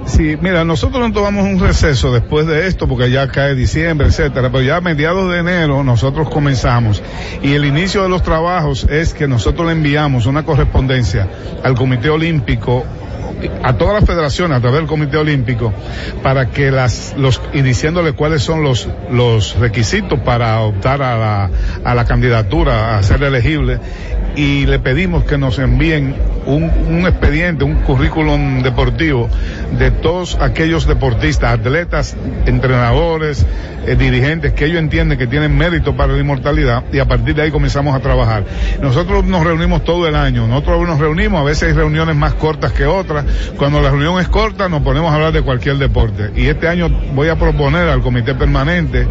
Sí, 0.07 0.37
mira, 0.41 0.65
nosotros 0.65 1.01
nos 1.01 1.13
tomamos 1.13 1.45
un 1.45 1.59
receso 1.59 2.13
después 2.13 2.47
de 2.47 2.67
esto 2.67 2.87
porque 2.87 3.11
ya 3.11 3.29
cae 3.29 3.55
diciembre, 3.55 4.09
etcétera, 4.09 4.51
pero 4.51 4.63
ya 4.63 4.77
a 4.77 4.81
mediados 4.81 5.33
de 5.33 5.39
enero 5.39 5.83
nosotros 5.83 6.29
comenzamos. 6.29 7.03
Y 7.43 7.55
el 7.55 7.65
inicio 7.65 8.03
de 8.03 8.09
los 8.09 8.23
trabajos 8.23 8.87
es 8.91 9.15
que 9.15 9.27
nosotros 9.27 9.67
le 9.67 9.73
enviamos 9.73 10.27
una 10.27 10.45
correspondencia 10.45 11.29
al 11.63 11.75
Comité 11.75 12.11
Olímpico 12.11 12.85
a 13.63 13.77
todas 13.77 13.95
las 13.95 14.05
federaciones 14.05 14.59
a 14.59 14.61
través 14.61 14.81
del 14.81 14.89
Comité 14.89 15.17
Olímpico 15.17 15.73
para 16.23 16.51
que 16.51 16.71
las 16.71 17.15
los 17.17 17.41
y 17.53 17.63
diciéndole 17.63 18.13
cuáles 18.13 18.43
son 18.43 18.63
los 18.63 18.89
los 19.11 19.57
requisitos 19.57 20.19
para 20.21 20.61
optar 20.61 21.03
a 21.03 21.19
la, 21.19 21.51
a 21.85 21.95
la 21.95 22.05
candidatura 22.05 22.99
a 22.99 23.03
ser 23.03 23.23
elegible 23.23 23.81
y 24.37 24.67
le 24.67 24.79
pedimos 24.79 25.25
que 25.25 25.39
nos 25.39 25.59
envíen 25.59 26.15
un, 26.47 26.65
un 26.65 27.07
expediente, 27.07 27.65
un 27.65 27.77
currículum 27.83 28.63
deportivo 28.63 29.29
de 29.79 29.91
todos 29.91 30.37
aquellos 30.41 30.87
deportistas, 30.87 31.53
atletas, 31.53 32.17
entrenadores, 32.47 33.47
eh, 33.87 33.97
dirigentes 33.97 34.53
que 34.53 34.67
ellos 34.67 34.79
entienden 34.79 35.19
que 35.19 35.27
tienen 35.27 35.57
mérito 35.57 35.95
para 35.97 36.13
la 36.13 36.21
inmortalidad 36.21 36.85
y 36.93 36.99
a 36.99 37.05
partir 37.07 37.35
de 37.35 37.43
ahí 37.43 37.51
comenzamos 37.51 37.95
a 37.95 38.01
trabajar. 38.01 38.45
Nosotros 38.81 39.25
nos 39.25 39.45
reunimos 39.45 39.85
todo 39.85 40.09
el 40.09 40.15
año, 40.15 40.47
nosotros 40.47 40.87
nos 40.89 40.99
reunimos, 40.99 41.41
a 41.41 41.45
veces 41.45 41.69
hay 41.69 41.75
reuniones 41.75 42.17
más 42.17 42.35
cortas 42.35 42.73
que 42.73 42.87
otras. 42.87 43.25
Cuando 43.57 43.83
la 43.83 43.91
reunión 43.91 44.19
es 44.21 44.29
corta 44.29 44.69
nos 44.69 44.83
ponemos 44.83 45.11
a 45.13 45.17
hablar 45.17 45.33
de 45.33 45.43
cualquier 45.43 45.77
deporte. 45.77 46.31
Y 46.35 46.47
este 46.47 46.69
año 46.69 46.89
voy 47.15 47.29
a 47.29 47.37
proponer 47.37 47.89
al 47.89 48.01
comité 48.01 48.35
permanente 48.35 49.07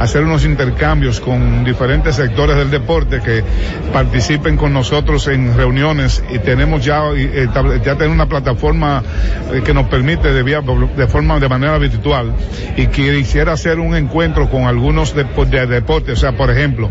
hacer 0.00 0.24
unos 0.24 0.44
intercambios 0.44 1.20
con 1.20 1.64
diferentes 1.64 2.16
sectores 2.16 2.56
del 2.56 2.70
deporte 2.70 3.20
que 3.20 3.44
participen 3.92 4.56
con 4.56 4.72
nosotros 4.72 5.28
en 5.28 5.56
reuniones 5.56 6.22
y 6.32 6.38
tenemos 6.38 6.84
ya, 6.84 7.02
ya 7.84 7.94
tener 7.96 8.08
una 8.08 8.26
plataforma 8.26 9.02
eh, 9.52 9.62
que 9.64 9.74
nos 9.74 9.86
permite 9.86 10.32
de, 10.32 10.42
de 10.42 11.06
forma, 11.06 11.38
de 11.38 11.48
manera 11.48 11.78
virtual 11.78 12.32
y 12.76 12.86
quisiera 12.86 13.52
hacer 13.52 13.78
un 13.78 13.94
encuentro 13.94 14.13
con 14.50 14.62
algunos 14.64 15.12
de, 15.14 15.24
de 15.24 15.66
deportes, 15.66 16.18
o 16.18 16.20
sea, 16.20 16.36
por 16.36 16.48
ejemplo, 16.48 16.88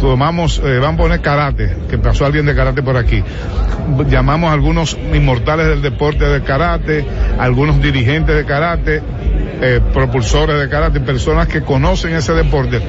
tomamos, 0.00 0.62
eh, 0.64 0.78
vamos 0.80 1.00
a 1.00 1.02
poner 1.02 1.20
karate, 1.20 1.76
que 1.90 1.98
pasó 1.98 2.24
alguien 2.24 2.46
de 2.46 2.54
karate 2.54 2.82
por 2.82 2.96
aquí. 2.96 3.22
Llamamos 4.08 4.50
a 4.50 4.54
algunos 4.54 4.96
inmortales 5.12 5.68
del 5.68 5.82
deporte 5.82 6.24
de 6.24 6.42
karate, 6.42 7.04
algunos 7.38 7.82
dirigentes 7.82 8.34
de 8.34 8.46
karate, 8.46 9.02
eh, 9.60 9.80
propulsores 9.92 10.58
de 10.58 10.68
karate, 10.68 11.00
personas 11.00 11.48
que 11.48 11.62
conocen 11.62 12.14
ese 12.14 12.32
deporte. 12.32 12.80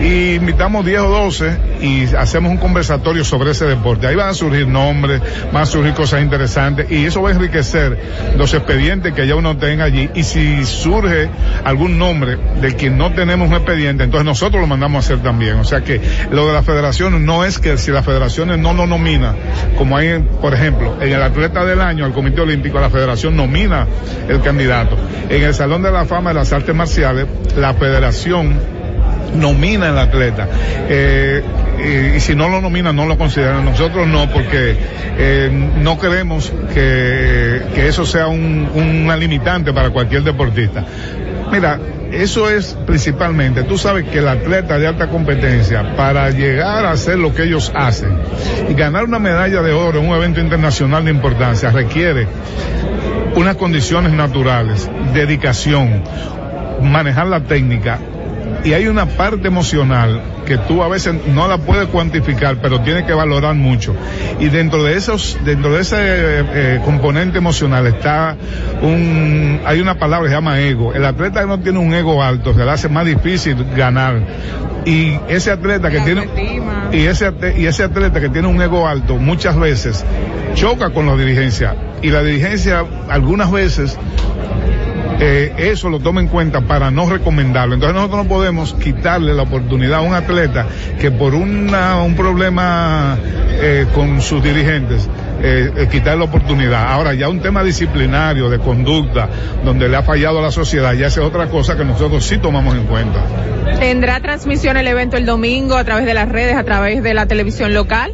Y 0.00 0.34
invitamos 0.34 0.84
10 0.84 1.00
o 1.00 1.08
12 1.08 1.58
y 1.82 2.04
hacemos 2.14 2.50
un 2.50 2.58
conversatorio 2.58 3.24
sobre 3.24 3.50
ese 3.50 3.66
deporte. 3.66 4.06
Ahí 4.06 4.16
van 4.16 4.30
a 4.30 4.34
surgir 4.34 4.66
nombres, 4.66 5.20
van 5.52 5.62
a 5.62 5.66
surgir 5.66 5.94
cosas 5.94 6.22
interesantes 6.22 6.90
y 6.90 7.04
eso 7.04 7.22
va 7.22 7.30
a 7.30 7.32
enriquecer 7.32 7.98
los 8.36 8.54
expedientes 8.54 9.12
que 9.12 9.26
ya 9.26 9.34
uno 9.34 9.56
tenga 9.56 9.84
allí. 9.84 10.10
Y 10.14 10.22
si 10.22 10.64
surge 10.64 11.28
algún 11.64 11.98
nombre 11.98 12.38
de 12.60 12.74
quien 12.74 12.98
no 12.98 13.12
tenemos 13.16 13.48
un 13.48 13.54
expediente, 13.54 14.04
entonces 14.04 14.24
nosotros 14.24 14.60
lo 14.60 14.66
mandamos 14.68 14.96
a 14.96 15.06
hacer 15.06 15.22
también. 15.22 15.56
O 15.56 15.64
sea 15.64 15.80
que 15.80 16.00
lo 16.30 16.46
de 16.46 16.52
la 16.52 16.62
federación 16.62 17.26
no 17.26 17.44
es 17.44 17.58
que 17.58 17.76
si 17.78 17.90
las 17.90 18.04
federaciones 18.04 18.58
no 18.58 18.72
lo 18.74 18.86
nomina, 18.86 19.34
como 19.76 19.96
hay, 19.96 20.20
por 20.40 20.54
ejemplo, 20.54 20.96
en 21.00 21.12
el 21.12 21.22
atleta 21.22 21.64
del 21.64 21.80
año, 21.80 22.04
al 22.04 22.12
Comité 22.12 22.42
Olímpico, 22.42 22.78
la 22.78 22.90
federación 22.90 23.36
nomina 23.36 23.86
el 24.28 24.40
candidato. 24.40 24.96
En 25.28 25.42
el 25.42 25.54
Salón 25.54 25.82
de 25.82 25.90
la 25.90 26.04
Fama 26.04 26.30
de 26.30 26.34
las 26.34 26.52
Artes 26.52 26.74
Marciales, 26.74 27.26
la 27.56 27.74
federación 27.74 28.60
nomina 29.34 29.88
el 29.88 29.98
atleta. 29.98 30.48
Eh, 30.88 31.42
y, 31.78 32.16
y, 32.16 32.20
si 32.20 32.34
no 32.34 32.48
lo 32.48 32.60
nomina, 32.60 32.92
no 32.92 33.06
lo 33.06 33.18
consideran. 33.18 33.64
Nosotros 33.64 34.06
no, 34.06 34.30
porque 34.30 34.76
eh, 35.18 35.70
no 35.78 35.98
queremos 35.98 36.52
que, 36.72 37.62
que 37.74 37.88
eso 37.88 38.04
sea 38.06 38.28
un, 38.28 38.68
una 38.74 39.16
limitante 39.16 39.72
para 39.72 39.90
cualquier 39.90 40.22
deportista. 40.22 40.84
Mira, 41.50 41.78
eso 42.12 42.50
es 42.50 42.76
principalmente, 42.86 43.62
tú 43.64 43.78
sabes 43.78 44.08
que 44.08 44.18
el 44.18 44.28
atleta 44.28 44.78
de 44.78 44.86
alta 44.86 45.08
competencia, 45.08 45.96
para 45.96 46.30
llegar 46.30 46.84
a 46.84 46.92
hacer 46.92 47.18
lo 47.18 47.34
que 47.34 47.44
ellos 47.44 47.72
hacen 47.74 48.18
y 48.68 48.74
ganar 48.74 49.04
una 49.04 49.18
medalla 49.18 49.62
de 49.62 49.72
oro 49.72 50.00
en 50.00 50.08
un 50.08 50.16
evento 50.16 50.40
internacional 50.40 51.04
de 51.04 51.10
importancia, 51.10 51.70
requiere 51.70 52.26
unas 53.34 53.56
condiciones 53.56 54.12
naturales, 54.12 54.88
dedicación, 55.12 56.02
manejar 56.82 57.26
la 57.26 57.40
técnica, 57.40 57.98
y 58.64 58.72
hay 58.72 58.88
una 58.88 59.06
parte 59.06 59.48
emocional 59.48 60.20
que 60.46 60.56
tú 60.56 60.82
a 60.82 60.88
veces 60.88 61.14
no 61.26 61.48
la 61.48 61.58
puedes 61.58 61.88
cuantificar, 61.88 62.56
pero 62.62 62.80
tienes 62.80 63.04
que 63.04 63.12
valorar 63.12 63.54
mucho. 63.54 63.94
Y 64.40 64.48
dentro 64.48 64.82
de 64.82 64.96
esos, 64.96 65.38
dentro 65.44 65.74
de 65.74 65.82
ese 65.82 65.96
eh, 65.98 66.44
eh, 66.54 66.80
componente 66.84 67.38
emocional 67.38 67.86
está 67.86 68.36
un, 68.80 69.60
hay 69.66 69.80
una 69.80 69.98
palabra 69.98 70.24
que 70.24 70.30
se 70.30 70.36
llama 70.36 70.60
ego. 70.60 70.94
El 70.94 71.04
atleta 71.04 71.40
que 71.40 71.46
no 71.46 71.60
tiene 71.60 71.78
un 71.78 71.92
ego 71.92 72.22
alto 72.22 72.54
se 72.54 72.64
le 72.64 72.70
hace 72.70 72.88
más 72.88 73.04
difícil 73.04 73.56
ganar. 73.76 74.20
Y 74.86 75.18
ese 75.28 75.50
atleta 75.50 75.90
que 75.90 76.00
tiene, 76.00 76.28
y 76.92 77.06
ese, 77.06 77.32
y 77.58 77.66
ese 77.66 77.82
atleta 77.82 78.20
que 78.20 78.28
tiene 78.28 78.46
un 78.46 78.62
ego 78.62 78.86
alto 78.86 79.16
muchas 79.16 79.58
veces 79.58 80.04
choca 80.54 80.90
con 80.90 81.06
la 81.06 81.16
dirigencia. 81.16 81.74
Y 82.02 82.10
la 82.10 82.22
dirigencia 82.22 82.84
algunas 83.08 83.50
veces 83.50 83.98
eh, 85.20 85.52
eso 85.56 85.88
lo 85.88 86.00
toma 86.00 86.20
en 86.20 86.28
cuenta 86.28 86.60
para 86.62 86.90
no 86.90 87.08
recomendarlo. 87.08 87.74
Entonces 87.74 87.94
nosotros 87.94 88.24
no 88.24 88.28
podemos 88.28 88.74
quitarle 88.74 89.34
la 89.34 89.42
oportunidad 89.42 89.98
a 89.98 90.02
un 90.02 90.14
atleta 90.14 90.66
que 91.00 91.10
por 91.10 91.34
una, 91.34 92.02
un 92.02 92.14
problema 92.14 93.16
eh, 93.58 93.86
con 93.94 94.20
sus 94.20 94.42
dirigentes 94.42 95.08
eh, 95.42 95.88
eh, 95.92 96.02
la 96.04 96.24
oportunidad. 96.24 96.92
Ahora 96.92 97.14
ya 97.14 97.28
un 97.28 97.40
tema 97.40 97.62
disciplinario, 97.62 98.48
de 98.48 98.58
conducta, 98.58 99.28
donde 99.64 99.88
le 99.88 99.96
ha 99.96 100.02
fallado 100.02 100.38
a 100.38 100.42
la 100.42 100.50
sociedad, 100.50 100.92
ya 100.94 101.06
esa 101.06 101.20
es 101.20 101.26
otra 101.26 101.46
cosa 101.46 101.76
que 101.76 101.84
nosotros 101.84 102.24
sí 102.24 102.38
tomamos 102.38 102.74
en 102.74 102.84
cuenta. 102.84 103.20
¿Tendrá 103.78 104.20
transmisión 104.20 104.76
el 104.76 104.86
evento 104.86 105.16
el 105.16 105.26
domingo 105.26 105.76
a 105.76 105.84
través 105.84 106.06
de 106.06 106.14
las 106.14 106.28
redes, 106.28 106.56
a 106.56 106.64
través 106.64 107.02
de 107.02 107.14
la 107.14 107.26
televisión 107.26 107.74
local? 107.74 108.12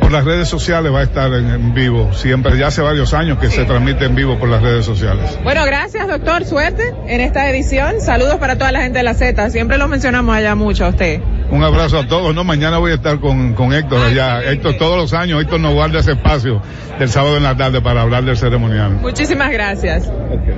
Por 0.00 0.12
las 0.12 0.24
redes 0.24 0.48
sociales 0.48 0.92
va 0.92 1.00
a 1.00 1.02
estar 1.02 1.32
en, 1.32 1.48
en, 1.48 1.74
vivo. 1.74 2.12
Siempre, 2.12 2.56
ya 2.58 2.68
hace 2.68 2.82
varios 2.82 3.14
años 3.14 3.38
que 3.38 3.48
sí. 3.48 3.56
se 3.56 3.64
transmite 3.64 4.04
en 4.04 4.14
vivo 4.14 4.38
por 4.38 4.48
las 4.48 4.62
redes 4.62 4.84
sociales. 4.84 5.38
Bueno, 5.42 5.64
gracias 5.64 6.06
doctor, 6.08 6.44
suerte 6.44 6.94
en 7.06 7.20
esta 7.20 7.48
edición. 7.50 8.00
Saludos 8.00 8.36
para 8.36 8.56
toda 8.56 8.72
la 8.72 8.82
gente 8.82 8.98
de 8.98 9.04
la 9.04 9.14
Z. 9.14 9.50
Siempre 9.50 9.78
lo 9.78 9.88
mencionamos 9.88 10.34
allá 10.34 10.54
mucho 10.54 10.86
a 10.86 10.88
usted. 10.88 11.20
Un 11.50 11.62
abrazo 11.62 11.98
a 11.98 12.06
todos, 12.06 12.34
¿no? 12.34 12.44
Mañana 12.44 12.78
voy 12.78 12.92
a 12.92 12.94
estar 12.94 13.20
con, 13.20 13.54
con 13.54 13.72
Héctor 13.72 14.00
Ay, 14.04 14.12
allá. 14.12 14.40
Sí, 14.40 14.48
Héctor, 14.48 14.72
sí. 14.72 14.78
todos 14.78 14.96
los 14.96 15.12
años, 15.12 15.40
Héctor 15.42 15.60
nos 15.60 15.74
guarda 15.74 16.00
ese 16.00 16.12
espacio 16.12 16.62
del 16.98 17.10
sábado 17.10 17.36
en 17.36 17.42
la 17.42 17.56
tarde 17.56 17.80
para 17.80 18.02
hablar 18.02 18.24
del 18.24 18.36
ceremonial. 18.36 18.92
Muchísimas 19.00 19.52
gracias. 19.52 20.06
Okay. 20.06 20.54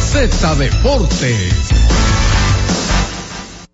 Z 0.00 0.54
Deportes. 0.56 1.97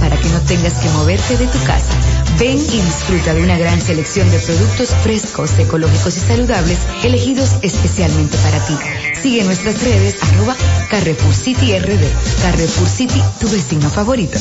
para 0.00 0.16
que 0.16 0.28
no 0.28 0.40
tengas 0.40 0.74
que 0.74 0.88
moverte 0.90 1.36
de 1.36 1.46
tu 1.46 1.58
casa. 1.64 1.94
Ven 2.38 2.58
y 2.58 2.80
disfruta 2.80 3.34
de 3.34 3.42
una 3.42 3.56
gran 3.56 3.80
selección 3.80 4.30
de 4.30 4.38
productos 4.38 4.90
frescos, 5.02 5.58
ecológicos 5.58 6.16
y 6.16 6.20
saludables, 6.20 6.78
elegidos 7.02 7.50
especialmente 7.62 8.36
para 8.38 8.64
ti. 8.66 8.76
Sigue 9.22 9.44
nuestras 9.44 9.82
redes 9.82 10.22
arroba 10.22 10.54
Carrefour 10.90 11.34
City 11.34 11.78
RD. 11.78 12.42
Carrefour 12.42 12.88
City, 12.88 13.22
tu 13.40 13.48
vecino 13.48 13.88
favorito. 13.88 14.38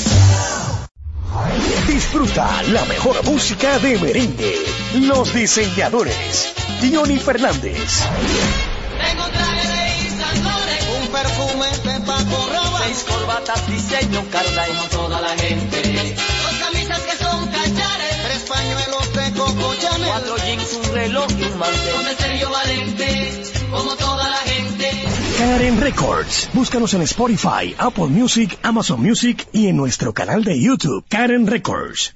Disfruta 1.88 2.64
la 2.64 2.84
mejor 2.86 3.24
música 3.24 3.80
de 3.80 3.98
merengue. 3.98 4.56
Los 4.96 5.34
diseñadores. 5.34 6.54
Johnny 6.82 7.18
Fernández. 7.18 8.04
Tengo 9.02 9.26
traje 9.30 9.68
de 9.68 10.08
Isandore, 10.08 10.78
un 11.02 11.08
perfume 11.12 11.68
de 11.84 12.06
Paco 12.06 12.65
seis 12.86 13.04
corbatas 13.04 13.68
diseño 13.68 14.24
Carla 14.32 14.70
y 14.70 14.88
toda 14.90 15.22
la 15.22 15.36
gente. 15.38 16.16
Dos 16.44 16.56
camisas 16.60 17.02
que 17.02 17.18
son 17.18 17.48
cachares, 17.48 18.16
tres 18.26 18.44
pañuelos 18.48 19.14
de 19.14 19.40
Coco 19.40 19.76
Chanel, 19.76 20.08
cuatro 20.08 20.38
jeans, 20.38 20.80
un 20.84 20.94
reloj 20.94 21.28
y 21.40 21.44
un 21.44 21.58
mantel. 21.58 21.94
Con 21.94 22.18
serio 22.18 22.50
valente, 22.50 23.44
como 23.72 23.96
toda 23.96 24.30
la 24.30 24.38
gente. 24.38 24.92
Karen 25.38 25.82
Records. 25.82 26.50
Búscanos 26.54 26.94
en 26.94 27.02
Spotify, 27.02 27.76
Apple 27.78 28.08
Music, 28.08 28.58
Amazon 28.62 29.02
Music 29.02 29.48
y 29.52 29.68
en 29.68 29.78
nuestro 29.78 30.14
canal 30.14 30.44
de 30.44 30.60
YouTube, 30.60 31.04
Karen 31.10 31.48
Records. 31.48 32.16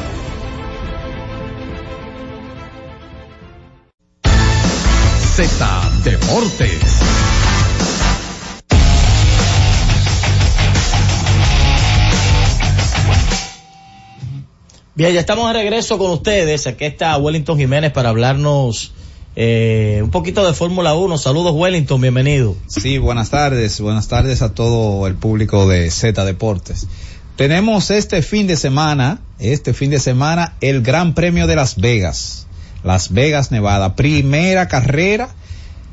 Z 5.35 5.91
Deportes. 6.03 6.81
Bien, 14.93 15.13
ya 15.13 15.21
estamos 15.21 15.47
de 15.47 15.53
regreso 15.53 15.97
con 15.97 16.11
ustedes. 16.11 16.67
Aquí 16.67 16.83
está 16.83 17.17
Wellington 17.17 17.57
Jiménez 17.57 17.93
para 17.93 18.09
hablarnos 18.09 18.91
eh, 19.37 20.01
un 20.03 20.11
poquito 20.11 20.45
de 20.45 20.53
Fórmula 20.53 20.95
1. 20.95 21.17
Saludos 21.17 21.53
Wellington, 21.55 22.01
bienvenido. 22.01 22.57
Sí, 22.67 22.97
buenas 22.97 23.29
tardes. 23.29 23.79
Buenas 23.79 24.09
tardes 24.09 24.41
a 24.41 24.53
todo 24.53 25.07
el 25.07 25.15
público 25.15 25.65
de 25.65 25.89
Z 25.91 26.25
Deportes. 26.25 26.87
Tenemos 27.37 27.89
este 27.89 28.21
fin 28.21 28.47
de 28.47 28.57
semana, 28.57 29.21
este 29.39 29.73
fin 29.73 29.91
de 29.91 29.99
semana, 29.99 30.55
el 30.59 30.81
Gran 30.81 31.15
Premio 31.15 31.47
de 31.47 31.55
Las 31.55 31.77
Vegas. 31.77 32.47
Las 32.83 33.11
Vegas, 33.13 33.51
Nevada. 33.51 33.95
Primera 33.95 34.67
carrera 34.67 35.29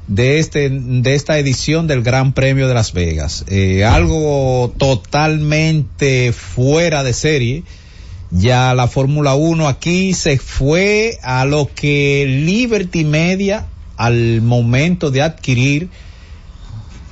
de 0.07 0.39
este 0.39 0.70
de 0.70 1.14
esta 1.14 1.39
edición 1.39 1.86
del 1.86 2.03
Gran 2.03 2.32
Premio 2.32 2.66
de 2.68 2.74
Las 2.74 2.93
Vegas. 2.93 3.45
Eh, 3.49 3.84
algo 3.84 4.72
totalmente 4.78 6.32
fuera 6.32 7.03
de 7.03 7.12
serie. 7.12 7.62
Ya 8.30 8.74
la 8.74 8.89
Fórmula 8.89 9.34
1 9.34 9.68
aquí 9.68 10.12
se 10.14 10.39
fue 10.39 11.18
a 11.22 11.45
lo 11.45 11.70
que 11.74 12.26
Liberty 12.45 13.05
Media 13.05 13.66
al 13.97 14.43
momento 14.43 15.11
de 15.11 15.22
adquirir 15.22 15.89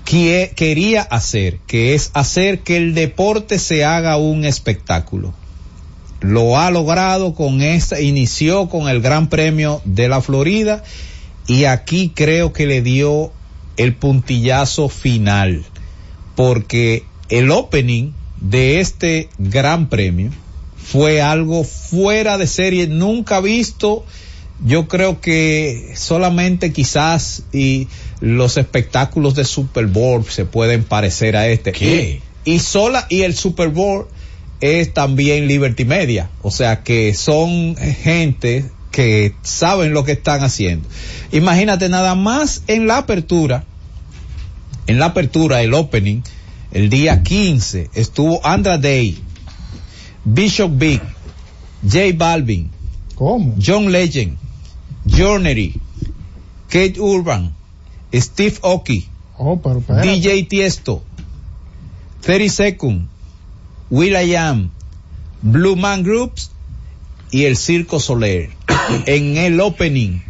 que- 0.04 0.52
quería 0.54 1.02
hacer, 1.02 1.58
que 1.66 1.94
es 1.94 2.10
hacer 2.14 2.60
que 2.60 2.76
el 2.76 2.94
deporte 2.94 3.58
se 3.58 3.84
haga 3.84 4.16
un 4.18 4.44
espectáculo. 4.44 5.34
Lo 6.20 6.58
ha 6.58 6.70
logrado 6.70 7.34
con 7.34 7.62
esta, 7.62 8.00
inició 8.00 8.68
con 8.68 8.88
el 8.88 9.00
Gran 9.00 9.28
Premio 9.28 9.82
de 9.84 10.08
la 10.08 10.20
Florida 10.20 10.82
y 11.46 11.64
aquí 11.64 12.12
creo 12.14 12.52
que 12.52 12.66
le 12.66 12.82
dio 12.82 13.32
el 13.76 13.94
puntillazo 13.94 14.88
final 14.88 15.64
porque 16.34 17.04
el 17.28 17.50
opening 17.50 18.12
de 18.40 18.80
este 18.80 19.28
Gran 19.38 19.88
Premio 19.88 20.30
fue 20.76 21.20
algo 21.20 21.64
fuera 21.64 22.38
de 22.38 22.46
serie, 22.46 22.86
nunca 22.86 23.40
visto. 23.40 24.04
Yo 24.64 24.88
creo 24.88 25.20
que 25.20 25.92
solamente 25.96 26.72
quizás 26.72 27.42
y 27.52 27.88
los 28.20 28.56
espectáculos 28.56 29.34
de 29.34 29.44
Super 29.44 29.86
Bowl 29.86 30.24
se 30.24 30.44
pueden 30.44 30.84
parecer 30.84 31.36
a 31.36 31.48
este. 31.48 31.72
¿Qué? 31.72 32.20
Y, 32.44 32.52
y 32.52 32.58
sola 32.60 33.06
y 33.08 33.22
el 33.22 33.34
Super 33.34 33.68
Bowl 33.68 34.06
es 34.60 34.92
también 34.94 35.48
Liberty 35.48 35.84
Media, 35.84 36.30
o 36.42 36.50
sea 36.50 36.82
que 36.82 37.14
son 37.14 37.76
gente 37.76 38.64
que 38.90 39.34
saben 39.42 39.92
lo 39.92 40.04
que 40.04 40.12
están 40.12 40.42
haciendo. 40.42 40.88
Imagínate 41.32 41.88
nada 41.88 42.14
más 42.14 42.62
en 42.66 42.86
la 42.86 42.98
apertura, 42.98 43.64
en 44.86 44.98
la 44.98 45.06
apertura, 45.06 45.62
el 45.62 45.74
opening, 45.74 46.22
el 46.72 46.88
día 46.88 47.22
15 47.22 47.90
estuvo 47.94 48.44
Andra 48.44 48.78
Day, 48.78 49.18
Bishop 50.24 50.72
Big, 50.76 51.02
J 51.82 51.98
Balvin, 52.16 52.70
¿Cómo? 53.14 53.54
John 53.64 53.92
Legend, 53.92 54.36
Journey, 55.06 55.74
Kate 56.68 57.00
Urban, 57.00 57.54
Steve 58.12 58.56
Oki, 58.62 59.08
Oh. 59.38 59.60
DJ 60.02 60.44
Tiesto, 60.44 61.02
30 62.22 62.48
Second, 62.54 63.06
Will.i.am, 63.90 64.70
Blue 65.42 65.76
Man 65.76 66.02
Groups 66.02 66.50
y 67.30 67.44
el 67.44 67.56
Circo 67.56 68.00
Soler 68.00 68.50
en 69.06 69.36
el 69.36 69.60
opening, 69.60 70.20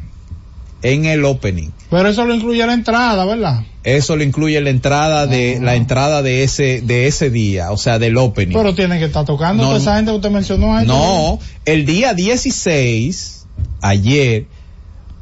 en 0.83 1.05
el 1.07 1.25
opening. 1.25 1.71
Pero 1.91 2.09
eso 2.09 2.25
lo 2.25 2.35
incluye 2.35 2.67
la 2.67 2.75
entrada, 2.75 3.25
¿verdad? 3.25 3.65
Eso 3.85 4.17
lo 4.17 4.25
incluye 4.25 4.61
la 4.61 4.71
entrada 4.71 5.27
de 5.27 5.61
la 5.61 5.77
entrada 5.77 6.21
de 6.21 6.43
ese 6.43 6.81
de 6.81 7.07
ese 7.07 7.31
día, 7.31 7.71
o 7.71 7.77
sea, 7.77 8.01
del 8.01 8.17
opening. 8.17 8.55
Pero 8.55 8.75
tiene 8.75 8.99
que 8.99 9.05
estar 9.05 9.25
tocando 9.25 9.63
No, 9.63 9.69
toda 9.69 9.81
esa 9.81 9.97
gente 9.97 10.11
que 10.11 10.17
usted 10.17 10.31
mencionó 10.31 10.77
ahí. 10.77 10.87
No, 10.87 11.39
el 11.65 11.87
día 11.87 12.13
16, 12.13 13.47
ayer, 13.83 14.47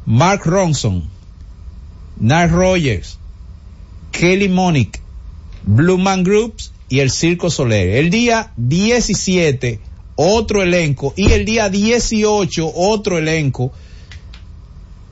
Mark 0.07 0.41
Ronson, 0.45 1.05
Nile 2.18 2.47
Rogers, 2.49 3.18
Kelly 4.12 4.49
Monick, 4.49 5.01
Blue 5.64 5.99
Man 5.99 6.24
Groups 6.24 6.72
y 6.89 7.01
el 7.01 7.11
Circo 7.11 7.51
Soler. 7.51 7.97
El 7.97 8.11
día 8.11 8.53
17, 8.57 9.80
otro 10.16 10.62
elenco. 10.62 11.12
Y 11.16 11.32
el 11.32 11.45
día 11.45 11.68
18, 11.68 12.72
otro 12.74 13.18
elenco. 13.18 13.72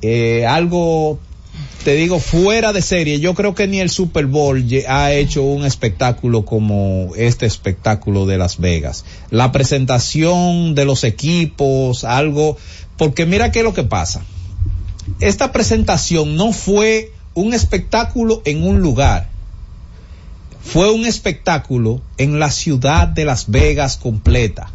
Eh, 0.02 0.46
algo, 0.46 1.18
te 1.84 1.94
digo, 1.94 2.18
fuera 2.18 2.72
de 2.72 2.82
serie. 2.82 3.20
Yo 3.20 3.34
creo 3.34 3.54
que 3.54 3.66
ni 3.68 3.80
el 3.80 3.90
Super 3.90 4.26
Bowl 4.26 4.64
ha 4.88 5.12
hecho 5.12 5.42
un 5.42 5.64
espectáculo 5.64 6.44
como 6.44 7.12
este 7.16 7.46
espectáculo 7.46 8.26
de 8.26 8.38
Las 8.38 8.58
Vegas. 8.58 9.04
La 9.30 9.52
presentación 9.52 10.74
de 10.74 10.84
los 10.84 11.04
equipos, 11.04 12.04
algo, 12.04 12.56
porque 12.96 13.26
mira 13.26 13.50
qué 13.50 13.60
es 13.60 13.64
lo 13.64 13.74
que 13.74 13.84
pasa. 13.84 14.24
Esta 15.20 15.52
presentación 15.52 16.36
no 16.36 16.52
fue 16.52 17.12
un 17.34 17.54
espectáculo 17.54 18.42
en 18.44 18.64
un 18.64 18.80
lugar. 18.80 19.28
Fue 20.64 20.90
un 20.90 21.04
espectáculo 21.06 22.00
en 22.18 22.38
la 22.38 22.50
ciudad 22.50 23.08
de 23.08 23.24
Las 23.24 23.50
Vegas 23.50 23.96
completa. 23.96 24.70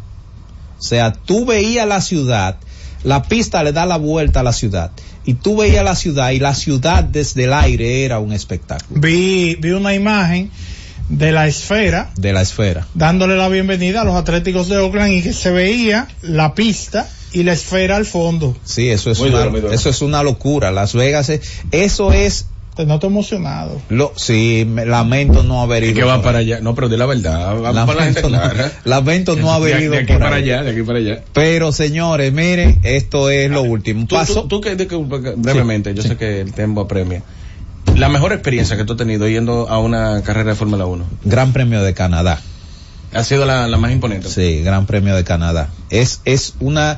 O 0.78 0.82
sea, 0.82 1.12
tú 1.12 1.44
veías 1.46 1.88
la 1.88 2.00
ciudad, 2.00 2.56
la 3.02 3.22
pista 3.24 3.62
le 3.64 3.72
da 3.72 3.86
la 3.86 3.96
vuelta 3.96 4.40
a 4.40 4.42
la 4.42 4.52
ciudad, 4.52 4.92
y 5.24 5.34
tú 5.34 5.56
veías 5.56 5.84
la 5.84 5.96
ciudad 5.96 6.30
y 6.30 6.38
la 6.38 6.54
ciudad 6.54 7.02
desde 7.04 7.44
el 7.44 7.52
aire 7.52 8.04
era 8.04 8.18
un 8.20 8.32
espectáculo 8.32 9.00
Vi, 9.00 9.56
vi 9.56 9.70
una 9.70 9.94
imagen 9.94 10.50
de 11.08 11.32
la 11.32 11.46
esfera 11.48 12.10
de 12.16 12.32
la 12.32 12.42
esfera. 12.42 12.86
dándole 12.94 13.36
la 13.36 13.48
bienvenida 13.48 14.02
a 14.02 14.04
los 14.04 14.14
Atléticos 14.14 14.68
de 14.68 14.76
Oakland 14.78 15.12
y 15.12 15.22
que 15.22 15.32
se 15.32 15.50
veía 15.50 16.06
la 16.22 16.54
pista 16.54 17.08
y 17.32 17.42
la 17.42 17.52
esfera 17.54 17.96
al 17.96 18.06
fondo. 18.06 18.56
Sí, 18.64 18.88
eso 18.88 19.10
es 19.10 19.18
una, 19.20 19.46
eso 19.72 19.90
es 19.90 20.00
una 20.02 20.22
locura. 20.22 20.70
Las 20.70 20.94
Vegas, 20.94 21.28
es- 21.28 21.40
eso 21.72 22.12
es 22.12 22.46
Te 22.78 22.86
noto 22.86 23.08
emocionado. 23.08 23.82
Lo, 23.88 24.12
sí, 24.14 24.64
me- 24.64 24.86
lamento 24.86 25.42
no 25.42 25.60
haber 25.62 25.82
ido. 25.82 25.94
que 25.96 26.04
va 26.04 26.22
para 26.22 26.38
allá. 26.38 26.60
No, 26.60 26.76
pero 26.76 26.88
de 26.88 26.96
la 26.96 27.06
verdad. 27.06 27.56
Va 27.60 27.84
para 27.84 27.98
la 27.98 28.12
gente 28.12 28.22
Lamento, 28.30 28.60
no, 28.62 28.70
lamento 28.84 29.36
no 29.36 29.52
haber 29.52 29.80
ido 29.82 29.92
De 29.94 29.98
aquí 29.98 30.12
por 30.12 30.20
para 30.22 30.36
allá, 30.36 30.62
de 30.62 30.70
aquí 30.70 30.82
para 30.84 31.00
allá. 31.00 31.24
Pero 31.32 31.72
señores, 31.72 32.32
miren, 32.32 32.78
esto 32.84 33.30
es 33.30 33.50
lo 33.50 33.62
último. 33.62 34.06
Tú, 34.06 34.14
Paso, 34.14 34.42
tú, 34.42 34.48
tú 34.48 34.60
que, 34.60 34.76
de 34.76 34.86
que- 34.86 34.96
brevemente, 34.96 35.92
yo 35.92 36.02
sí. 36.02 36.10
sé 36.10 36.16
que 36.16 36.40
el 36.40 36.52
tiempo 36.52 36.82
apremia. 36.82 37.24
La 37.96 38.08
mejor 38.08 38.32
experiencia 38.32 38.76
que 38.76 38.84
tú 38.84 38.92
has 38.92 38.98
tenido 38.98 39.26
yendo 39.26 39.68
a 39.68 39.80
una 39.80 40.22
carrera 40.22 40.50
de 40.50 40.54
Fórmula 40.54 40.86
1 40.86 41.04
Gran 41.24 41.52
Premio 41.52 41.82
de 41.82 41.94
Canadá. 41.94 42.38
ha 43.12 43.24
sido 43.24 43.44
la, 43.44 43.66
la 43.66 43.76
más 43.76 43.90
imponente. 43.90 44.28
Sí, 44.28 44.62
Gran 44.62 44.86
Premio 44.86 45.16
de 45.16 45.24
Canadá. 45.24 45.68
Es, 45.90 46.20
es 46.24 46.54
una 46.60 46.96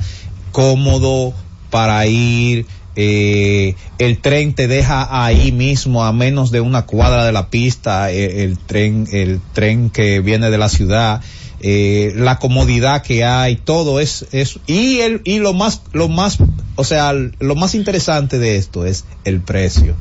cómodo 0.53 1.33
para 1.71 2.05
ir. 2.07 2.67
Eh, 2.97 3.75
el 3.99 4.19
tren 4.19 4.55
te 4.55 4.69
deja 4.69 5.25
ahí 5.25 5.53
mismo 5.53 6.05
a 6.05 6.13
menos 6.13 6.51
de 6.51 6.61
una 6.61 6.87
cuadra 6.87 7.25
de 7.25 7.33
la 7.33 7.49
pista. 7.49 8.11
eh, 8.11 8.45
el 8.45 8.59
tren, 8.59 9.07
el 9.13 9.41
tren 9.53 9.91
que 9.91 10.21
viene 10.21 10.51
de 10.51 10.59
la 10.59 10.69
ciudad. 10.69 11.21
eh, 11.63 12.13
la 12.17 12.39
comodidad 12.39 13.03
que 13.03 13.25
hay, 13.25 13.57
todo 13.57 14.01
es, 14.01 14.27
es, 14.33 14.59
y 14.67 15.01
el, 15.01 15.21
y 15.25 15.41
lo 15.41 15.53
más, 15.53 15.83
lo 15.93 16.09
más, 16.09 16.39
o 16.77 16.85
sea, 16.85 17.13
lo 17.13 17.55
más 17.55 17.75
interesante 17.75 18.39
de 18.39 18.57
esto 18.57 18.87
es 18.87 19.05
el 19.25 19.41
precio. 19.41 19.95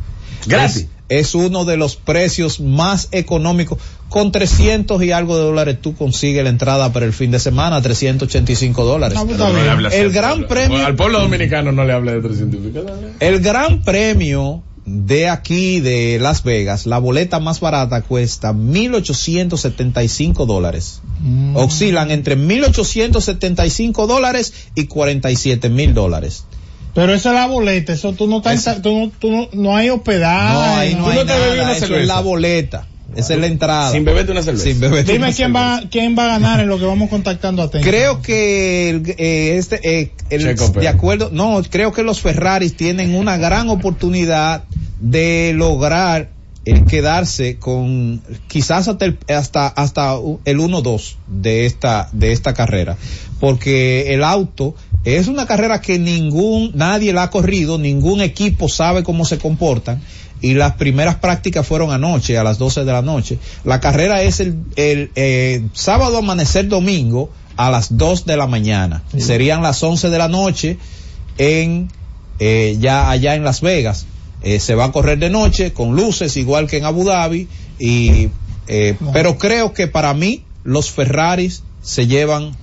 Gratis. 0.46 0.88
Es, 1.10 1.36
uno 1.36 1.66
de 1.66 1.78
los 1.78 1.96
precios 1.96 2.60
más 2.60 3.10
económicos. 3.12 3.80
Con 4.10 4.32
300 4.32 5.04
y 5.04 5.12
algo 5.12 5.38
de 5.38 5.44
dólares 5.44 5.78
tú 5.82 5.96
consigues 5.96 6.44
la 6.44 6.50
entrada 6.50 6.92
para 6.94 7.06
el 7.06 7.14
fin 7.14 7.32
de 7.32 7.40
semana, 7.40 7.82
385 7.82 8.86
dólares. 8.86 9.18
No, 9.18 9.26
pues, 9.26 9.38
no 9.38 9.46
así 9.88 9.98
El 9.98 10.12
gran 10.12 10.48
premio- 10.48 10.86
Al 10.86 10.96
pueblo 10.96 11.20
dominicano 11.20 11.72
no 11.72 11.84
le 11.84 11.94
hable 11.94 12.14
de 12.14 12.22
300 12.22 12.60
y 12.60 12.64
pico 12.68 12.82
dólares. 12.82 13.12
El 13.20 13.40
gran 13.40 13.84
premio 13.84 14.64
de 14.90 15.30
aquí 15.30 15.80
de 15.80 16.18
Las 16.20 16.44
Vegas, 16.44 16.88
la 16.88 16.98
boleta 16.98 17.40
más 17.40 17.60
barata 17.60 18.02
cuesta 18.02 18.54
1.875 18.54 20.46
dólares. 20.46 21.02
Mm. 21.22 21.56
Oscilan 21.56 22.10
entre 22.12 22.36
1.875 22.38 24.08
dólares 24.08 24.54
y 24.76 24.86
47 24.86 25.70
mil 25.70 25.94
dólares. 25.94 26.46
Pero 26.94 27.14
esa 27.14 27.30
es 27.30 27.36
la 27.36 27.48
boleta, 27.48 27.94
eso 27.94 28.14
tú 28.14 28.28
no 28.28 28.38
estás, 28.38 28.56
Esa- 28.56 28.82
tú 28.82 28.92
no, 28.98 29.12
tú 29.20 29.32
no, 29.32 29.50
no 29.54 29.76
hay 29.76 29.90
hospedaje. 29.90 30.54
no, 30.54 30.76
ahí 30.76 30.96
no, 30.96 31.04
tú 31.06 31.10
hay 31.12 31.18
no 31.18 31.26
te 31.26 31.34
bebes 31.34 31.50
nada, 31.58 31.64
una 31.64 31.78
eso 31.78 31.96
es 31.96 32.08
la 32.08 32.20
boleta. 32.20 32.86
Esa 33.16 33.34
es 33.34 33.40
la 33.40 33.48
entrada. 33.48 33.92
Sin 33.92 34.06
beberte 34.06 34.32
una 34.32 34.44
cerveza. 34.44 34.66
Sin 34.66 34.80
beberte 34.80 35.12
Dime 35.14 35.26
una 35.30 35.36
quién 35.36 35.52
cerveza. 35.54 35.82
va, 35.84 35.90
quién 35.90 36.16
va 36.18 36.26
a 36.26 36.28
ganar 36.28 36.60
en 36.60 36.68
lo 36.70 36.78
que 36.78 36.86
vamos 36.86 37.10
contactando 37.10 37.64
a 37.64 37.70
Tenchi. 37.72 37.90
Creo 37.90 38.22
que 38.22 38.90
el, 38.92 39.16
eh, 39.18 39.56
este, 39.58 39.80
eh, 39.84 40.12
el- 40.30 40.56
de 40.56 40.88
acuerdo, 40.88 41.30
no, 41.32 41.60
creo 41.70 41.92
que 41.92 42.04
los 42.04 42.22
Ferraris 42.22 42.78
tienen 42.78 43.16
una 43.16 43.38
gran 43.38 43.70
oportunidad 43.70 44.64
de 45.00 45.54
lograr 45.56 46.30
el 46.70 46.86
quedarse 46.86 47.58
con 47.58 48.22
quizás 48.48 48.88
hasta 48.88 49.06
el, 49.06 49.18
hasta, 49.28 49.68
hasta 49.68 50.16
el 50.46 50.60
1-2 50.60 51.16
de 51.28 51.66
esta, 51.66 52.10
de 52.12 52.32
esta 52.32 52.54
carrera. 52.54 52.98
Porque 53.40 54.14
el 54.14 54.24
auto 54.24 54.76
es 55.04 55.28
una 55.28 55.46
carrera 55.46 55.82
que 55.82 55.98
ningún, 55.98 56.72
nadie 56.76 57.14
la 57.14 57.24
ha 57.24 57.30
corrido, 57.30 57.78
ningún 57.78 58.22
equipo 58.22 58.70
sabe 58.70 59.04
cómo 59.04 59.26
se 59.26 59.38
comportan. 59.38 60.02
Y 60.42 60.54
las 60.54 60.76
primeras 60.76 61.16
prácticas 61.16 61.68
fueron 61.68 61.92
anoche, 61.92 62.38
a 62.38 62.44
las 62.44 62.58
12 62.58 62.86
de 62.86 62.92
la 62.92 63.02
noche. 63.02 63.40
La 63.66 63.82
carrera 63.82 64.22
es 64.22 64.40
el, 64.40 64.58
el 64.78 65.12
eh, 65.16 65.64
sábado 65.74 66.20
amanecer 66.20 66.70
domingo 66.70 67.30
a 67.58 67.70
las 67.70 67.98
2 67.98 68.26
de 68.26 68.38
la 68.38 68.48
mañana. 68.48 69.04
Serían 69.18 69.62
las 69.62 69.84
11 69.84 70.10
de 70.10 70.18
la 70.18 70.30
noche 70.30 70.78
en 71.38 71.90
eh, 72.40 72.78
ya 72.80 73.10
allá 73.10 73.36
en 73.36 73.44
Las 73.44 73.60
Vegas. 73.60 74.06
Eh, 74.42 74.60
se 74.60 74.76
va 74.76 74.86
a 74.86 74.92
correr 74.92 75.20
de 75.20 75.30
noche 75.30 75.74
con 75.74 75.96
luces 75.96 76.38
igual 76.38 76.68
que 76.68 76.78
en 76.78 76.86
Abu 76.86 77.04
Dhabi 77.04 77.50
y 77.78 78.30
eh, 78.68 78.96
pero 79.12 79.38
creo 79.38 79.74
que 79.74 79.88
para 79.88 80.14
mí 80.14 80.44
los 80.64 80.92
Ferraris 80.92 81.64
se 81.82 82.08
llevan 82.08 82.56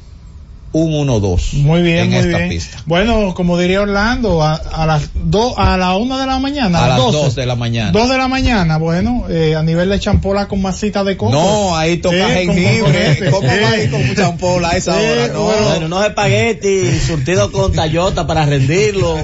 un 0.79 1.09
1-2 1.09 1.55
Muy 1.63 1.83
bien, 1.83 2.05
en 2.05 2.09
muy 2.11 2.19
esta 2.19 2.37
bien. 2.39 2.49
pista. 2.51 2.79
Bueno, 2.87 3.33
como 3.35 3.57
diría 3.59 3.81
Orlando, 3.83 4.43
a, 4.43 4.55
a 4.55 4.85
las 4.87 5.11
dos, 5.15 5.55
a 5.57 5.77
la 5.77 5.97
una 5.97 6.21
de 6.21 6.27
la 6.27 6.39
mañana, 6.39 6.85
A 6.85 6.89
las 6.89 6.99
12. 6.99 7.19
2 7.19 7.35
de 7.37 7.47
la 7.47 7.57
mañana. 7.57 7.91
Dos 7.93 8.09
de 8.11 8.19
la 8.19 8.29
mañana, 8.29 8.77
bueno, 8.77 9.25
eh, 9.31 9.55
a 9.57 9.63
nivel 9.63 9.89
de 9.89 9.99
champola 9.99 10.49
con 10.49 10.61
masita 10.61 11.03
de 11.05 11.17
coco. 11.17 11.33
No, 11.33 11.77
ahí 11.77 11.97
toca 11.99 12.17
Eh, 12.17 12.47
jengibre. 12.47 13.31
¿Cómo 13.31 13.49
Eh. 13.49 13.61
va 13.63 13.69
ahí 13.71 13.89
con 13.89 14.07
mucha 14.07 14.27
ampola 14.27 14.69
a 14.71 14.77
esa 14.77 15.01
Eh, 15.03 15.13
hora? 15.13 15.29
No. 15.33 15.43
bueno. 15.45 15.69
Bueno, 15.71 15.87
unos 15.87 16.07
espaguetis 16.07 17.03
surtidos 17.03 17.51
con 17.51 17.73
tallota 17.73 18.27
para 18.27 18.45
rendirlo 18.47 19.17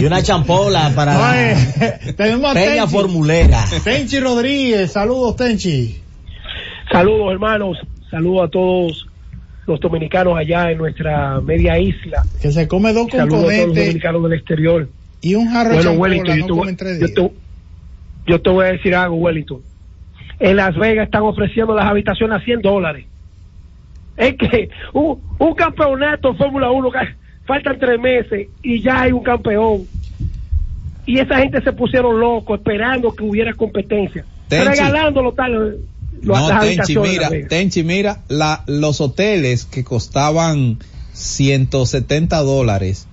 y 0.00 0.04
una 0.04 0.22
champola 0.22 0.92
para 0.94 1.50
eh, 1.52 1.56
tenemos 2.16 2.50
a 2.50 2.54
peña 2.54 2.82
Tenchi. 2.82 2.92
formulera. 2.92 3.64
Tenchi 3.82 4.20
Rodríguez, 4.20 4.92
saludos 4.92 5.36
Tenchi. 5.36 6.00
Saludos 6.92 7.32
hermanos, 7.32 7.76
saludos 8.10 8.46
a 8.46 8.50
todos 8.50 9.06
los 9.66 9.80
dominicanos 9.80 10.36
allá 10.36 10.70
en 10.70 10.78
nuestra 10.78 11.40
media 11.40 11.78
isla. 11.78 12.22
Que 12.40 12.52
se 12.52 12.68
come 12.68 12.92
dos 12.92 13.08
Saludos 13.10 13.24
a 13.26 13.28
todos 13.28 13.42
los 13.42 13.52
componentes 13.52 13.84
dominicanos 13.86 14.22
del 14.22 14.32
exterior. 14.34 14.88
y 15.20 15.34
un 15.34 15.48
jarro 15.50 15.70
de 15.70 15.76
Bueno, 15.76 15.92
Wellington, 15.92 16.36
yo, 16.38 16.46
no 16.46 16.62
te, 16.76 16.84
yo 16.84 16.94
días. 17.06 17.14
te- 17.14 17.32
yo 18.26 18.40
te 18.40 18.50
voy 18.50 18.64
a 18.66 18.72
decir 18.72 18.94
algo, 18.94 19.16
Wellington. 19.16 19.60
En 20.38 20.56
Las 20.56 20.76
Vegas 20.76 21.06
están 21.06 21.22
ofreciendo 21.22 21.74
las 21.74 21.86
habitaciones 21.86 22.36
a 22.36 22.44
100 22.44 22.60
dólares. 22.62 23.06
Es 24.16 24.34
que 24.36 24.68
un, 24.92 25.20
un 25.38 25.54
campeonato 25.54 26.30
en 26.30 26.36
Fórmula 26.36 26.70
1, 26.70 26.90
ca- 26.90 27.14
faltan 27.44 27.78
tres 27.78 28.00
meses 28.00 28.48
y 28.62 28.82
ya 28.82 29.02
hay 29.02 29.12
un 29.12 29.22
campeón. 29.22 29.82
Y 31.06 31.18
esa 31.18 31.38
gente 31.38 31.62
se 31.62 31.72
pusieron 31.72 32.18
locos 32.18 32.58
esperando 32.58 33.14
que 33.14 33.22
hubiera 33.22 33.52
competencia. 33.54 34.24
Tenchi. 34.48 34.68
Regalándolo 34.68 35.32
tal. 35.32 35.52
lo- 35.52 35.76
No, 36.34 36.48
las 36.48 36.60
Tenchi, 36.60 36.96
mira. 36.98 37.30
Tenchi, 37.48 37.82
mira, 37.82 38.22
la, 38.28 38.62
los 38.66 39.00
hoteles 39.00 39.64
que 39.64 39.84
costaban 39.84 40.78
170 41.12 42.38
dólares, 42.42 43.06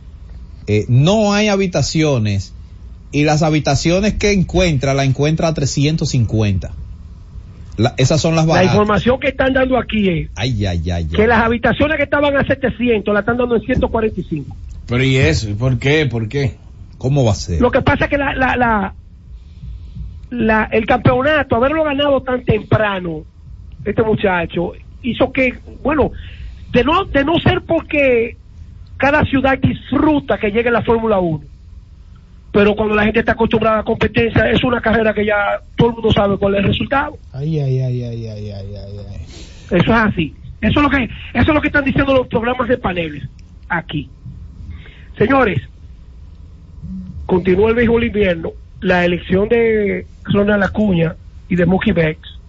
eh, 0.67 0.85
no 0.87 1.33
hay 1.33 1.47
habitaciones 1.47 2.53
y 3.11 3.23
las 3.23 3.43
habitaciones 3.43 4.15
que 4.15 4.31
encuentra, 4.31 4.93
la 4.93 5.03
encuentra 5.03 5.47
a 5.49 5.53
350. 5.53 6.71
La- 7.77 7.93
esas 7.97 8.21
son 8.21 8.35
las 8.35 8.45
La 8.45 8.53
baratas. 8.53 8.73
información 8.75 9.19
que 9.19 9.29
están 9.29 9.53
dando 9.53 9.77
aquí 9.77 10.07
es 10.09 10.29
Ay, 10.35 10.65
ay, 10.65 10.91
ay, 10.91 11.05
que 11.07 11.21
ay. 11.23 11.27
las 11.27 11.41
habitaciones 11.43 11.97
que 11.97 12.03
estaban 12.03 12.35
a 12.37 12.45
700 12.45 13.13
la 13.13 13.21
están 13.21 13.37
dando 13.37 13.55
en 13.55 13.61
145. 13.63 14.55
Pero 14.87 15.03
¿y 15.03 15.15
eso? 15.17 15.49
¿Y 15.49 15.53
¿Por 15.53 15.79
qué? 15.79 16.05
¿Por 16.05 16.27
qué? 16.27 16.55
¿Cómo 16.97 17.23
va 17.25 17.31
a 17.31 17.35
ser? 17.35 17.59
Lo 17.61 17.71
que 17.71 17.81
pasa 17.81 18.05
es 18.05 18.09
que 18.11 18.17
la, 18.17 18.35
la, 18.35 18.55
la, 18.55 18.93
la- 20.33 20.67
el 20.71 20.85
campeonato, 20.85 21.55
haberlo 21.55 21.83
ganado 21.83 22.21
tan 22.21 22.43
temprano, 22.43 23.23
este 23.85 24.01
muchacho, 24.03 24.73
hizo 25.01 25.31
que, 25.31 25.53
bueno, 25.83 26.11
de 26.71 26.83
no, 26.83 27.05
de 27.05 27.23
no 27.23 27.37
ser 27.39 27.61
porque 27.61 28.35
cada 28.97 29.23
ciudad 29.25 29.57
disfruta 29.59 30.37
que 30.37 30.51
llegue 30.51 30.71
la 30.71 30.81
Fórmula 30.81 31.19
1, 31.19 31.41
pero 32.51 32.75
cuando 32.75 32.95
la 32.95 33.03
gente 33.03 33.19
está 33.19 33.33
acostumbrada 33.33 33.79
a 33.79 33.83
competencia, 33.83 34.49
es 34.49 34.63
una 34.63 34.81
carrera 34.81 35.13
que 35.13 35.25
ya 35.25 35.59
todo 35.75 35.89
el 35.89 35.93
mundo 35.95 36.11
sabe 36.11 36.37
cuál 36.37 36.55
es 36.55 36.61
el 36.61 36.67
resultado. 36.67 37.17
Ay, 37.33 37.59
ay, 37.59 37.79
ay, 37.81 38.03
ay, 38.03 38.27
ay, 38.27 38.51
ay, 38.51 38.75
ay. 38.75 39.25
Eso 39.65 39.75
es 39.75 39.89
así. 39.89 40.35
Eso 40.61 40.79
es 40.79 40.83
lo 40.83 40.89
que, 40.89 41.03
eso 41.03 41.11
es 41.33 41.47
lo 41.47 41.61
que 41.61 41.67
están 41.67 41.83
diciendo 41.83 42.13
los 42.13 42.27
programas 42.27 42.69
de 42.69 42.77
paneles 42.77 43.23
aquí. 43.69 44.09
Señores, 45.17 45.61
continúa 47.25 47.69
el 47.69 47.75
béisbol 47.75 48.03
invierno, 48.05 48.51
la 48.83 49.05
elección 49.05 49.47
de 49.49 50.05
Ronald 50.25 50.63
Acuña 50.63 51.15
y 51.47 51.55
de 51.55 51.65
Mookie 51.65 51.93
Betts, 51.93 52.39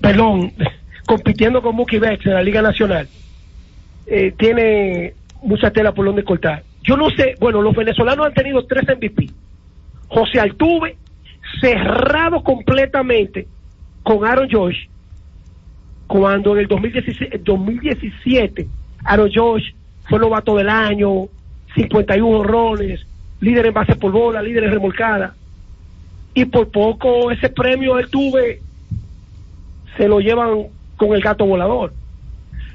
perdón, 0.00 0.52
compitiendo 1.06 1.62
con 1.62 1.76
Mookie 1.76 1.98
Betts 1.98 2.26
en 2.26 2.34
la 2.34 2.42
Liga 2.42 2.62
Nacional, 2.62 3.06
eh, 4.06 4.32
tiene 4.36 5.14
mucha 5.42 5.70
tela 5.70 5.92
por 5.92 6.06
donde 6.06 6.24
cortar. 6.24 6.62
Yo 6.82 6.96
no 6.96 7.10
sé, 7.10 7.34
bueno, 7.38 7.62
los 7.62 7.76
venezolanos 7.76 8.26
han 8.26 8.34
tenido 8.34 8.64
tres 8.66 8.84
MVP. 8.84 9.30
José 10.08 10.40
Altuve, 10.40 10.96
cerrado 11.60 12.42
completamente 12.42 13.46
con 14.02 14.24
Aaron 14.24 14.48
Josh, 14.50 14.86
cuando 16.06 16.52
en 16.52 16.60
el 16.60 16.66
2017, 16.66 17.38
2017 17.38 18.68
Aaron 19.04 19.30
Josh 19.34 19.72
fue 20.08 20.18
novato 20.18 20.56
del 20.56 20.68
año, 20.68 21.28
51 21.74 22.38
honrones, 22.38 23.06
líder 23.40 23.66
en 23.66 23.74
base 23.74 23.96
por 23.96 24.12
bola, 24.12 24.42
líder 24.42 24.64
en 24.64 24.72
remolcada. 24.72 25.34
Y 26.34 26.44
por 26.46 26.70
poco 26.70 27.30
ese 27.30 27.48
premio 27.48 27.98
él 27.98 28.10
tuve, 28.10 28.60
se 29.96 30.08
lo 30.08 30.20
llevan 30.20 30.66
con 30.96 31.14
el 31.14 31.22
gato 31.22 31.46
volador. 31.46 31.92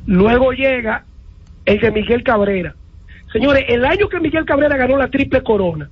Luego 0.05 0.53
llega 0.53 1.03
el 1.65 1.79
de 1.79 1.91
Miguel 1.91 2.23
Cabrera. 2.23 2.73
Señores, 3.31 3.65
el 3.67 3.85
año 3.85 4.09
que 4.09 4.19
Miguel 4.19 4.45
Cabrera 4.45 4.77
ganó 4.77 4.97
la 4.97 5.09
triple 5.09 5.43
corona, 5.43 5.89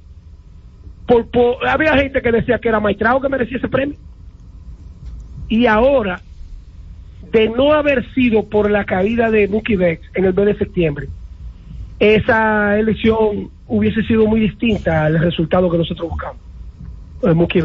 por, 1.05 1.67
había 1.67 1.95
gente 1.97 2.21
que 2.21 2.31
decía 2.31 2.59
que 2.59 2.69
era 2.69 2.79
Maitrao 2.79 3.21
que 3.21 3.29
merecía 3.29 3.57
ese 3.57 3.67
premio. 3.67 3.95
Y 5.47 5.65
ahora, 5.65 6.19
de 7.31 7.49
no 7.49 7.73
haber 7.73 8.11
sido 8.13 8.47
por 8.47 8.69
la 8.69 8.85
caída 8.85 9.29
de 9.29 9.47
Mookie 9.47 9.75
Betts 9.75 10.09
en 10.15 10.25
el 10.25 10.33
mes 10.33 10.45
de 10.45 10.57
septiembre, 10.57 11.07
esa 11.99 12.77
elección 12.77 13.49
hubiese 13.67 14.03
sido 14.03 14.25
muy 14.25 14.39
distinta 14.39 15.05
al 15.05 15.19
resultado 15.19 15.69
que 15.69 15.77
nosotros 15.77 16.09
buscamos. 16.09 16.46
Mookie 17.23 17.61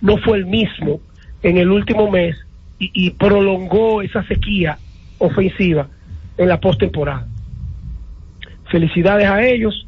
no 0.00 0.16
fue 0.18 0.38
el 0.38 0.46
mismo 0.46 1.00
en 1.42 1.58
el 1.58 1.70
último 1.70 2.10
mes 2.10 2.36
y, 2.78 2.90
y 2.92 3.10
prolongó 3.10 4.02
esa 4.02 4.22
sequía 4.26 4.78
ofensiva 5.18 5.88
en 6.36 6.48
la 6.48 6.60
postemporada. 6.60 7.26
Felicidades 8.70 9.28
a 9.28 9.42
ellos 9.42 9.86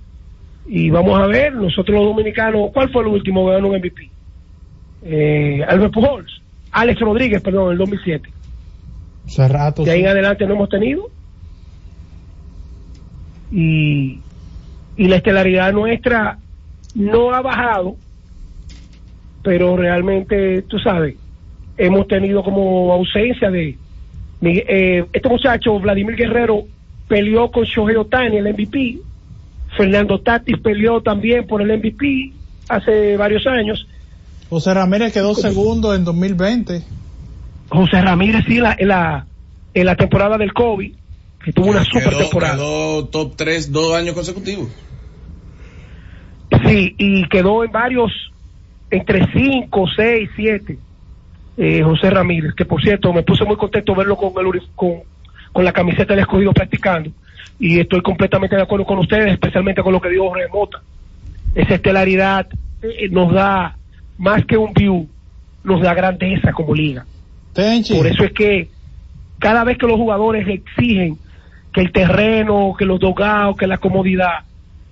y 0.68 0.90
vamos 0.90 1.18
a 1.20 1.26
ver, 1.26 1.54
nosotros 1.54 1.96
los 1.96 2.06
dominicanos, 2.06 2.70
¿cuál 2.72 2.90
fue 2.90 3.02
el 3.02 3.08
último 3.08 3.46
que 3.46 3.52
ganó 3.52 3.68
un 3.68 3.76
MVP? 3.78 4.10
Eh, 5.04 5.64
Albert 5.68 5.92
Pujols, 5.92 6.42
Alex 6.72 7.00
Rodríguez, 7.00 7.40
perdón, 7.40 7.66
en 7.66 7.72
el 7.72 7.78
2007. 7.78 8.28
Hace 9.26 9.48
rato. 9.48 9.84
De 9.84 9.90
ahí 9.92 9.98
sí. 9.98 10.04
en 10.04 10.10
adelante 10.10 10.46
no 10.46 10.54
hemos 10.54 10.68
tenido. 10.68 11.08
Y, 13.52 14.20
y 14.96 15.08
la 15.08 15.16
estelaridad 15.16 15.72
nuestra 15.72 16.38
no 16.94 17.32
ha 17.32 17.42
bajado, 17.42 17.96
pero 19.46 19.76
realmente, 19.76 20.62
tú 20.62 20.76
sabes, 20.80 21.14
hemos 21.78 22.08
tenido 22.08 22.42
como 22.42 22.92
ausencia 22.92 23.48
de... 23.48 23.78
Eh, 24.42 25.04
este 25.12 25.28
muchacho, 25.28 25.78
Vladimir 25.78 26.16
Guerrero, 26.16 26.64
peleó 27.06 27.48
con 27.52 27.62
Shohei 27.62 27.94
Otani, 27.94 28.38
el 28.38 28.52
MVP. 28.52 28.98
Fernando 29.76 30.20
Tatis 30.20 30.58
peleó 30.58 31.00
también 31.00 31.46
por 31.46 31.62
el 31.62 31.78
MVP 31.78 32.32
hace 32.68 33.16
varios 33.16 33.46
años. 33.46 33.86
José 34.50 34.74
Ramírez 34.74 35.12
quedó 35.12 35.32
segundo 35.36 35.94
en 35.94 36.04
2020. 36.04 36.82
José 37.68 38.02
Ramírez 38.02 38.46
sí, 38.48 38.58
la, 38.58 38.74
en, 38.76 38.88
la, 38.88 39.26
en 39.74 39.86
la 39.86 39.94
temporada 39.94 40.36
del 40.38 40.52
COVID, 40.52 40.92
que 41.44 41.52
tuvo 41.52 41.66
una 41.66 41.84
super 41.84 42.16
temporada. 42.16 42.56
quedó 42.56 43.06
top 43.06 43.36
3 43.36 43.70
dos 43.70 43.94
años 43.94 44.16
consecutivos. 44.16 44.70
Sí, 46.66 46.96
y 46.98 47.28
quedó 47.28 47.62
en 47.62 47.70
varios, 47.70 48.10
entre 48.90 49.26
5, 49.32 49.86
6, 49.96 50.30
7, 50.36 50.78
eh, 51.58 51.82
José 51.82 52.10
Ramírez, 52.10 52.54
que 52.54 52.64
por 52.64 52.82
cierto 52.82 53.12
me 53.12 53.22
puse 53.22 53.44
muy 53.44 53.56
contento 53.56 53.94
verlo 53.94 54.16
con, 54.16 54.32
el, 54.44 54.62
con, 54.74 55.00
con 55.52 55.64
la 55.64 55.72
camiseta 55.72 56.14
del 56.14 56.20
escogido 56.20 56.52
practicando. 56.52 57.10
Y 57.58 57.80
estoy 57.80 58.02
completamente 58.02 58.56
de 58.56 58.62
acuerdo 58.62 58.84
con 58.84 58.98
ustedes, 58.98 59.32
especialmente 59.32 59.82
con 59.82 59.92
lo 59.92 60.00
que 60.00 60.10
dijo 60.10 60.28
Jorge 60.28 60.48
Mota. 60.52 60.82
Esa 61.54 61.74
estelaridad 61.74 62.46
eh, 62.82 63.08
nos 63.10 63.32
da 63.32 63.76
más 64.18 64.44
que 64.44 64.56
un 64.56 64.72
view, 64.74 65.08
nos 65.64 65.80
da 65.80 65.94
grandeza 65.94 66.52
como 66.52 66.74
liga. 66.74 67.06
Por 67.96 68.06
eso 68.06 68.24
es 68.24 68.32
que 68.32 68.68
cada 69.38 69.64
vez 69.64 69.78
que 69.78 69.86
los 69.86 69.96
jugadores 69.96 70.46
exigen 70.46 71.16
que 71.72 71.80
el 71.80 71.92
terreno, 71.92 72.74
que 72.78 72.84
los 72.84 73.00
dogados, 73.00 73.56
que 73.56 73.66
la 73.66 73.78
comodidad, 73.78 74.44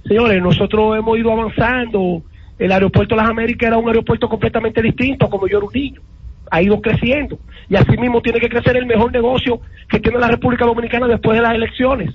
señores, 0.07 0.43
nosotros 0.43 0.97
hemos 0.99 1.19
ido 1.19 1.33
avanzando. 1.33 2.23
El 2.59 2.73
aeropuerto 2.73 3.15
de 3.15 3.23
las 3.23 3.31
Américas 3.31 3.69
era 3.69 3.79
un 3.79 3.89
aeropuerto 3.89 4.29
completamente 4.29 4.81
distinto 4.81 5.29
como 5.29 5.49
yo 5.49 5.59
era 5.59 5.67
un 5.67 5.73
niño. 5.73 6.01
Ha 6.51 6.63
ido 6.63 6.81
creciendo. 6.81 7.39
Y 7.69 7.77
así 7.77 7.97
mismo 7.97 8.21
tiene 8.21 8.39
que 8.39 8.49
crecer 8.49 8.77
el 8.77 8.87
mejor 8.87 9.13
negocio 9.13 9.61
que 9.89 9.99
tiene 9.99 10.19
la 10.19 10.29
República 10.29 10.65
Dominicana 10.65 11.09
después 11.09 11.37
de 11.37 11.43
las 11.43 11.55
elecciones. 11.55 12.15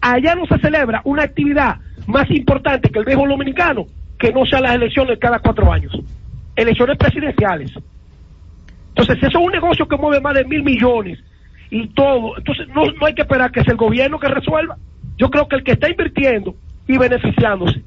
Allá 0.00 0.34
no 0.34 0.46
se 0.46 0.58
celebra 0.58 1.00
una 1.04 1.22
actividad 1.22 1.76
más 2.06 2.28
importante 2.30 2.90
que 2.90 2.98
el 2.98 3.04
béisbol 3.04 3.30
dominicano 3.30 3.86
que 4.18 4.32
no 4.32 4.44
sean 4.44 4.64
las 4.64 4.74
elecciones 4.74 5.18
cada 5.18 5.38
cuatro 5.38 5.72
años. 5.72 5.92
Elecciones 6.54 6.98
presidenciales. 6.98 7.72
Entonces, 8.88 9.16
eso 9.18 9.38
es 9.38 9.44
un 9.46 9.52
negocio 9.52 9.86
que 9.88 9.96
mueve 9.96 10.20
más 10.20 10.34
de 10.34 10.44
mil 10.44 10.62
millones 10.62 11.18
y 11.70 11.88
todo. 11.88 12.36
Entonces, 12.36 12.68
no, 12.68 12.82
no 13.00 13.06
hay 13.06 13.14
que 13.14 13.22
esperar 13.22 13.50
que 13.50 13.62
sea 13.62 13.72
el 13.72 13.78
gobierno 13.78 14.18
que 14.18 14.28
resuelva. 14.28 14.76
Yo 15.16 15.30
creo 15.30 15.48
que 15.48 15.56
el 15.56 15.64
que 15.64 15.72
está 15.72 15.88
invirtiendo 15.88 16.54
y 16.86 16.98
beneficiándose 16.98 17.82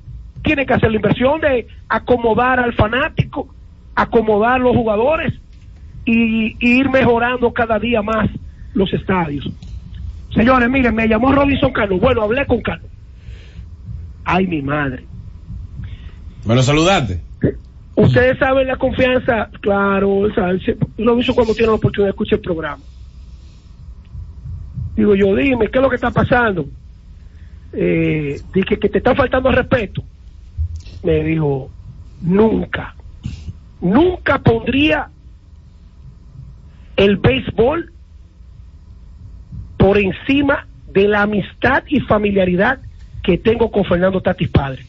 tiene 0.45 0.65
que 0.65 0.73
hacer 0.73 0.89
la 0.91 0.95
inversión 0.97 1.41
de 1.41 1.67
acomodar 1.89 2.59
al 2.59 2.73
fanático, 2.73 3.53
acomodar 3.95 4.61
los 4.61 4.75
jugadores 4.75 5.33
y, 6.05 6.55
y 6.59 6.79
ir 6.79 6.89
mejorando 6.89 7.51
cada 7.51 7.79
día 7.79 8.01
más 8.01 8.29
los 8.73 8.93
estadios. 8.93 9.49
Señores, 10.33 10.69
miren, 10.69 10.93
me 10.95 11.07
llamó 11.07 11.31
Robinson 11.31 11.71
Cano. 11.73 11.97
Bueno, 11.97 12.21
hablé 12.21 12.45
con 12.45 12.61
Cano. 12.61 12.83
Ay, 14.23 14.47
mi 14.47 14.61
madre. 14.61 15.05
Me 16.45 16.55
lo 16.55 16.61
saludaste. 16.61 17.21
Ustedes 17.95 18.37
saben 18.37 18.67
la 18.67 18.75
confianza, 18.75 19.49
claro, 19.61 20.27
¿saben? 20.35 20.59
Se- 20.61 20.77
lo 20.97 21.17
hizo 21.19 21.33
cuando 21.33 21.53
tiene 21.53 21.69
la 21.69 21.75
oportunidad 21.75 22.07
de 22.07 22.11
escuchar 22.11 22.39
el 22.39 22.43
programa. 22.43 22.83
Digo 24.95 25.15
yo, 25.15 25.35
dime, 25.35 25.69
¿qué 25.69 25.77
es 25.77 25.81
lo 25.81 25.89
que 25.89 25.95
está 25.95 26.11
pasando? 26.11 26.65
Eh, 27.73 28.41
dije 28.53 28.77
que 28.79 28.89
te 28.89 28.97
está 28.97 29.15
faltando 29.15 29.51
respeto. 29.51 30.03
Me 31.05 31.23
dijo, 31.23 31.69
nunca, 32.19 32.95
nunca 33.79 34.39
pondría 34.39 35.07
el 36.97 37.17
béisbol 37.17 37.93
por 39.77 39.99
encima 39.99 40.65
de 40.91 41.07
la 41.07 41.21
amistad 41.21 41.83
y 41.87 41.99
familiaridad 41.99 42.79
que 43.21 43.37
tengo 43.37 43.69
con 43.69 43.85
Fernando 43.85 44.19
Tatis 44.19 44.49
Padre. 44.49 44.83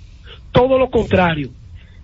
Todo 0.52 0.78
lo 0.78 0.88
contrario. 0.88 1.50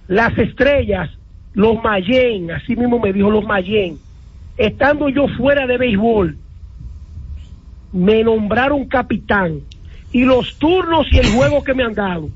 Las 0.09 0.37
estrellas, 0.37 1.09
los 1.55 1.83
Mayen, 1.83 2.51
así 2.51 2.77
mismo 2.77 2.99
me 2.99 3.15
dijo 3.15 3.31
los 3.31 3.47
Mayen, 3.47 3.97
estando 4.59 5.09
yo 5.09 5.27
fuera 5.39 5.67
de 5.67 5.79
béisbol, 5.79 6.37
me 7.95 8.23
nombraron 8.23 8.85
capitán 8.85 9.61
y 10.13 10.25
los 10.27 10.59
turnos 10.59 11.07
y 11.11 11.17
el 11.17 11.29
juego 11.29 11.65
que 11.65 11.73
me 11.73 11.85
han 11.85 11.95
dado 11.95 12.29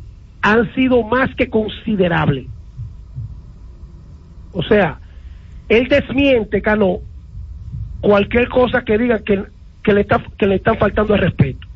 han 0.42 0.72
sido 0.74 1.02
más 1.02 1.34
que 1.36 1.48
considerables. 1.50 2.48
O 4.52 4.62
sea, 4.62 5.00
él 5.68 5.88
desmiente, 5.88 6.62
Cano, 6.62 7.00
cualquier 8.00 8.48
cosa 8.48 8.82
que 8.84 8.96
diga 8.96 9.18
que, 9.20 9.44
que, 9.82 9.92
le, 9.92 10.02
está, 10.02 10.22
que 10.38 10.46
le 10.46 10.56
están 10.56 10.78
faltando 10.78 11.14
el 11.14 11.20
respeto. 11.20 11.66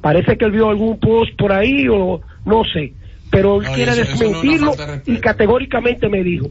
Parece 0.00 0.38
que 0.38 0.44
él 0.44 0.52
vio 0.52 0.68
algún 0.68 0.98
post 1.00 1.36
por 1.36 1.52
ahí 1.52 1.88
o 1.88 2.22
no 2.44 2.62
sé, 2.64 2.94
pero 3.30 3.60
él 3.60 3.66
No, 3.66 3.72
quiere 3.72 3.92
eso- 3.92 4.02
eso 4.02 4.14
no 4.14 4.14
es 4.14 4.24
una 4.24 4.36
desmentirlo 4.36 4.72
y 5.06 5.20
categóricamente 5.20 6.08
me 6.08 6.22
dijo, 6.22 6.50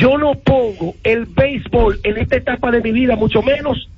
yo 0.00 0.18
no 0.18 0.34
pongo 0.40 0.96
el 1.04 1.26
béisbol 1.26 2.00
en 2.02 2.18
esta 2.18 2.36
etapa 2.36 2.70
de 2.70 2.80
mi 2.82 2.92
vida, 2.92 3.16
mucho 3.16 3.42
menos 3.42 3.88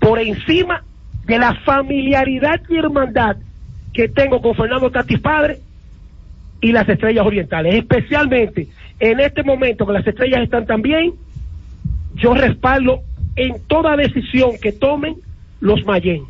por 0.00 0.18
encima 0.18 0.84
de 1.24 1.38
la 1.38 1.54
familiaridad 1.64 2.60
y 2.68 2.76
hermandad 2.78 3.36
que 3.98 4.08
tengo 4.08 4.40
con 4.40 4.54
Fernando 4.54 4.92
Tatis 4.92 5.18
Padre 5.18 5.58
y 6.60 6.70
las 6.70 6.88
estrellas 6.88 7.26
orientales, 7.26 7.74
especialmente 7.74 8.68
en 9.00 9.18
este 9.18 9.42
momento 9.42 9.84
que 9.84 9.92
las 9.92 10.06
estrellas 10.06 10.40
están 10.44 10.66
tan 10.66 10.82
bien, 10.82 11.14
yo 12.14 12.32
respaldo 12.32 13.00
en 13.34 13.56
toda 13.66 13.96
decisión 13.96 14.52
que 14.62 14.70
tomen 14.70 15.16
los 15.58 15.84
Mayen, 15.84 16.22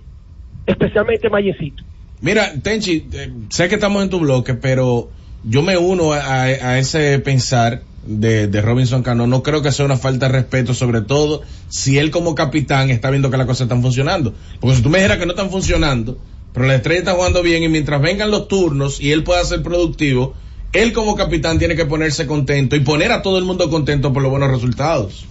especialmente 0.65 1.29
Mayencito. 1.29 1.85
Mira, 2.23 2.55
Tenchi, 2.63 3.07
eh, 3.13 3.33
sé 3.51 3.69
que 3.69 3.75
estamos 3.75 4.03
en 4.03 4.09
tu 4.09 4.21
bloque, 4.21 4.55
pero 4.55 5.11
yo 5.45 5.61
me 5.61 5.77
uno 5.77 6.13
a, 6.15 6.79
ese 6.79 7.19
pensar 7.19 7.83
de, 8.07 8.47
de 8.47 8.63
Robinson 8.63 9.03
Cano. 9.03 9.27
No 9.27 9.43
creo 9.43 9.61
que 9.61 9.73
sea 9.73 9.85
una 9.85 9.99
falta 9.99 10.29
de 10.29 10.33
respeto, 10.33 10.73
sobre 10.73 11.03
todo 11.03 11.43
si 11.69 11.99
él 11.99 12.11
como 12.11 12.35
capitán 12.35 12.89
está 12.89 13.11
viendo 13.11 13.31
que 13.31 13.37
las 13.37 13.47
cosas 13.47 13.67
están 13.67 13.83
funcionando. 13.83 14.33
Porque 14.59 14.77
si 14.77 14.83
tú 14.83 14.89
me 14.89 15.01
dijeras 15.01 15.19
que 15.19 15.27
no 15.27 15.33
están 15.33 15.51
funcionando, 15.51 16.17
pero 16.53 16.67
la 16.67 16.75
estrella 16.75 17.01
está 17.01 17.13
jugando 17.13 17.43
bien 17.43 17.63
y 17.63 17.69
mientras 17.69 18.01
vengan 18.01 18.31
los 18.31 18.49
turnos 18.49 19.01
y 19.01 19.13
él 19.13 19.25
pueda 19.25 19.45
ser 19.45 19.63
productivo, 19.63 20.35
él 20.73 20.93
como 20.93 21.17
capitán 21.17 21.59
tiene 21.59 21.77
que 21.77 21.87
ponerse 21.87 22.27
contento 22.27 22.77
y 22.77 22.81
poner 22.81 23.13
a 23.13 23.23
todo 23.23 23.39
el 23.39 23.45
mundo 23.45 23.71
contento 23.71 24.13
por 24.13 24.23
los 24.23 24.31
buenos 24.31 24.51
resultados. 24.51 25.27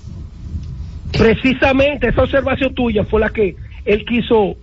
Precisamente 1.11 2.09
esa 2.09 2.23
observación 2.23 2.73
tuya 2.73 3.03
fue 3.05 3.19
la 3.21 3.29
que 3.29 3.55
él 3.85 4.05
quiso 4.05 4.55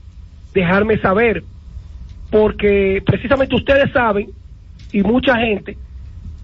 dejarme 0.53 0.99
saber, 0.99 1.43
porque 2.31 3.03
precisamente 3.05 3.57
ustedes 3.57 3.91
saben, 3.93 4.31
y 4.93 5.03
mucha 5.03 5.37
gente, 5.37 5.77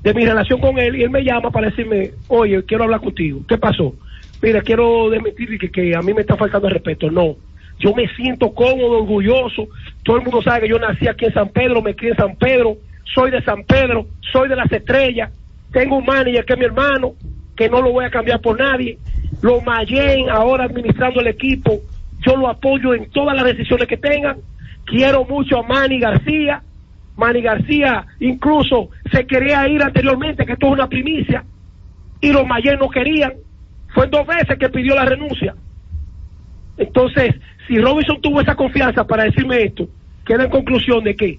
de 0.02 0.14
mi 0.14 0.24
relación 0.24 0.60
con 0.60 0.78
él, 0.78 0.96
y 0.96 1.02
él 1.02 1.10
me 1.10 1.22
llama 1.22 1.50
para 1.50 1.68
decirme, 1.68 2.12
oye, 2.28 2.64
quiero 2.64 2.84
hablar 2.84 3.00
contigo, 3.00 3.40
¿qué 3.48 3.58
pasó? 3.58 3.94
Mira, 4.42 4.62
quiero 4.62 5.10
desmentir 5.10 5.70
que, 5.70 5.94
a 5.94 6.00
mí 6.00 6.14
me 6.14 6.22
está 6.22 6.36
faltando 6.36 6.68
el 6.68 6.74
respeto, 6.74 7.10
no. 7.10 7.36
Yo 7.78 7.94
me 7.94 8.08
siento 8.14 8.52
cómodo, 8.52 8.98
orgulloso, 8.98 9.68
todo 10.02 10.16
el 10.16 10.22
mundo 10.22 10.42
sabe 10.42 10.62
que 10.62 10.68
yo 10.68 10.78
nací 10.78 11.06
aquí 11.06 11.26
en 11.26 11.34
San 11.34 11.48
Pedro, 11.50 11.82
me 11.82 11.94
crié 11.94 12.12
en 12.12 12.16
San 12.16 12.36
Pedro, 12.36 12.76
soy 13.14 13.30
de 13.30 13.42
San 13.42 13.64
Pedro, 13.64 14.06
soy 14.32 14.48
de 14.48 14.56
las 14.56 14.70
estrellas, 14.70 15.30
tengo 15.72 15.96
un 15.98 16.04
manager 16.04 16.44
que 16.44 16.52
es 16.54 16.58
mi 16.58 16.64
hermano, 16.64 17.14
que 17.56 17.68
no 17.68 17.82
lo 17.82 17.92
voy 17.92 18.04
a 18.04 18.10
cambiar 18.10 18.40
por 18.40 18.58
nadie, 18.58 18.98
lo 19.42 19.60
Mayen 19.60 20.30
ahora 20.30 20.64
administrando 20.64 21.20
el 21.20 21.28
equipo, 21.28 21.80
yo 22.20 22.36
lo 22.36 22.48
apoyo 22.48 22.94
en 22.94 23.10
todas 23.10 23.36
las 23.36 23.44
decisiones 23.44 23.86
que 23.86 23.96
tengan, 23.96 24.38
quiero 24.84 25.24
mucho 25.24 25.58
a 25.58 25.62
Manny 25.62 26.00
García, 26.00 26.62
Manny 27.16 27.42
García 27.42 28.06
incluso 28.20 28.90
se 29.12 29.26
quería 29.26 29.68
ir 29.68 29.82
anteriormente, 29.82 30.46
que 30.46 30.52
esto 30.52 30.66
es 30.66 30.72
una 30.72 30.88
primicia, 30.88 31.44
y 32.20 32.32
los 32.32 32.46
Mayen 32.46 32.78
no 32.78 32.88
querían, 32.88 33.34
fue 33.94 34.06
dos 34.06 34.26
veces 34.26 34.58
que 34.58 34.68
pidió 34.68 34.94
la 34.94 35.04
renuncia. 35.04 35.54
Entonces, 36.80 37.34
si 37.68 37.78
Robinson 37.78 38.20
tuvo 38.22 38.40
esa 38.40 38.56
confianza 38.56 39.06
para 39.06 39.24
decirme 39.24 39.62
esto, 39.62 39.86
queda 40.24 40.44
en 40.44 40.50
conclusión 40.50 41.04
de 41.04 41.14
que 41.14 41.38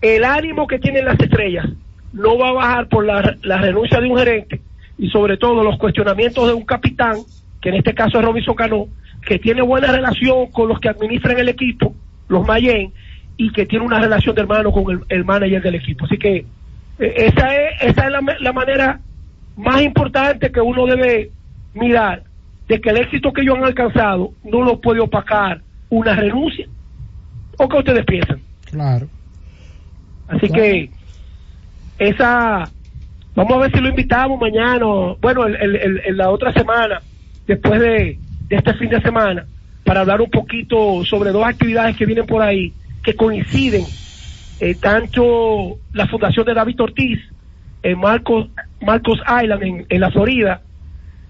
el 0.00 0.24
ánimo 0.24 0.66
que 0.66 0.80
tienen 0.80 1.04
las 1.04 1.18
estrellas 1.20 1.66
no 2.12 2.36
va 2.36 2.48
a 2.48 2.52
bajar 2.52 2.88
por 2.88 3.06
la, 3.06 3.36
la 3.42 3.58
renuncia 3.58 4.00
de 4.00 4.08
un 4.08 4.18
gerente 4.18 4.60
y 4.98 5.08
sobre 5.08 5.36
todo 5.36 5.62
los 5.62 5.78
cuestionamientos 5.78 6.48
de 6.48 6.54
un 6.54 6.64
capitán, 6.64 7.18
que 7.60 7.68
en 7.68 7.76
este 7.76 7.94
caso 7.94 8.18
es 8.18 8.24
Robinson 8.24 8.56
Cano, 8.56 8.88
que 9.24 9.38
tiene 9.38 9.62
buena 9.62 9.92
relación 9.92 10.48
con 10.50 10.68
los 10.68 10.80
que 10.80 10.88
administran 10.88 11.38
el 11.38 11.48
equipo, 11.48 11.94
los 12.28 12.44
Mayen, 12.44 12.92
y 13.36 13.52
que 13.52 13.64
tiene 13.64 13.84
una 13.84 14.00
relación 14.00 14.34
de 14.34 14.42
hermano 14.42 14.72
con 14.72 15.04
el, 15.08 15.24
manager 15.24 15.62
del 15.62 15.76
equipo. 15.76 16.06
Así 16.06 16.18
que 16.18 16.38
eh, 16.98 17.14
esa 17.16 17.54
es, 17.54 17.82
esa 17.82 18.06
es 18.06 18.10
la, 18.10 18.20
la 18.40 18.52
manera 18.52 19.00
más 19.56 19.80
importante 19.80 20.50
que 20.50 20.60
uno 20.60 20.86
debe 20.86 21.30
mirar 21.72 22.24
de 22.72 22.80
que 22.80 22.88
el 22.88 22.96
éxito 22.96 23.34
que 23.34 23.42
ellos 23.42 23.58
han 23.58 23.64
alcanzado 23.64 24.32
no 24.44 24.62
lo 24.62 24.80
puede 24.80 25.00
opacar 25.00 25.60
una 25.90 26.14
renuncia. 26.16 26.66
¿O 27.58 27.68
qué 27.68 27.76
ustedes 27.76 28.04
piensan? 28.06 28.40
Claro. 28.64 29.08
Así 30.26 30.48
que 30.48 30.90
esa, 31.98 32.70
vamos 33.34 33.52
a 33.52 33.58
ver 33.58 33.72
si 33.72 33.78
lo 33.80 33.90
invitamos 33.90 34.40
mañana, 34.40 34.86
o, 34.86 35.18
bueno, 35.20 35.44
el, 35.44 35.54
el- 35.56 35.76
el- 35.76 36.00
el- 36.06 36.16
la 36.16 36.30
otra 36.30 36.50
semana, 36.54 37.02
después 37.46 37.78
de, 37.78 38.18
de 38.48 38.56
este 38.56 38.72
fin 38.74 38.88
de 38.88 39.02
semana, 39.02 39.44
para 39.84 40.00
hablar 40.00 40.22
un 40.22 40.30
poquito 40.30 41.04
sobre 41.04 41.30
dos 41.30 41.44
actividades 41.46 41.94
que 41.98 42.06
vienen 42.06 42.24
por 42.24 42.40
ahí, 42.40 42.72
que 43.02 43.14
coinciden, 43.14 43.84
eh, 44.60 44.74
tanto 44.76 45.76
la 45.92 46.06
fundación 46.06 46.46
de 46.46 46.54
David 46.54 46.80
Ortiz 46.80 47.18
en 47.82 47.98
Marcos, 47.98 48.48
Marcos 48.80 49.18
Island 49.42 49.62
en, 49.62 49.86
en 49.90 50.00
la 50.00 50.10
Florida 50.10 50.62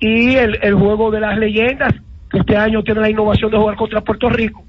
y 0.03 0.35
el, 0.35 0.59
el 0.63 0.75
juego 0.75 1.11
de 1.13 1.21
las 1.21 1.39
leyendas, 1.39 1.95
que 2.31 2.39
este 2.39 2.57
año 2.57 2.83
tiene 2.83 3.01
la 3.01 3.11
innovación 3.11 3.51
de 3.51 3.57
jugar 3.59 3.77
contra 3.77 4.01
Puerto 4.01 4.29
Rico, 4.29 4.65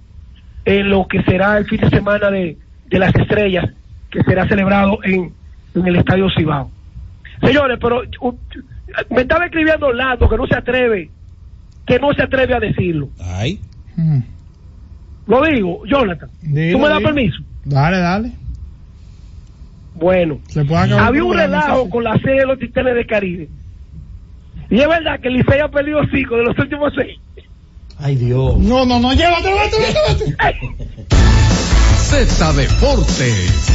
en 0.63 0.89
lo 0.89 1.07
que 1.07 1.23
será 1.23 1.57
el 1.57 1.65
fin 1.65 1.81
de 1.81 1.89
semana 1.89 2.29
de, 2.29 2.57
de 2.87 2.99
las 2.99 3.13
estrellas, 3.15 3.65
que 4.11 4.21
será 4.23 4.47
celebrado 4.47 4.99
en, 5.03 5.33
en 5.73 5.87
el 5.87 5.95
Estadio 5.95 6.27
Cibao. 6.37 6.69
Señores, 7.41 7.79
pero 7.81 8.03
uh, 8.21 8.33
me 9.09 9.21
estaba 9.21 9.45
escribiendo 9.45 9.87
Orlando 9.87 10.29
que 10.29 10.37
no 10.37 10.45
se 10.45 10.55
atreve, 10.55 11.09
que 11.85 11.97
no 11.99 12.13
se 12.13 12.21
atreve 12.21 12.53
a 12.53 12.59
decirlo. 12.59 13.09
Ay. 13.19 13.59
Lo 15.25 15.43
digo, 15.45 15.83
Jonathan. 15.87 16.29
Dilo, 16.41 16.77
¿Tú 16.77 16.83
me 16.83 16.89
das 16.89 16.97
dilo. 16.99 17.09
permiso? 17.13 17.43
Dale, 17.65 17.97
dale. 17.97 18.31
Bueno, 19.95 20.39
Se 20.47 20.63
puede 20.65 20.83
acabar 20.83 21.07
había 21.07 21.23
un 21.23 21.35
relajo 21.35 21.89
con 21.89 22.03
la 22.03 22.17
sede 22.19 22.39
de 22.41 22.45
los 22.45 22.59
Titanes 22.59 22.95
del 22.95 23.07
Caribe. 23.07 23.49
Y 24.69 24.79
es 24.79 24.87
verdad 24.87 25.19
que 25.19 25.27
el 25.27 25.35
Licey 25.35 25.59
ha 25.59 25.67
perdido 25.67 25.99
cinco 26.11 26.35
de 26.37 26.43
los 26.43 26.57
últimos 26.57 26.93
seis. 26.95 27.19
Ay, 27.99 28.15
Dios. 28.15 28.57
No, 28.57 28.85
no, 28.85 28.99
no, 28.99 29.13
llévate, 29.13 29.43
llévate, 29.43 29.77
llévate, 29.77 30.25
llévate. 30.25 31.05
Z 31.97 32.53
Deportes. 32.53 33.69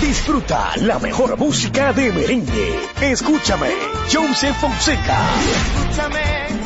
Disfruta 0.00 0.72
la 0.82 0.98
mejor 0.98 1.38
música 1.38 1.92
de 1.92 2.12
merengue. 2.12 2.78
Escúchame, 3.00 3.68
Joseph 4.12 4.56
Fonseca. 4.56 5.18
Escúchame 5.50 6.65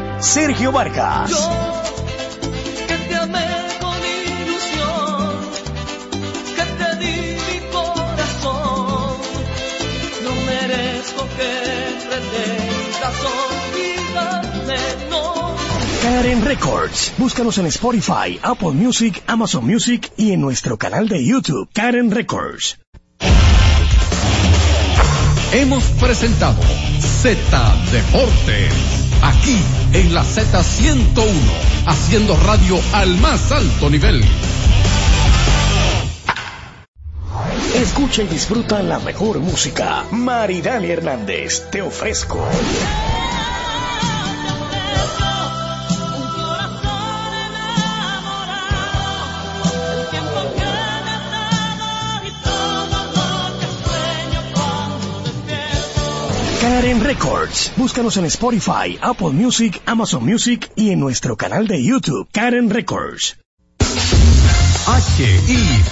Sergio 0.21 0.71
Vargas. 0.71 1.31
que 2.87 2.95
te 2.95 3.15
amé 3.15 3.47
con 3.79 3.97
ilusión, 3.97 5.35
que 6.55 6.63
te 6.63 6.95
di 6.97 7.35
mi 7.35 7.71
corazón. 7.71 9.17
No 10.23 10.31
merezco 10.45 11.27
que 11.37 11.51
pretendas 12.07 13.15
olvidarme, 13.33 14.77
no. 15.09 15.55
Karen 16.03 16.45
Records. 16.45 17.13
Búscanos 17.17 17.57
en 17.57 17.65
Spotify, 17.65 18.39
Apple 18.43 18.71
Music, 18.71 19.23
Amazon 19.25 19.65
Music 19.65 20.11
y 20.17 20.33
en 20.33 20.41
nuestro 20.41 20.77
canal 20.77 21.09
de 21.09 21.25
YouTube, 21.25 21.67
Karen 21.73 22.11
Records. 22.11 22.77
Hemos 25.51 25.83
presentado 25.99 26.61
Z 26.99 27.75
Deportes. 27.91 29.00
Aquí 29.21 29.57
en 29.93 30.13
la 30.13 30.23
Z101, 30.23 31.25
haciendo 31.85 32.35
radio 32.37 32.79
al 32.93 33.17
más 33.17 33.51
alto 33.51 33.89
nivel. 33.89 34.23
Escucha 37.75 38.23
y 38.23 38.27
disfruta 38.27 38.81
la 38.83 38.99
mejor 38.99 39.39
música. 39.39 40.03
Maridani 40.11 40.89
Hernández, 40.89 41.69
te 41.71 41.81
ofrezco. 41.81 42.45
Karen 56.81 56.99
Records. 56.99 57.71
Búscanos 57.77 58.17
en 58.17 58.25
Spotify, 58.25 58.97
Apple 58.99 59.33
Music, 59.33 59.79
Amazon 59.85 60.25
Music 60.25 60.71
y 60.75 60.89
en 60.89 60.99
nuestro 60.99 61.37
canal 61.37 61.67
de 61.67 61.83
YouTube, 61.83 62.27
Karen 62.31 62.71
Records. 62.71 63.37
HIJLFM, 64.87 65.91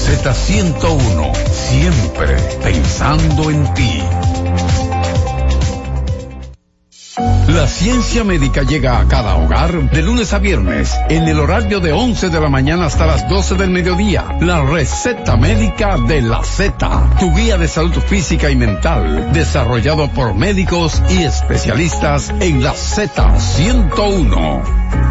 Z101, 0.01 1.31
siempre 1.45 2.35
pensando 2.63 3.51
en 3.51 3.71
ti. 3.75 4.01
La 7.47 7.67
ciencia 7.67 8.23
médica 8.23 8.63
llega 8.63 8.99
a 8.99 9.07
cada 9.07 9.35
hogar 9.35 9.91
de 9.91 10.01
lunes 10.01 10.33
a 10.33 10.39
viernes 10.39 10.91
en 11.09 11.27
el 11.27 11.39
horario 11.39 11.79
de 11.79 11.91
11 11.91 12.29
de 12.29 12.39
la 12.39 12.49
mañana 12.49 12.85
hasta 12.85 13.05
las 13.05 13.29
12 13.29 13.53
del 13.55 13.69
mediodía. 13.69 14.25
La 14.39 14.63
receta 14.63 15.37
médica 15.37 15.97
de 15.97 16.23
la 16.23 16.43
Z, 16.43 17.17
tu 17.19 17.35
guía 17.35 17.57
de 17.57 17.67
salud 17.67 17.91
física 17.91 18.49
y 18.49 18.55
mental, 18.55 19.31
desarrollado 19.33 20.09
por 20.09 20.33
médicos 20.33 21.03
y 21.09 21.23
especialistas 21.23 22.33
en 22.39 22.63
la 22.63 22.73
Z101. 22.73 25.10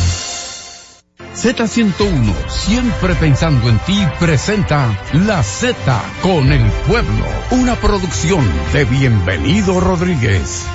Z101, 1.35 2.33
siempre 2.49 3.15
pensando 3.15 3.67
en 3.69 3.79
ti, 3.79 3.97
presenta 4.19 5.01
La 5.13 5.41
Z 5.41 5.73
con 6.21 6.51
el 6.51 6.69
pueblo, 6.87 7.25
una 7.51 7.79
producción 7.79 8.45
de 8.73 8.83
Bienvenido 8.83 9.79
Rodríguez. 9.79 10.65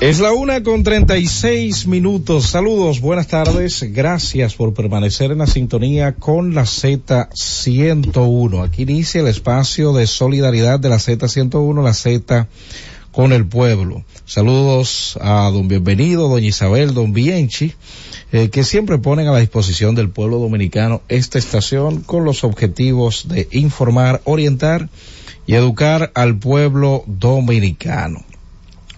Es 0.00 0.18
la 0.18 0.32
una 0.32 0.64
con 0.64 0.82
treinta 0.82 1.16
y 1.16 1.28
seis 1.28 1.86
minutos. 1.86 2.46
Saludos, 2.46 3.00
buenas 3.00 3.28
tardes. 3.28 3.84
Gracias 3.92 4.54
por 4.54 4.74
permanecer 4.74 5.30
en 5.30 5.38
la 5.38 5.46
sintonía 5.46 6.16
con 6.16 6.56
la 6.56 6.62
Z101. 6.62 8.64
Aquí 8.64 8.82
inicia 8.82 9.20
el 9.20 9.28
espacio 9.28 9.92
de 9.92 10.08
solidaridad 10.08 10.80
de 10.80 10.88
la 10.88 10.96
Z101, 10.96 11.84
la 11.84 11.94
Z 11.94 12.48
con 13.12 13.32
el 13.32 13.46
pueblo. 13.46 14.02
Saludos 14.24 15.16
a 15.20 15.48
don 15.52 15.68
Bienvenido, 15.68 16.28
doña 16.28 16.48
Isabel, 16.48 16.94
don 16.94 17.12
Bienchi 17.12 17.74
eh, 18.30 18.50
que 18.50 18.62
siempre 18.62 18.98
ponen 18.98 19.26
a 19.26 19.32
la 19.32 19.38
disposición 19.38 19.94
del 19.94 20.10
pueblo 20.10 20.38
dominicano 20.38 21.00
esta 21.08 21.38
estación 21.38 22.02
con 22.02 22.24
los 22.24 22.44
objetivos 22.44 23.26
de 23.28 23.48
informar, 23.52 24.20
orientar 24.24 24.90
y 25.46 25.54
educar 25.54 26.12
al 26.14 26.38
pueblo 26.38 27.04
dominicano. 27.06 28.22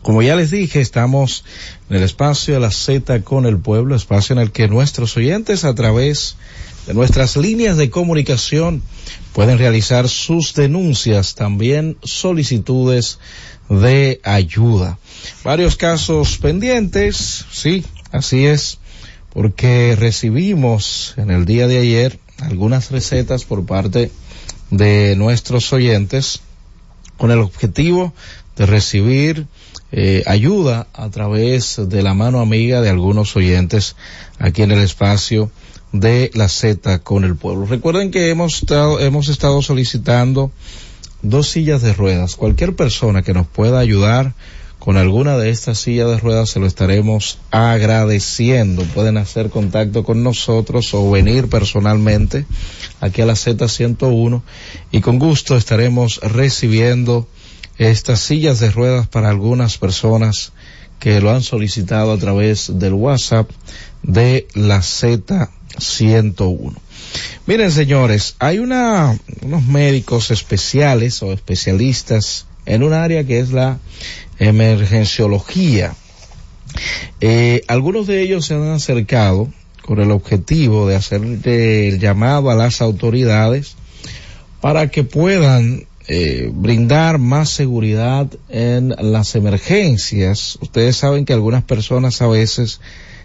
Como 0.02 0.22
ya 0.22 0.34
les 0.34 0.50
dije, 0.50 0.80
estamos 0.80 1.44
en 1.88 1.98
el 1.98 2.02
espacio 2.02 2.54
de 2.54 2.60
la 2.60 2.72
Z 2.72 3.22
con 3.22 3.46
el 3.46 3.58
pueblo, 3.58 3.94
espacio 3.94 4.32
en 4.32 4.40
el 4.40 4.50
que 4.50 4.66
nuestros 4.66 5.16
oyentes 5.16 5.64
a 5.64 5.74
través 5.74 6.36
de 6.88 6.94
nuestras 6.94 7.36
líneas 7.36 7.76
de 7.76 7.90
comunicación 7.90 8.82
pueden 9.32 9.58
realizar 9.58 10.08
sus 10.08 10.54
denuncias, 10.54 11.36
también 11.36 11.98
solicitudes 12.02 13.20
de 13.68 14.20
ayuda. 14.24 14.98
Varios 15.44 15.76
casos 15.76 16.38
pendientes, 16.38 17.44
sí, 17.52 17.84
así 18.10 18.46
es 18.46 18.79
porque 19.32 19.96
recibimos 19.98 21.14
en 21.16 21.30
el 21.30 21.44
día 21.44 21.66
de 21.66 21.78
ayer 21.78 22.18
algunas 22.38 22.90
recetas 22.90 23.44
por 23.44 23.64
parte 23.64 24.10
de 24.70 25.14
nuestros 25.16 25.72
oyentes 25.72 26.40
con 27.16 27.30
el 27.30 27.38
objetivo 27.38 28.12
de 28.56 28.66
recibir 28.66 29.46
eh, 29.92 30.22
ayuda 30.26 30.86
a 30.92 31.08
través 31.10 31.80
de 31.88 32.02
la 32.02 32.14
mano 32.14 32.40
amiga 32.40 32.80
de 32.80 32.90
algunos 32.90 33.36
oyentes 33.36 33.96
aquí 34.38 34.62
en 34.62 34.70
el 34.70 34.80
espacio 34.80 35.50
de 35.92 36.30
la 36.34 36.48
Z 36.48 37.00
con 37.00 37.24
el 37.24 37.36
pueblo. 37.36 37.66
Recuerden 37.66 38.10
que 38.10 38.30
hemos 38.30 38.62
estado, 38.62 39.00
hemos 39.00 39.28
estado 39.28 39.62
solicitando 39.62 40.52
dos 41.22 41.48
sillas 41.48 41.82
de 41.82 41.92
ruedas. 41.92 42.36
Cualquier 42.36 42.76
persona 42.76 43.22
que 43.22 43.34
nos 43.34 43.46
pueda 43.46 43.80
ayudar 43.80 44.34
con 44.80 44.96
alguna 44.96 45.36
de 45.36 45.50
estas 45.50 45.78
sillas 45.78 46.08
de 46.08 46.18
ruedas 46.18 46.48
se 46.48 46.58
lo 46.58 46.66
estaremos 46.66 47.38
agradeciendo. 47.50 48.82
Pueden 48.84 49.18
hacer 49.18 49.50
contacto 49.50 50.04
con 50.04 50.24
nosotros 50.24 50.94
o 50.94 51.10
venir 51.10 51.50
personalmente 51.50 52.46
aquí 53.00 53.20
a 53.20 53.26
la 53.26 53.34
Z101 53.34 54.40
y 54.90 55.02
con 55.02 55.18
gusto 55.18 55.58
estaremos 55.58 56.18
recibiendo 56.22 57.28
estas 57.76 58.20
sillas 58.20 58.58
de 58.58 58.70
ruedas 58.70 59.06
para 59.06 59.28
algunas 59.28 59.76
personas 59.76 60.54
que 60.98 61.20
lo 61.20 61.30
han 61.30 61.42
solicitado 61.42 62.12
a 62.12 62.18
través 62.18 62.78
del 62.78 62.94
WhatsApp 62.94 63.50
de 64.02 64.48
la 64.54 64.78
Z101. 64.78 66.74
Miren 67.46 67.70
señores, 67.70 68.34
hay 68.38 68.58
una, 68.60 69.18
unos 69.42 69.62
médicos 69.62 70.30
especiales 70.30 71.22
o 71.22 71.34
especialistas 71.34 72.46
en 72.70 72.84
un 72.84 72.92
área 72.92 73.24
que 73.24 73.40
es 73.40 73.50
la 73.50 73.78
emergenciología. 74.38 75.94
Eh, 77.20 77.62
algunos 77.66 78.06
de 78.06 78.22
ellos 78.22 78.46
se 78.46 78.54
han 78.54 78.68
acercado 78.68 79.48
con 79.82 80.00
el 80.00 80.12
objetivo 80.12 80.86
de 80.86 80.94
hacer 80.94 81.20
el 81.22 81.98
llamado 81.98 82.48
a 82.48 82.54
las 82.54 82.80
autoridades 82.80 83.74
para 84.60 84.88
que 84.88 85.02
puedan 85.02 85.86
eh, 86.06 86.48
brindar 86.52 87.18
más 87.18 87.50
seguridad 87.50 88.28
en 88.48 88.94
las 88.98 89.34
emergencias. 89.34 90.56
Ustedes 90.60 90.96
saben 90.96 91.24
que 91.24 91.32
algunas 91.32 91.64
personas 91.64 92.22
a 92.22 92.28
veces 92.28 92.80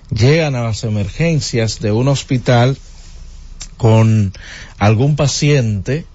llegan 0.09 0.55
a 0.55 0.63
las 0.63 0.83
emergencias 0.83 1.79
de 1.79 1.91
un 1.91 2.07
hospital 2.07 2.77
con 3.77 4.33
algún 4.79 5.15
paciente, 5.15 6.05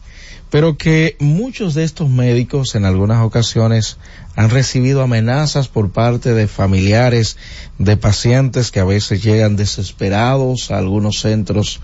pero 0.51 0.77
que 0.77 1.17
muchos 1.21 1.75
de 1.75 1.85
estos 1.85 2.11
médicos 2.11 2.75
en 2.75 2.85
algunas 2.85 3.25
ocasiones 3.25 3.99
han 4.35 4.51
recibido 4.51 5.01
amenazas 5.03 5.69
por 5.69 5.93
parte 5.93 6.35
de 6.35 6.49
familiares 6.49 7.37
de 7.79 7.97
pacientes 7.97 8.73
que 8.73 8.81
a 8.81 8.85
veces 8.85 9.23
llegan 9.23 9.55
desesperados 9.55 10.73
a 10.73 10.79
algunos 10.79 11.21
centros 11.21 11.81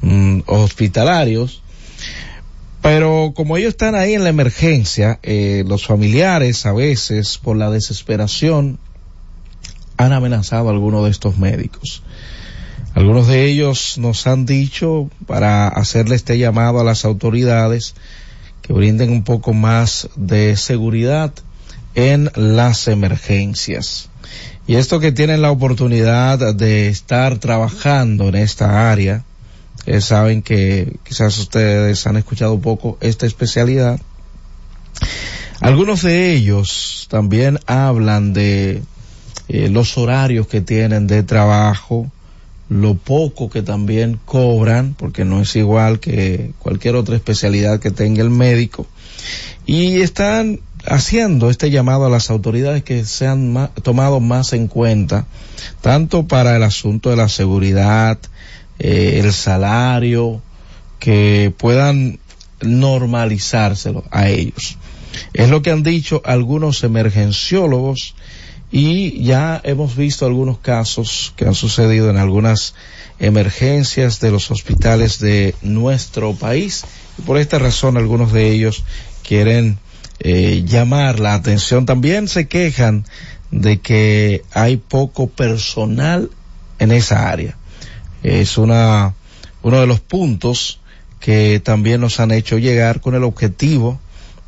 mm, 0.00 0.40
hospitalarios. 0.46 1.62
Pero 2.80 3.32
como 3.34 3.56
ellos 3.56 3.70
están 3.70 3.94
ahí 3.94 4.14
en 4.14 4.22
la 4.22 4.30
emergencia, 4.30 5.18
eh, 5.22 5.64
los 5.66 5.86
familiares 5.86 6.64
a 6.64 6.72
veces 6.72 7.36
por 7.36 7.56
la 7.56 7.70
desesperación 7.70 8.78
han 9.98 10.12
amenazado 10.12 10.68
a 10.68 10.72
algunos 10.72 11.04
de 11.04 11.10
estos 11.10 11.36
médicos. 11.36 12.02
Algunos 12.96 13.26
de 13.26 13.44
ellos 13.44 13.98
nos 13.98 14.26
han 14.26 14.46
dicho 14.46 15.10
para 15.26 15.68
hacerle 15.68 16.16
este 16.16 16.38
llamado 16.38 16.80
a 16.80 16.84
las 16.84 17.04
autoridades 17.04 17.94
que 18.62 18.72
brinden 18.72 19.10
un 19.10 19.22
poco 19.22 19.52
más 19.52 20.08
de 20.16 20.56
seguridad 20.56 21.30
en 21.94 22.30
las 22.34 22.88
emergencias. 22.88 24.08
Y 24.66 24.76
esto 24.76 24.98
que 24.98 25.12
tienen 25.12 25.42
la 25.42 25.50
oportunidad 25.50 26.54
de 26.54 26.88
estar 26.88 27.36
trabajando 27.36 28.28
en 28.28 28.36
esta 28.36 28.90
área, 28.90 29.24
eh, 29.84 30.00
saben 30.00 30.40
que 30.40 30.96
quizás 31.04 31.36
ustedes 31.36 32.06
han 32.06 32.16
escuchado 32.16 32.54
un 32.54 32.62
poco 32.62 32.96
esta 33.02 33.26
especialidad. 33.26 34.00
Algunos 35.60 36.00
de 36.00 36.32
ellos 36.32 37.08
también 37.10 37.58
hablan 37.66 38.32
de 38.32 38.80
eh, 39.48 39.68
los 39.68 39.98
horarios 39.98 40.46
que 40.46 40.62
tienen 40.62 41.06
de 41.06 41.22
trabajo, 41.22 42.10
lo 42.68 42.94
poco 42.94 43.48
que 43.48 43.62
también 43.62 44.18
cobran, 44.24 44.94
porque 44.94 45.24
no 45.24 45.40
es 45.40 45.54
igual 45.56 46.00
que 46.00 46.52
cualquier 46.58 46.96
otra 46.96 47.16
especialidad 47.16 47.80
que 47.80 47.90
tenga 47.90 48.22
el 48.22 48.30
médico, 48.30 48.86
y 49.66 50.00
están 50.00 50.60
haciendo 50.84 51.50
este 51.50 51.70
llamado 51.70 52.06
a 52.06 52.10
las 52.10 52.30
autoridades 52.30 52.82
que 52.82 53.04
sean 53.04 53.70
tomado 53.82 54.20
más 54.20 54.52
en 54.52 54.68
cuenta, 54.68 55.26
tanto 55.80 56.26
para 56.26 56.56
el 56.56 56.62
asunto 56.62 57.10
de 57.10 57.16
la 57.16 57.28
seguridad, 57.28 58.18
eh, 58.78 59.20
el 59.22 59.32
salario, 59.32 60.42
que 60.98 61.52
puedan 61.56 62.18
normalizárselo 62.60 64.04
a 64.10 64.28
ellos. 64.28 64.78
Es 65.32 65.50
lo 65.50 65.62
que 65.62 65.70
han 65.70 65.82
dicho 65.82 66.22
algunos 66.24 66.82
emergenciólogos 66.84 68.14
y 68.70 69.22
ya 69.22 69.60
hemos 69.64 69.96
visto 69.96 70.26
algunos 70.26 70.58
casos 70.58 71.32
que 71.36 71.44
han 71.44 71.54
sucedido 71.54 72.10
en 72.10 72.16
algunas 72.16 72.74
emergencias 73.18 74.20
de 74.20 74.30
los 74.30 74.50
hospitales 74.50 75.18
de 75.20 75.54
nuestro 75.62 76.34
país 76.34 76.84
y 77.18 77.22
por 77.22 77.38
esta 77.38 77.58
razón 77.58 77.96
algunos 77.96 78.32
de 78.32 78.50
ellos 78.50 78.84
quieren 79.22 79.78
eh, 80.18 80.64
llamar 80.66 81.20
la 81.20 81.34
atención. 81.34 81.86
También 81.86 82.28
se 82.28 82.48
quejan 82.48 83.04
de 83.50 83.78
que 83.80 84.42
hay 84.52 84.76
poco 84.76 85.28
personal 85.28 86.30
en 86.78 86.92
esa 86.92 87.30
área. 87.30 87.56
Es 88.22 88.58
una, 88.58 89.14
uno 89.62 89.80
de 89.80 89.86
los 89.86 90.00
puntos 90.00 90.80
que 91.20 91.60
también 91.62 92.00
nos 92.00 92.20
han 92.20 92.32
hecho 92.32 92.58
llegar 92.58 93.00
con 93.00 93.14
el 93.14 93.24
objetivo 93.24 94.00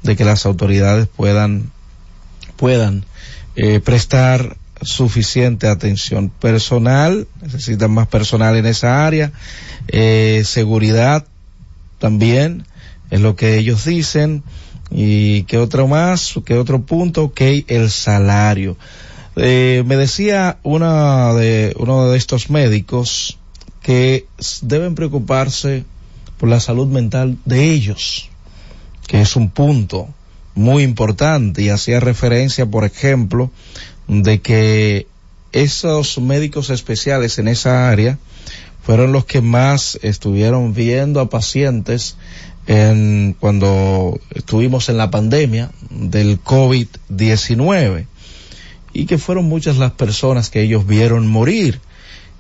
de 0.03 0.17
que 0.17 0.25
las 0.25 0.47
autoridades 0.47 1.09
puedan, 1.09 1.71
puedan 2.57 3.05
eh, 3.61 3.81
prestar 3.81 4.57
suficiente 4.83 5.67
atención. 5.67 6.29
Personal, 6.31 7.27
necesitan 7.43 7.91
más 7.91 8.07
personal 8.07 8.55
en 8.55 8.67
esa 8.67 9.05
área. 9.05 9.33
Eh, 9.89 10.43
seguridad 10.45 11.27
también, 11.99 12.67
es 13.11 13.21
lo 13.21 13.35
que 13.35 13.59
ellos 13.59 13.85
dicen. 13.85 14.45
Y 14.93 15.43
qué 15.43 15.59
otro 15.59 15.89
más, 15.89 16.35
qué 16.45 16.55
otro 16.55 16.83
punto, 16.83 17.25
ok, 17.25 17.41
el 17.67 17.91
salario. 17.91 18.77
Eh, 19.35 19.83
me 19.85 19.97
decía 19.97 20.59
una 20.63 21.35
de, 21.35 21.75
uno 21.81 22.11
de 22.11 22.17
estos 22.17 22.51
médicos 22.51 23.39
que 23.83 24.27
deben 24.63 24.95
preocuparse 24.95 25.85
por 26.39 26.49
la 26.49 26.61
salud 26.61 26.87
mental 26.87 27.39
de 27.45 27.73
ellos, 27.73 28.31
que 29.09 29.21
es 29.21 29.35
un 29.35 29.51
punto 29.51 30.11
muy 30.59 30.83
importante 30.83 31.63
y 31.63 31.69
hacía 31.69 32.01
referencia, 32.01 32.67
por 32.67 32.85
ejemplo, 32.85 33.51
de 34.09 34.41
que 34.41 35.07
esos 35.53 36.19
médicos 36.19 36.71
especiales 36.71 37.39
en 37.39 37.49
esa 37.49 37.89
área 37.89 38.19
fueron 38.83 39.13
los 39.13 39.25
que 39.25 39.41
más 39.41 39.99
estuvieron 40.03 40.75
viendo 40.75 41.21
a 41.21 41.31
pacientes 41.31 42.17
en, 42.67 43.37
cuando 43.39 44.19
estuvimos 44.35 44.89
en 44.89 44.97
la 44.97 45.11
pandemia 45.11 45.71
del 45.91 46.43
COVID-19 46.43 48.07
y 48.93 49.07
que 49.07 49.17
fueron 49.17 49.45
muchas 49.45 49.77
las 49.77 49.93
personas 49.93 50.51
que 50.51 50.63
ellos 50.63 50.87
vieron 50.87 51.27
morir. 51.29 51.81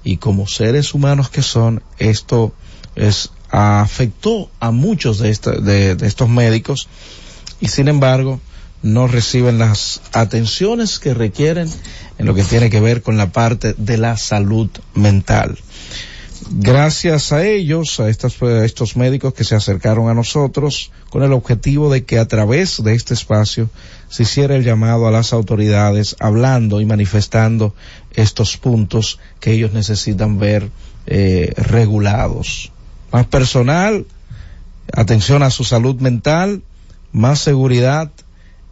Y 0.03 0.17
como 0.17 0.47
seres 0.47 0.95
humanos 0.95 1.29
que 1.29 1.43
son 1.43 1.83
esto 1.99 2.53
es 2.97 3.31
afectó 3.51 4.51
a 4.61 4.71
muchos 4.71 5.19
de, 5.19 5.95
de 5.95 6.07
estos 6.07 6.29
médicos 6.29 6.89
y 7.61 7.69
sin 7.69 7.89
embargo 7.89 8.41
no 8.83 9.09
reciben 9.09 9.59
las 9.59 10.01
atenciones 10.13 10.99
que 10.99 11.15
requieren 11.15 11.69
en 12.19 12.27
lo 12.27 12.35
que 12.35 12.45
tiene 12.45 12.71
que 12.71 12.81
ver 12.81 13.03
con 13.03 13.17
la 13.17 13.33
parte 13.33 13.75
de 13.77 13.99
la 13.99 14.17
salud 14.17 14.71
mental. 14.95 15.59
Gracias 16.51 17.33
a 17.33 17.45
ellos, 17.45 17.99
a 17.99 18.09
estos, 18.09 18.41
a 18.43 18.65
estos 18.65 18.97
médicos 18.97 19.35
que 19.35 19.45
se 19.45 19.57
acercaron 19.57 20.09
a 20.09 20.15
nosotros 20.15 20.93
con 21.11 21.23
el 21.25 21.33
objetivo 21.33 21.91
de 21.91 22.05
que 22.05 22.19
a 22.19 22.29
través 22.29 22.83
de 22.83 22.95
este 22.95 23.15
espacio 23.15 23.69
se 24.09 24.23
hiciera 24.23 24.55
el 24.55 24.65
llamado 24.65 25.09
a 25.09 25.11
las 25.11 25.33
autoridades 25.33 26.17
hablando 26.21 26.81
y 26.81 26.87
manifestando 26.87 27.75
estos 28.15 28.57
puntos 28.57 29.19
que 29.41 29.53
ellos 29.53 29.73
necesitan 29.73 30.39
ver 30.39 30.71
eh, 31.07 31.53
regulados. 31.57 32.73
Más 33.13 33.27
personal, 33.27 34.07
atención 34.93 35.43
a 35.43 35.51
su 35.51 35.65
salud 35.65 35.97
mental, 36.01 36.63
más 37.13 37.41
seguridad 37.41 38.11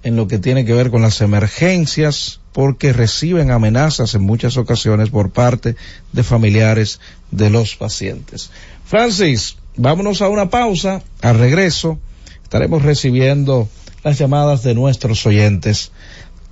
en 0.02 0.16
lo 0.16 0.28
que 0.28 0.38
tiene 0.38 0.64
que 0.64 0.72
ver 0.72 0.90
con 0.90 1.02
las 1.02 1.20
emergencias, 1.20 2.40
porque 2.52 2.92
reciben 2.92 3.50
amenazas 3.50 4.14
en 4.14 4.22
muchas 4.22 4.56
ocasiones 4.56 5.10
por 5.10 5.30
parte 5.30 5.76
de 6.12 6.22
familiares 6.22 7.00
de 7.30 7.50
los 7.50 7.76
pacientes. 7.76 8.50
Francis, 8.84 9.56
vámonos 9.76 10.22
a 10.22 10.28
una 10.28 10.48
pausa, 10.48 11.02
al 11.22 11.38
regreso 11.38 11.98
estaremos 12.42 12.82
recibiendo 12.82 13.68
las 14.04 14.18
llamadas 14.18 14.62
de 14.62 14.74
nuestros 14.74 15.26
oyentes. 15.26 15.90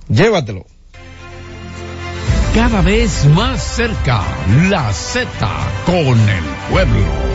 Llévatelo. 0.09 0.65
Cada 2.53 2.81
vez 2.81 3.25
más 3.33 3.63
cerca, 3.63 4.23
la 4.69 4.91
Z 4.91 5.27
con 5.85 6.19
el 6.19 6.43
pueblo. 6.69 7.34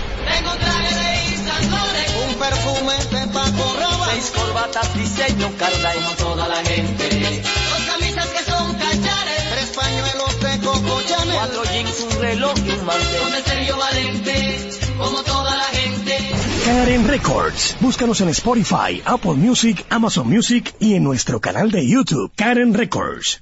Tengo 0.31 0.51
traje 0.63 0.95
de 0.95 2.25
un 2.25 2.33
perfume 2.35 2.95
de 3.11 3.21
Seis 4.11 4.31
corbatas, 4.35 4.93
diseño, 4.93 5.49
carda 5.57 5.93
como 5.95 6.11
toda 6.15 6.47
la 6.47 6.63
gente. 6.65 7.41
Dos 7.69 7.83
camisas 7.91 8.27
que 8.27 8.43
son 8.43 8.73
cachares. 8.73 9.43
Tres 9.51 9.69
pañuelos 9.75 10.39
de 10.41 10.65
Coco 10.65 11.01
Chanel. 11.07 11.35
Cuatro 11.35 11.63
jeans, 11.63 12.01
un 12.01 12.21
reloj 12.21 12.53
y 12.57 12.69
un 12.71 12.85
mantel. 12.85 13.21
Con 13.21 13.33
el 13.33 13.43
Sergio 13.43 13.77
Valente, 13.77 14.69
como 14.97 15.23
toda 15.23 15.55
la 15.55 15.63
gente. 15.63 16.17
Karen 16.65 17.07
Records. 17.07 17.77
Búscanos 17.79 18.21
en 18.21 18.29
Spotify, 18.29 19.01
Apple 19.05 19.35
Music, 19.35 19.85
Amazon 19.89 20.27
Music 20.27 20.75
y 20.79 20.95
en 20.95 21.03
nuestro 21.03 21.39
canal 21.39 21.71
de 21.71 21.87
YouTube, 21.87 22.31
Karen 22.35 22.73
Records. 22.73 23.41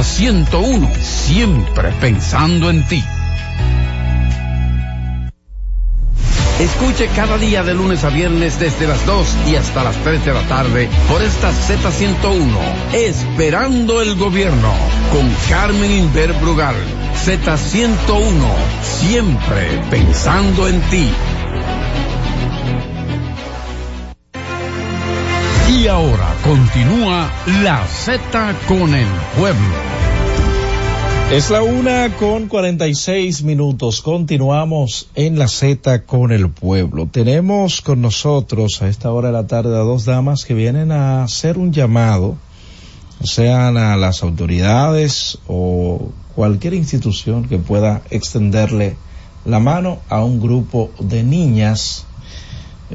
Z101, 0.01 0.95
siempre 0.99 1.91
pensando 2.01 2.69
en 2.69 2.83
ti. 2.87 3.03
Escuche 6.59 7.07
cada 7.15 7.37
día 7.37 7.63
de 7.63 7.73
lunes 7.73 8.03
a 8.03 8.09
viernes 8.09 8.59
desde 8.59 8.87
las 8.87 9.05
2 9.05 9.27
y 9.47 9.55
hasta 9.55 9.83
las 9.83 9.95
3 9.97 10.25
de 10.25 10.33
la 10.33 10.41
tarde 10.43 10.89
por 11.07 11.21
esta 11.21 11.51
Z101, 11.51 12.93
Esperando 12.93 14.01
el 14.01 14.15
Gobierno, 14.15 14.71
con 15.11 15.27
Carmen 15.49 15.91
Inver 15.91 16.33
Brugal. 16.33 16.75
Z101, 17.23 18.31
siempre 18.83 19.81
pensando 19.89 20.67
en 20.67 20.81
ti. 20.81 21.09
Y 25.69 25.87
ahora 25.87 26.30
continúa 26.43 27.31
la 27.63 27.85
Z 27.85 28.55
con 28.67 28.93
el 28.95 29.07
pueblo. 29.37 29.75
Es 31.31 31.49
la 31.49 31.61
una 31.61 32.15
con 32.17 32.47
46 32.47 33.43
minutos. 33.43 34.01
Continuamos 34.01 35.09
en 35.15 35.37
la 35.37 35.47
Z 35.47 36.03
con 36.05 36.31
el 36.31 36.49
pueblo. 36.49 37.07
Tenemos 37.07 37.81
con 37.81 38.01
nosotros 38.01 38.81
a 38.81 38.87
esta 38.87 39.11
hora 39.11 39.27
de 39.27 39.33
la 39.33 39.47
tarde 39.47 39.75
a 39.75 39.81
dos 39.81 40.05
damas 40.05 40.45
que 40.45 40.53
vienen 40.53 40.91
a 40.91 41.23
hacer 41.23 41.57
un 41.57 41.71
llamado, 41.71 42.37
sean 43.23 43.77
a 43.77 43.95
las 43.95 44.23
autoridades 44.23 45.37
o 45.47 46.11
cualquier 46.35 46.73
institución 46.73 47.47
que 47.47 47.59
pueda 47.59 48.01
extenderle 48.09 48.95
la 49.45 49.59
mano 49.59 49.99
a 50.09 50.23
un 50.23 50.41
grupo 50.41 50.91
de 50.99 51.23
niñas 51.23 52.05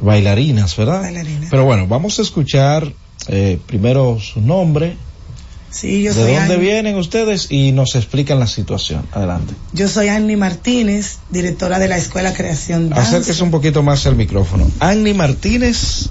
bailarinas, 0.01 0.77
¿verdad? 0.77 1.03
Bailarinas. 1.03 1.49
Pero 1.51 1.65
bueno, 1.65 1.87
vamos 1.87 2.19
a 2.19 2.23
escuchar 2.23 2.93
eh, 3.29 3.59
primero 3.67 4.19
su 4.21 4.41
nombre, 4.41 4.97
Sí, 5.69 6.03
yo 6.03 6.15
¿De 6.15 6.23
soy 6.23 6.33
dónde 6.37 6.55
Annie- 6.55 6.59
vienen 6.61 6.97
ustedes? 6.97 7.49
Y 7.51 7.73
nos 7.73 7.97
explican 7.97 8.39
la 8.41 8.47
situación. 8.47 9.05
Adelante. 9.13 9.53
Yo 9.75 9.89
soy 9.89 10.09
Annie 10.09 10.37
Martínez, 10.37 11.19
directora 11.29 11.79
de 11.79 11.87
la 11.89 11.99
Escuela 11.99 12.33
Creación 12.33 12.89
Dance, 12.89 13.09
Acérquese 13.17 13.43
un 13.43 13.51
poquito 13.51 13.83
más 13.83 14.07
al 14.07 14.17
micrófono. 14.17 14.71
Annie 14.81 15.13
Martínez. 15.13 16.09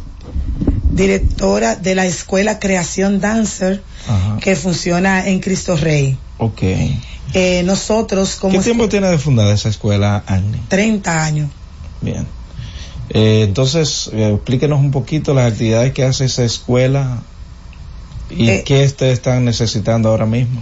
directora 0.91 1.75
de 1.75 1.95
la 1.95 2.05
Escuela 2.05 2.59
Creación 2.59 3.19
Dancer, 3.19 3.81
Ajá. 4.07 4.37
que 4.39 4.55
funciona 4.55 5.27
en 5.27 5.39
Cristo 5.39 5.75
Rey. 5.75 6.17
Ok. 6.37 6.61
Eh, 7.33 7.63
nosotros, 7.65 8.35
como 8.35 8.53
¿Qué 8.59 8.63
tiempo 8.63 8.87
tiene 8.87 9.07
de 9.09 9.17
fundada 9.17 9.53
esa 9.53 9.69
escuela, 9.69 10.23
Annie? 10.27 10.61
30 10.69 11.23
años. 11.25 11.49
Bien. 12.01 12.27
Eh, 13.09 13.43
entonces, 13.43 14.09
eh, 14.13 14.33
explíquenos 14.33 14.79
un 14.79 14.91
poquito 14.91 15.33
las 15.33 15.51
actividades 15.51 15.93
que 15.93 16.03
hace 16.03 16.25
esa 16.25 16.43
escuela 16.43 17.21
y 18.29 18.49
Eh, 18.49 18.63
qué 18.65 18.83
ustedes 18.83 19.13
están 19.13 19.45
necesitando 19.45 20.09
ahora 20.09 20.25
mismo. 20.25 20.61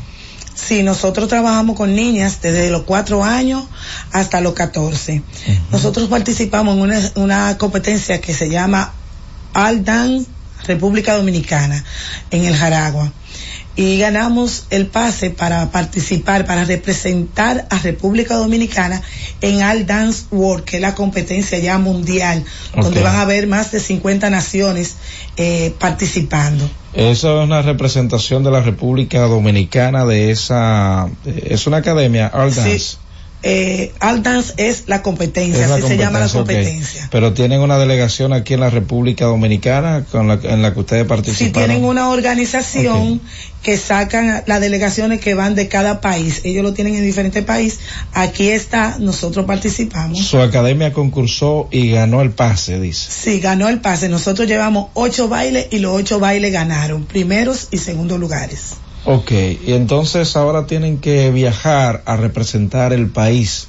Sí, 0.54 0.84
nosotros 0.84 1.30
trabajamos 1.30 1.76
con 1.76 1.96
niñas 1.96 2.42
desde 2.42 2.70
los 2.70 2.84
4 2.84 3.24
años 3.24 3.64
hasta 4.12 4.40
los 4.42 4.54
14. 4.54 5.24
Nosotros 5.72 6.10
participamos 6.10 6.76
en 6.76 6.82
una, 6.82 7.12
una 7.16 7.58
competencia 7.58 8.22
que 8.22 8.34
se 8.34 8.50
llama 8.50 8.94
All 9.56 9.84
Dance 9.84 10.28
República 10.68 11.16
Dominicana 11.16 11.84
en 12.30 12.46
el 12.46 12.56
Jaragua. 12.56 13.12
Y 13.76 13.98
ganamos 13.98 14.66
el 14.70 14.88
pase 14.88 15.32
para 15.32 15.72
participar, 15.72 16.46
para 16.46 16.64
representar 16.64 17.66
a 17.70 17.80
República 17.80 18.36
Dominicana 18.36 19.02
en 19.42 19.64
All 19.64 19.86
Dance 19.86 20.26
World, 20.32 20.64
que 20.64 20.78
es 20.78 20.82
la 20.82 20.94
competencia 20.94 21.58
ya 21.58 21.80
mundial, 21.80 22.44
donde 22.76 23.02
van 23.02 23.16
a 23.16 23.22
haber 23.22 23.48
más 23.48 23.72
de 23.72 23.80
50 23.80 24.30
naciones 24.30 24.96
eh, 25.38 25.74
participando. 25.80 26.70
Esa 26.94 27.40
es 27.40 27.46
una 27.46 27.64
representación 27.64 28.44
de 28.44 28.52
la 28.52 28.62
República 28.62 29.22
Dominicana 29.22 30.06
de 30.06 30.30
esa, 30.30 31.10
es 31.26 31.66
una 31.66 31.78
academia, 31.78 32.32
All 32.34 32.54
Dance. 32.54 32.80
Sí. 32.80 32.98
Eh, 33.46 33.92
All 34.00 34.24
Dance 34.24 34.54
es 34.56 34.86
la 34.88 35.02
competencia, 35.02 35.64
Es 35.64 35.70
la 35.70 35.76
así 35.76 35.88
se 35.88 35.98
llama 35.98 36.20
la 36.20 36.30
competencia. 36.30 37.10
Pero 37.12 37.34
tienen 37.34 37.60
una 37.60 37.78
delegación 37.78 38.32
aquí 38.32 38.54
en 38.54 38.62
la 38.62 38.70
República 38.70 39.26
Dominicana 39.26 40.06
con 40.10 40.30
la, 40.30 40.40
en 40.44 40.62
la 40.62 40.74
que 40.74 40.80
ustedes 40.80 41.06
participan. 41.06 41.52
tienen 41.52 41.84
una 41.84 42.10
organización 42.10 43.20
que 43.62 43.78
sacan 43.78 44.44
las 44.46 44.62
delegaciones 44.62 45.20
que 45.20 45.34
van 45.34 45.56
de 45.56 45.68
cada 45.68 46.00
país, 46.00 46.42
ellos 46.44 46.64
lo 46.64 46.74
tienen 46.74 46.96
en 46.96 47.04
diferentes 47.04 47.44
países, 47.44 47.80
aquí 48.14 48.50
está, 48.50 48.98
nosotros 49.00 49.46
participamos. 49.46 50.20
Su 50.20 50.40
academia 50.40 50.94
concursó 50.94 51.68
y 51.72 51.92
ganó 51.92 52.22
el 52.22 52.32
pase, 52.32 52.80
dice. 52.80 53.10
Sí, 53.10 53.40
ganó 53.40 53.70
el 53.70 53.80
pase. 53.80 54.10
Nosotros 54.10 54.48
llevamos 54.48 54.88
ocho 54.94 55.28
bailes 55.28 55.68
y 55.72 55.80
los 55.80 55.94
ocho 55.94 56.20
bailes 56.20 56.52
ganaron, 56.52 57.06
primeros 57.06 57.70
y 57.72 57.78
segundos 57.78 58.20
lugares. 58.20 58.76
Ok, 59.06 59.32
y 59.32 59.74
entonces 59.74 60.36
ahora 60.36 60.66
tienen 60.66 60.98
que 61.00 61.30
viajar 61.32 62.04
a 62.06 62.16
representar 62.16 62.94
el 62.94 63.08
país. 63.08 63.68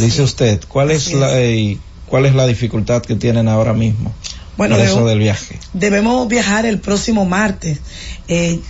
Dice 0.00 0.22
usted, 0.22 0.60
¿cuál 0.68 0.90
es, 0.90 1.06
Así 1.06 1.14
la 1.16 1.40
eh, 1.40 1.78
cuál 2.06 2.26
es 2.26 2.34
la 2.34 2.46
dificultad 2.46 3.02
que 3.02 3.16
tienen 3.16 3.48
ahora 3.48 3.72
mismo? 3.72 4.12
Bueno, 4.56 4.76
por 4.76 4.84
eso 4.84 5.00
debo- 5.00 5.08
del 5.08 5.18
viaje. 5.18 5.58
Debemos 5.72 6.28
viajar 6.28 6.64
el 6.66 6.78
próximo 6.80 7.24
martes. 7.24 7.80
Eh, 8.28 8.60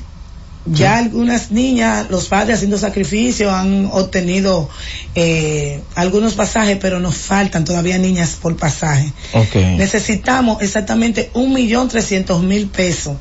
ya 0.66 0.96
algunas 0.96 1.50
niñas, 1.50 2.06
los 2.10 2.28
padres 2.28 2.56
haciendo 2.56 2.78
sacrificio 2.78 3.52
han 3.52 3.86
obtenido 3.92 4.70
eh, 5.14 5.82
algunos 5.94 6.34
pasajes, 6.34 6.78
pero 6.80 7.00
nos 7.00 7.16
faltan 7.16 7.64
todavía 7.66 7.98
niñas 7.98 8.38
por 8.40 8.56
pasaje. 8.56 9.12
Ok. 9.34 9.56
Necesitamos 9.76 10.62
exactamente 10.62 11.30
un 11.34 11.52
millón 11.52 11.88
trescientos 11.88 12.42
mil 12.42 12.68
pesos 12.68 13.16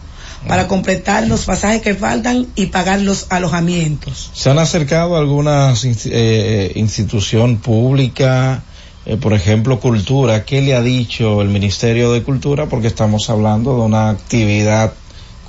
para 0.48 0.68
completar 0.68 1.28
los 1.28 1.46
pasajes 1.46 1.82
que 1.82 1.96
faltan 1.96 2.48
y 2.56 2.68
pagar 2.68 3.02
los 3.02 3.28
alojamientos. 3.30 4.32
¿Se 4.34 4.50
han 4.50 4.60
acercado 4.60 5.16
a 5.16 5.20
alguna 5.20 5.72
insti- 5.74 6.10
eh, 6.12 6.72
institución 6.76 7.58
pública, 7.58 8.64
eh, 9.06 9.18
por 9.18 9.34
ejemplo, 9.34 9.80
Cultura? 9.80 10.44
¿Qué 10.46 10.62
le 10.62 10.76
ha 10.76 10.82
dicho 10.82 11.42
el 11.42 11.50
Ministerio 11.50 12.12
de 12.12 12.24
Cultura? 12.24 12.68
Porque 12.68 12.88
estamos 12.88 13.30
hablando 13.30 13.76
de 13.76 13.82
una 13.82 14.10
actividad 14.10 14.94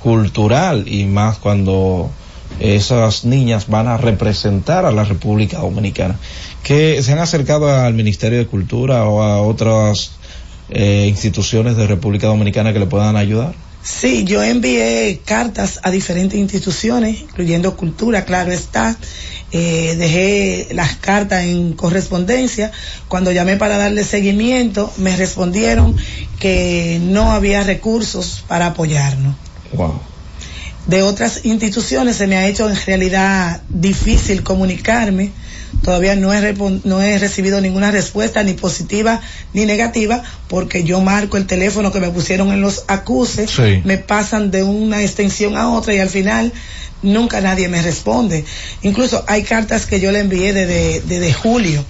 cultural 0.01 0.85
y 0.87 1.05
más 1.05 1.37
cuando 1.39 2.09
esas 2.59 3.25
niñas 3.25 3.67
van 3.67 3.87
a 3.87 3.97
representar 3.97 4.85
a 4.85 4.91
la 4.91 5.03
República 5.03 5.59
Dominicana. 5.59 6.15
¿Qué, 6.63 7.01
¿Se 7.03 7.11
han 7.11 7.19
acercado 7.19 7.69
al 7.69 7.93
Ministerio 7.93 8.37
de 8.39 8.45
Cultura 8.47 9.05
o 9.05 9.21
a 9.21 9.41
otras 9.41 10.11
eh, 10.69 11.05
instituciones 11.09 11.75
de 11.75 11.85
República 11.87 12.27
Dominicana 12.27 12.71
que 12.71 12.79
le 12.79 12.85
puedan 12.85 13.17
ayudar? 13.17 13.53
Sí, 13.85 14.23
yo 14.23 14.41
envié 14.41 15.21
cartas 15.23 15.79
a 15.83 15.91
diferentes 15.91 16.39
instituciones, 16.39 17.21
incluyendo 17.21 17.77
cultura, 17.77 18.25
claro 18.25 18.51
está. 18.51 18.97
Eh, 19.51 19.95
dejé 19.95 20.69
las 20.73 20.95
cartas 20.95 21.43
en 21.43 21.73
correspondencia. 21.73 22.71
Cuando 23.07 23.31
llamé 23.31 23.57
para 23.57 23.77
darle 23.77 24.03
seguimiento, 24.03 24.91
me 24.97 25.15
respondieron 25.15 25.95
que 26.39 26.99
no 26.99 27.31
había 27.31 27.61
recursos 27.61 28.43
para 28.47 28.65
apoyarnos. 28.65 29.35
De 30.87 31.01
otras 31.01 31.41
instituciones 31.45 32.17
se 32.17 32.27
me 32.27 32.37
ha 32.37 32.47
hecho 32.47 32.69
en 32.69 32.75
realidad 32.85 33.61
difícil 33.69 34.43
comunicarme. 34.43 35.31
Todavía 35.81 36.15
no 36.15 36.33
he, 36.33 36.53
no 36.83 37.01
he 37.01 37.17
recibido 37.17 37.59
ninguna 37.59 37.91
respuesta, 37.91 38.43
ni 38.43 38.53
positiva 38.53 39.19
ni 39.53 39.65
negativa, 39.65 40.23
porque 40.47 40.83
yo 40.83 41.01
marco 41.01 41.37
el 41.37 41.47
teléfono 41.47 41.91
que 41.91 41.99
me 41.99 42.09
pusieron 42.09 42.51
en 42.51 42.61
los 42.61 42.85
acuses, 42.87 43.49
Sí. 43.51 43.81
me 43.83 43.97
pasan 43.97 44.51
de 44.51 44.63
una 44.63 45.01
extensión 45.01 45.57
a 45.57 45.69
otra 45.69 45.93
y 45.93 45.99
al 45.99 46.09
final 46.09 46.53
nunca 47.01 47.41
nadie 47.41 47.67
me 47.67 47.81
responde. 47.81 48.45
Incluso 48.83 49.23
hay 49.27 49.43
cartas 49.43 49.85
que 49.85 49.99
yo 49.99 50.11
le 50.11 50.19
envié 50.19 50.53
desde, 50.53 51.01
desde 51.01 51.33
julio. 51.33 51.83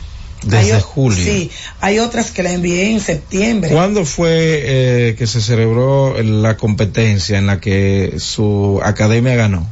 Desde 0.46 0.74
Hay 0.74 0.82
julio. 0.82 1.24
Sí, 1.24 1.52
hay 1.82 2.00
otras 2.00 2.32
que 2.32 2.44
la 2.44 2.52
envié 2.52 2.92
en 2.92 3.00
septiembre. 3.00 3.72
¿Cuándo 3.72 4.06
fue 4.06 4.30
eh, 4.32 5.16
que 5.18 5.28
se 5.28 5.42
celebró 5.42 6.22
la 6.22 6.56
competencia 6.56 7.38
en 7.38 7.48
la 7.48 7.60
que 7.60 8.16
su 8.18 8.80
academia 8.84 9.36
ganó? 9.36 9.68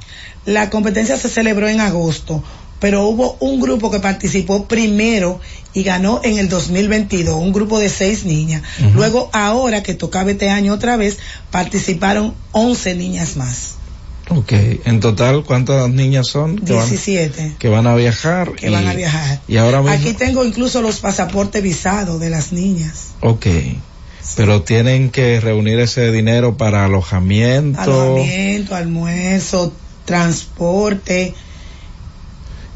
La 0.46 0.70
competencia 0.70 1.16
se 1.16 1.30
celebró 1.30 1.70
en 1.70 1.80
agosto, 1.80 2.44
pero 2.80 3.08
hubo 3.08 3.38
un 3.40 3.62
grupo 3.62 3.92
que 3.92 4.00
participó 4.00 4.68
primero 4.68 5.40
y 5.74 5.84
ganó 5.84 6.20
en 6.24 6.38
el 6.38 6.50
2022, 6.50 7.36
un 7.36 7.54
grupo 7.54 7.80
de 7.80 7.88
seis 7.88 8.26
niñas. 8.26 8.62
Luego, 8.94 9.30
ahora 9.32 9.84
que 9.84 9.94
tocaba 9.94 10.32
este 10.32 10.50
año 10.50 10.74
otra 10.74 10.98
vez, 10.98 11.18
participaron 11.50 12.34
11 12.52 12.96
niñas 12.96 13.38
más, 13.38 13.76
Ok, 14.30 14.54
en 14.86 15.00
total, 15.02 15.44
¿cuántas 15.44 15.90
niñas 15.90 16.28
son 16.28 16.58
que 16.58 16.74
van, 16.74 16.90
17 16.90 17.56
que 17.60 17.70
van 17.70 17.88
a 17.88 17.96
viajar? 17.96 18.54
que 18.54 18.70
van 18.70 18.88
a 18.88 18.94
viajar. 18.94 19.42
Y 19.48 19.58
ahora 19.58 19.82
mismo, 19.82 19.94
Aquí 19.94 20.14
tengo 20.14 20.46
incluso 20.46 20.82
los 20.82 21.00
pasaportes 21.00 21.62
visados 21.62 22.20
de 22.20 22.30
las 22.30 22.54
niñas. 22.54 23.10
ok, 23.20 23.46
pero 24.38 24.62
tienen 24.62 25.10
que 25.12 25.42
reunir 25.42 25.80
ese 25.80 26.12
dinero 26.12 26.56
para 26.56 26.86
alojamiento. 26.86 27.82
Alojamiento, 27.82 28.76
almuerzo, 28.76 29.74
transporte. 30.06 31.34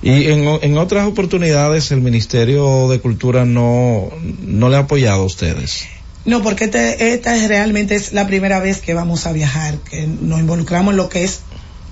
Y 0.01 0.25
en, 0.27 0.47
en 0.61 0.77
otras 0.77 1.07
oportunidades 1.07 1.91
el 1.91 2.01
Ministerio 2.01 2.87
de 2.89 2.99
Cultura 2.99 3.45
no, 3.45 4.09
no 4.41 4.69
le 4.69 4.75
ha 4.75 4.79
apoyado 4.79 5.23
a 5.23 5.25
ustedes. 5.25 5.87
No, 6.27 6.43
porque 6.43 6.65
este- 6.65 7.13
esta 7.13 7.35
es 7.37 7.47
realmente 7.47 7.95
es 7.95 8.11
la 8.11 8.27
primera 8.27 8.59
vez 8.59 8.81
que 8.81 8.93
vamos 8.93 9.25
a 9.25 9.31
viajar, 9.31 9.75
que 9.89 10.05
nos 10.05 10.39
involucramos 10.39 10.91
en 10.91 10.97
lo 10.97 11.07
que 11.09 11.23
es 11.23 11.39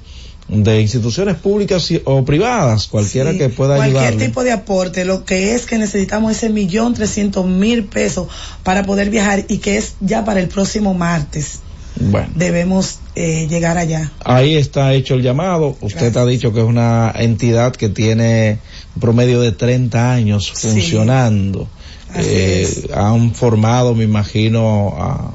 instituciones 0.50 1.36
públicas 1.38 1.90
o 2.06 2.26
privadas, 2.26 2.88
cualquiera 2.88 3.34
que 3.34 3.50
pueda 3.50 3.76
ayudar. 3.76 4.04
Cualquier 4.04 4.30
tipo 4.30 4.44
de 4.44 4.52
aporte, 4.52 5.06
lo 5.06 5.26
que 5.26 5.56
es 5.56 5.66
que 5.66 5.78
necesitamos 5.78 6.34
ese 6.34 6.50
millón 6.50 6.94
trescientos 6.94 7.46
mil 7.46 7.86
pesos 7.86 8.28
para 8.64 8.84
poder 8.84 9.10
viajar 9.10 9.46
y 9.48 9.60
que 9.60 9.78
es 9.78 9.96
ya 10.02 10.26
para 10.26 10.40
el 10.40 10.48
próximo 10.48 10.94
martes. 10.94 11.60
Bueno. 11.96 12.30
Debemos 12.36 13.00
eh, 13.16 13.48
llegar 13.48 13.78
allá. 13.78 14.12
Ahí 14.26 14.56
está 14.56 14.94
hecho 14.94 15.14
el 15.14 15.22
llamado. 15.22 15.78
Usted 15.82 16.16
ha 16.18 16.26
dicho 16.26 16.52
que 16.52 16.60
es 16.60 16.66
una 16.66 17.14
entidad 17.16 17.76
que 17.76 17.90
tiene 17.90 18.60
un 18.96 19.02
promedio 19.02 19.40
de 19.42 19.52
30 19.52 20.12
años 20.12 20.52
funcionando. 20.52 21.68
Eh, 22.16 22.88
han 22.94 23.34
formado, 23.34 23.96
me 23.96 24.04
imagino, 24.04 24.96
a 24.98 25.34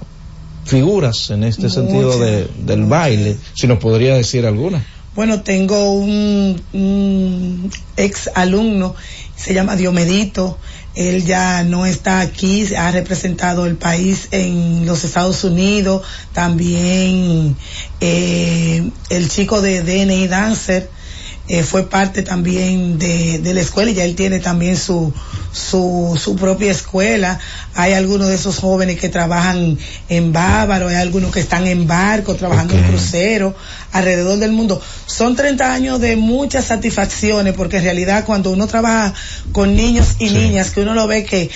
figuras 0.64 1.30
en 1.30 1.44
este 1.44 1.70
sentido 1.70 2.18
de, 2.18 2.48
del 2.64 2.84
baile. 2.84 3.36
Si 3.54 3.66
nos 3.66 3.78
podría 3.78 4.16
decir 4.16 4.44
alguna. 4.46 4.84
Bueno, 5.18 5.40
tengo 5.40 5.94
un, 5.94 7.72
ex 7.96 8.30
alumno, 8.36 8.94
se 9.34 9.52
llama 9.52 9.74
Diomedito, 9.74 10.60
él 10.94 11.24
ya 11.24 11.64
no 11.64 11.86
está 11.86 12.20
aquí, 12.20 12.72
ha 12.76 12.92
representado 12.92 13.66
el 13.66 13.74
país 13.74 14.28
en 14.30 14.86
los 14.86 15.02
Estados 15.02 15.42
Unidos, 15.42 16.06
también 16.32 17.56
eh, 18.00 18.88
el 19.10 19.28
chico 19.28 19.60
de 19.60 19.82
DNI 19.82 20.28
Dancer, 20.28 20.88
eh, 21.48 21.62
fue 21.62 21.88
parte 21.88 22.22
también 22.22 22.98
de, 22.98 23.38
de, 23.38 23.54
la 23.54 23.62
escuela 23.62 23.90
y 23.90 23.94
ya 23.94 24.04
él 24.04 24.14
tiene 24.14 24.38
también 24.38 24.76
su, 24.76 25.14
su, 25.50 26.18
su 26.22 26.36
propia 26.36 26.70
escuela. 26.70 27.40
Hay 27.74 27.94
algunos 27.94 28.28
de 28.28 28.34
esos 28.34 28.58
jóvenes 28.58 29.00
que 29.00 29.08
trabajan 29.08 29.78
en 30.10 30.32
Bávaro, 30.32 30.88
hay 30.88 30.96
algunos 30.96 31.32
que 31.32 31.40
están 31.40 31.66
en 31.66 31.86
barco, 31.86 32.34
trabajando 32.34 32.74
en 32.74 32.82
crucero, 32.84 33.56
alrededor 33.92 34.38
del 34.38 34.52
mundo. 34.52 34.78
Son 35.06 35.36
30 35.36 35.72
años 35.72 36.00
de 36.00 36.16
muchas 36.16 36.66
satisfacciones 36.66 37.54
porque 37.54 37.78
en 37.78 37.84
realidad 37.84 38.26
cuando 38.26 38.50
uno 38.50 38.66
trabaja 38.66 39.14
con 39.52 39.74
niños 39.74 40.16
y 40.18 40.28
niñas, 40.28 40.70
que 40.70 40.82
uno 40.82 40.94
lo 40.94 41.06
ve 41.06 41.24
que 41.24 41.50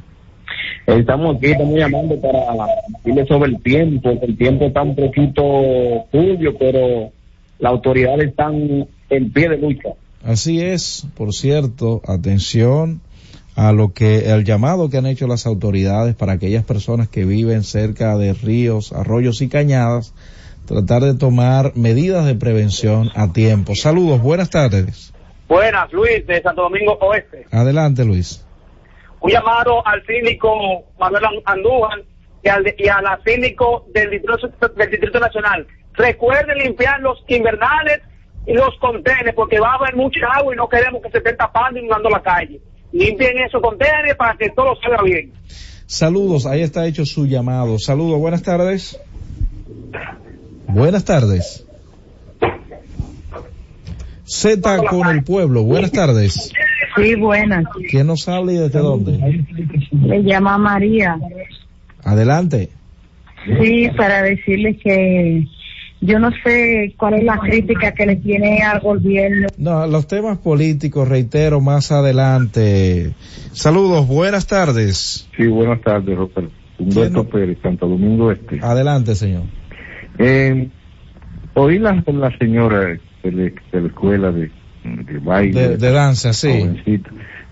Estamos 0.88 1.38
aquí, 1.38 1.48
estamos 1.48 1.78
llamando 1.78 2.20
para 2.22 2.68
decirle 2.90 3.26
sobre 3.28 3.52
el 3.52 3.62
tiempo, 3.62 4.20
que 4.20 4.26
el 4.26 4.38
tiempo 4.38 4.66
está 4.66 4.84
un 4.84 4.96
poquito 4.96 6.06
turbio, 6.12 6.56
pero 6.58 7.12
las 7.60 7.72
autoridades 7.72 8.30
están 8.30 8.88
en 9.10 9.32
pie 9.32 9.50
de 9.50 9.58
lucha. 9.58 9.90
Así 10.24 10.62
es, 10.62 11.08
por 11.16 11.34
cierto, 11.34 12.02
atención 12.08 13.02
a 13.56 13.72
lo 13.72 13.94
que 13.94 14.32
el 14.32 14.44
llamado 14.44 14.90
que 14.90 14.98
han 14.98 15.06
hecho 15.06 15.28
las 15.28 15.46
autoridades 15.48 16.16
para 16.16 16.34
aquellas 16.34 16.64
personas 16.64 17.08
que 17.08 17.26
viven 17.26 17.64
cerca 17.64 18.18
de 18.18 18.34
ríos, 18.34 18.92
arroyos 18.94 19.42
y 19.42 19.48
cañadas, 19.48 20.14
tratar 20.66 21.04
de 21.04 21.16
tomar 21.16 21.72
medidas 21.76 22.26
de 22.26 22.36
prevención 22.36 23.10
a 23.16 23.32
tiempo. 23.34 23.76
Saludos, 23.76 24.22
buenas 24.22 24.50
tardes. 24.50 25.14
Buenas, 25.48 25.92
Luis, 25.94 26.26
de 26.28 26.42
Santo 26.42 26.64
Domingo 26.64 26.98
Oeste. 27.02 27.46
Adelante, 27.52 28.04
Luis. 28.04 28.45
Un 29.26 29.32
llamado 29.32 29.82
al 29.88 30.06
síndico 30.06 30.84
Manuel 31.00 31.24
Andújar 31.46 32.04
y 32.44 32.48
al, 32.48 32.76
y 32.78 32.88
a 32.88 33.02
la 33.02 33.20
síndico 33.26 33.88
del 33.92 34.12
Distrito, 34.12 34.70
del 34.76 34.92
Distrito 34.92 35.20
Nacional. 35.20 35.66
Recuerden 35.94 36.60
limpiar 36.60 37.00
los 37.00 37.18
invernales 37.28 38.02
y 38.46 38.54
los 38.54 38.78
contenedores 38.80 39.34
porque 39.34 39.60
va 39.60 39.72
a 39.72 39.76
haber 39.78 39.96
mucha 39.96 40.28
agua 40.32 40.54
y 40.54 40.58
no 40.58 40.70
queremos 40.70 41.02
que 41.02 41.10
se 41.10 41.18
estén 41.18 41.38
tapando 41.38 41.80
y 41.80 41.82
inundando 41.82 42.12
la 42.12 42.22
calle. 42.22 42.62
Limpien 42.92 43.40
esos 43.40 43.64
contenedores 43.64 44.16
para 44.16 44.38
que 44.38 44.52
todo 44.52 44.76
salga 44.80 45.02
bien. 45.02 45.34
Saludos, 45.88 46.46
ahí 46.46 46.62
está 46.62 46.86
hecho 46.86 47.04
su 47.04 47.26
llamado. 47.26 47.80
Saludos, 47.80 48.20
buenas 48.20 48.44
tardes. 48.44 49.02
Buenas 50.68 51.04
tardes. 51.04 51.66
Z 54.24 54.84
con 54.88 55.08
el 55.08 55.24
pueblo, 55.24 55.64
buenas 55.64 55.92
tardes. 55.92 56.54
Sí, 56.96 57.16
buenas. 57.16 57.66
¿Quién 57.90 58.08
nos 58.08 58.28
habla 58.28 58.54
y 58.54 58.58
desde 58.58 58.80
dónde? 58.80 59.44
Me 59.92 60.24
llama 60.24 60.58
María. 60.58 61.18
Adelante. 62.04 62.70
Sí, 63.60 63.90
para 63.96 64.22
decirle 64.22 64.78
que 64.78 65.48
yo 66.02 66.20
no 66.20 66.30
sé 66.44 66.94
cuál 66.98 67.16
es 67.16 67.24
la 67.24 67.38
crítica 67.38 67.94
que 67.94 68.06
le 68.06 68.16
tiene 68.18 68.62
al 68.62 68.80
gobierno. 68.80 69.48
No, 69.58 69.88
los 69.88 70.08
temas 70.08 70.38
políticos, 70.38 71.08
reitero, 71.08 71.62
más 71.62 71.92
adelante. 71.92 73.14
Saludos, 73.52 74.08
buenas 74.08 74.48
tardes. 74.48 75.28
Sí, 75.36 75.48
buenas 75.48 75.82
tardes, 75.82 76.16
Roberto. 76.16 76.52
Humberto 76.78 77.24
Pérez, 77.30 77.58
Santo 77.62 77.88
Domingo 77.88 78.32
Este. 78.32 78.60
Adelante, 78.62 79.16
señor. 79.16 79.44
Eh, 80.18 80.70
oí 81.54 81.80
la, 81.80 82.04
la 82.06 82.38
señora 82.38 82.80
de 83.24 83.32
la, 83.32 83.44
de 83.72 83.82
la 83.82 83.88
escuela 83.88 84.32
de, 84.32 84.52
de 85.06 85.20
baile. 85.20 85.70
De, 85.70 85.78
de 85.78 85.92
danza, 85.92 86.34
sí. 86.34 86.50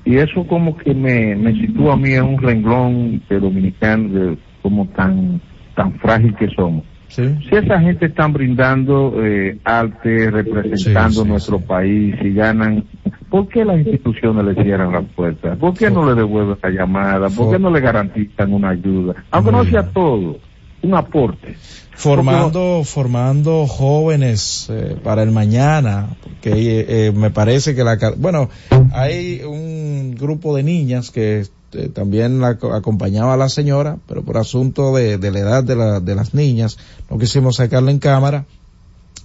Y 0.06 0.18
eso 0.18 0.46
como 0.48 0.78
que 0.78 0.94
me, 0.94 1.36
me 1.36 1.54
sitúa 1.54 1.94
a 1.94 1.98
mí 1.98 2.14
en 2.14 2.24
un 2.24 2.42
renglón 2.42 3.22
de 3.30 3.40
dominicano, 3.40 4.10
de 4.10 4.38
como 4.62 4.88
tan, 4.90 5.42
tan 5.76 5.94
frágil 6.00 6.36
que 6.36 6.50
somos. 6.50 6.84
Sí. 7.08 7.24
Si 7.48 7.56
esa 7.56 7.80
gente 7.80 8.08
están 8.08 8.34
brindando 8.34 9.14
eh, 9.24 9.60
arte, 9.64 10.32
representando 10.32 11.22
Sí, 11.22 11.22
sí, 11.22 11.28
nuestro 11.28 11.60
país 11.60 12.16
y 12.22 12.34
ganan, 12.34 12.86
¿por 13.30 13.48
qué 13.50 13.64
las 13.64 13.78
instituciones 13.78 14.44
le 14.46 14.64
cierran 14.64 14.92
las 14.92 15.06
puertas? 15.16 15.58
¿Por 15.58 15.76
qué 15.76 15.92
no 15.92 16.08
le 16.08 16.16
devuelven 16.16 16.58
la 16.62 16.70
llamada? 16.72 17.30
¿Por 17.30 17.52
qué 17.52 17.60
no 17.60 17.70
le 17.70 17.82
garantizan 17.82 18.52
una 18.52 18.70
ayuda? 18.70 19.14
Aunque 19.30 19.52
no 19.52 19.64
sea 19.66 19.84
todo, 19.84 20.40
un 20.82 20.96
aporte. 20.96 21.56
Formando, 21.96 22.84
formando 22.84 23.68
jóvenes 23.68 24.66
eh, 24.70 24.98
para 25.04 25.22
el 25.24 25.32
mañana, 25.32 26.10
porque 26.22 26.52
eh, 26.52 26.86
eh, 27.08 27.12
me 27.16 27.30
parece 27.30 27.76
que 27.76 27.84
la, 27.84 27.98
bueno, 28.18 28.50
hay 28.92 29.42
un 29.44 30.16
grupo 30.20 30.56
de 30.56 30.64
niñas 30.64 31.12
que 31.12 31.46
también 31.94 32.40
la 32.40 32.58
co- 32.58 32.74
acompañaba 32.74 33.34
a 33.36 33.38
la 33.38 33.50
señora, 33.50 33.98
pero 34.08 34.24
por 34.24 34.38
asunto 34.38 34.94
de, 34.96 35.18
de 35.18 35.32
la 35.32 35.40
edad 35.40 35.64
de, 35.64 35.76
la- 35.76 36.00
de 36.00 36.16
las 36.16 36.34
niñas, 36.34 36.78
no 37.10 37.18
quisimos 37.20 37.56
sacarla 37.58 37.92
en 37.92 38.00
cámara, 38.00 38.46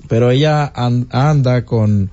pero 0.09 0.31
ella 0.31 0.71
an- 0.75 1.09
anda 1.11 1.65
con 1.65 2.11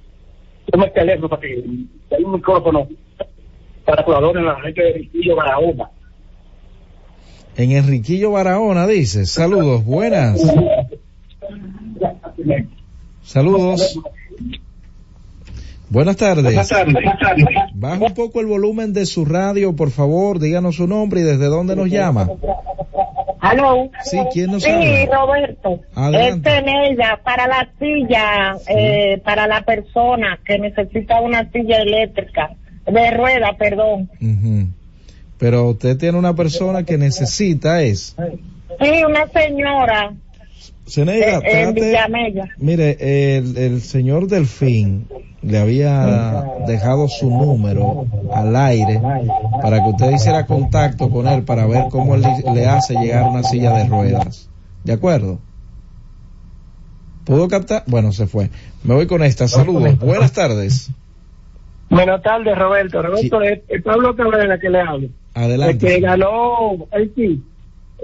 tome 0.71 0.85
el 0.85 0.93
teléfono 0.93 1.29
para 1.29 1.41
que 1.41 1.63
hay 2.11 2.23
un 2.23 2.33
micrófono 2.33 2.87
para 3.85 4.03
jugadores 4.03 4.37
en 4.37 4.45
la 4.45 4.61
gente 4.61 4.81
de 4.81 4.93
Riquillo 4.93 5.35
Barahona. 5.35 5.89
En 7.55 7.71
Enriquillo 7.71 8.31
Barahona 8.31 8.87
dice, 8.87 9.25
saludos, 9.25 9.85
buenas. 9.85 10.41
Saludos. 13.21 13.99
Buenas 15.93 16.17
tardes. 16.17 16.43
Buenas 16.43 16.69
tardes. 16.69 16.95
Baja 17.75 18.03
un 18.03 18.13
poco 18.15 18.41
el 18.41 18.47
volumen 18.47 18.93
de 18.93 19.05
su 19.05 19.25
radio, 19.25 19.75
por 19.75 19.91
favor, 19.91 20.39
díganos 20.39 20.77
su 20.77 20.87
nombre 20.87 21.19
y 21.21 21.23
desde 21.23 21.45
dónde 21.45 21.75
nos 21.75 21.87
llama. 21.87 22.27
¿Aló? 23.39 23.91
Sí, 24.03 24.17
¿quién 24.33 24.51
nos 24.53 24.63
Sí, 24.63 24.71
habla? 24.71 25.15
Roberto. 25.15 25.81
Adelante. 25.93 26.49
Es 26.49 26.55
Penella, 26.55 27.19
para 27.23 27.45
la 27.45 27.69
silla, 27.77 28.55
eh, 28.67 29.21
para 29.23 29.45
la 29.45 29.61
persona 29.61 30.39
que 30.43 30.57
necesita 30.57 31.21
una 31.21 31.51
silla 31.51 31.77
eléctrica, 31.83 32.55
de 32.87 33.11
rueda, 33.11 33.55
perdón. 33.55 34.09
Pero 35.37 35.69
usted 35.69 35.95
tiene 35.95 36.17
una 36.17 36.33
persona 36.35 36.83
que 36.83 36.97
necesita 36.97 37.83
es. 37.83 38.15
Sí, 38.81 39.03
una 39.07 39.27
señora 39.27 40.11
Zeneida, 40.87 41.37
eh, 41.39 41.41
trate- 41.67 41.73
Villamella. 41.73 42.49
Mire, 42.57 43.37
el, 43.37 43.57
el 43.57 43.81
señor 43.81 44.27
Delfín 44.27 45.07
le 45.41 45.57
había 45.57 46.45
dejado 46.67 47.07
su 47.07 47.29
número 47.29 48.05
al 48.33 48.55
aire 48.55 49.01
para 49.61 49.83
que 49.83 49.89
usted 49.89 50.11
hiciera 50.11 50.45
contacto 50.45 51.09
con 51.09 51.27
él 51.27 51.43
para 51.43 51.65
ver 51.65 51.85
cómo 51.89 52.15
él 52.15 52.21
le- 52.21 52.53
le 52.53 52.65
hace 52.67 52.95
llegar 52.95 53.29
una 53.29 53.43
silla 53.43 53.71
de 53.73 53.85
ruedas. 53.87 54.49
¿De 54.83 54.93
acuerdo? 54.93 55.39
¿Pudo 57.25 57.47
captar? 57.47 57.83
Bueno, 57.87 58.11
se 58.11 58.27
fue. 58.27 58.49
Me 58.83 58.93
voy 58.95 59.07
con 59.07 59.23
esta. 59.23 59.47
Saludos. 59.47 59.97
Buenas 59.99 60.33
tardes. 60.33 60.91
Buenas 61.89 62.21
tardes, 62.21 62.57
Roberto. 62.57 63.01
Roberto, 63.01 63.41
es, 63.41 63.59
es 63.69 63.81
Pablo 63.83 64.15
Cabrera 64.15 64.59
que 64.59 64.69
le 64.69 64.81
hablo. 64.81 65.07
El 65.35 65.43
Adelante. 65.43 65.87
que 65.87 65.99
ganó 66.01 66.87
el 66.91 67.13
sí. 67.15 67.41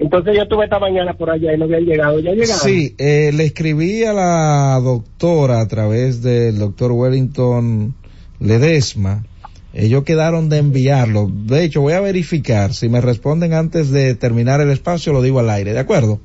Entonces 0.01 0.33
yo 0.33 0.43
estuve 0.43 0.63
esta 0.63 0.79
mañana 0.79 1.13
por 1.13 1.29
allá 1.29 1.53
y 1.53 1.57
no 1.57 1.65
habían 1.65 1.83
llegado. 1.83 2.19
¿Ya 2.19 2.31
llegaron? 2.31 2.57
Sí, 2.57 2.95
eh, 2.97 3.31
le 3.33 3.43
escribí 3.43 4.05
a 4.05 4.13
la 4.13 4.79
doctora 4.81 5.59
a 5.59 5.67
través 5.67 6.23
del 6.23 6.57
doctor 6.57 6.93
Wellington 6.93 7.93
Ledesma. 8.39 9.25
Ellos 9.73 10.05
quedaron 10.05 10.47
de 10.47 10.59
enviarlo. 10.59 11.29
De 11.29 11.65
hecho, 11.65 11.81
voy 11.81 11.93
a 11.93 11.99
verificar. 11.99 12.73
Si 12.73 12.87
me 12.87 13.01
responden 13.01 13.53
antes 13.53 13.91
de 13.91 14.15
terminar 14.15 14.61
el 14.61 14.69
espacio, 14.69 15.11
lo 15.11 15.21
digo 15.21 15.41
al 15.41 15.49
aire. 15.49 15.73
¿De 15.73 15.79
acuerdo? 15.79 16.21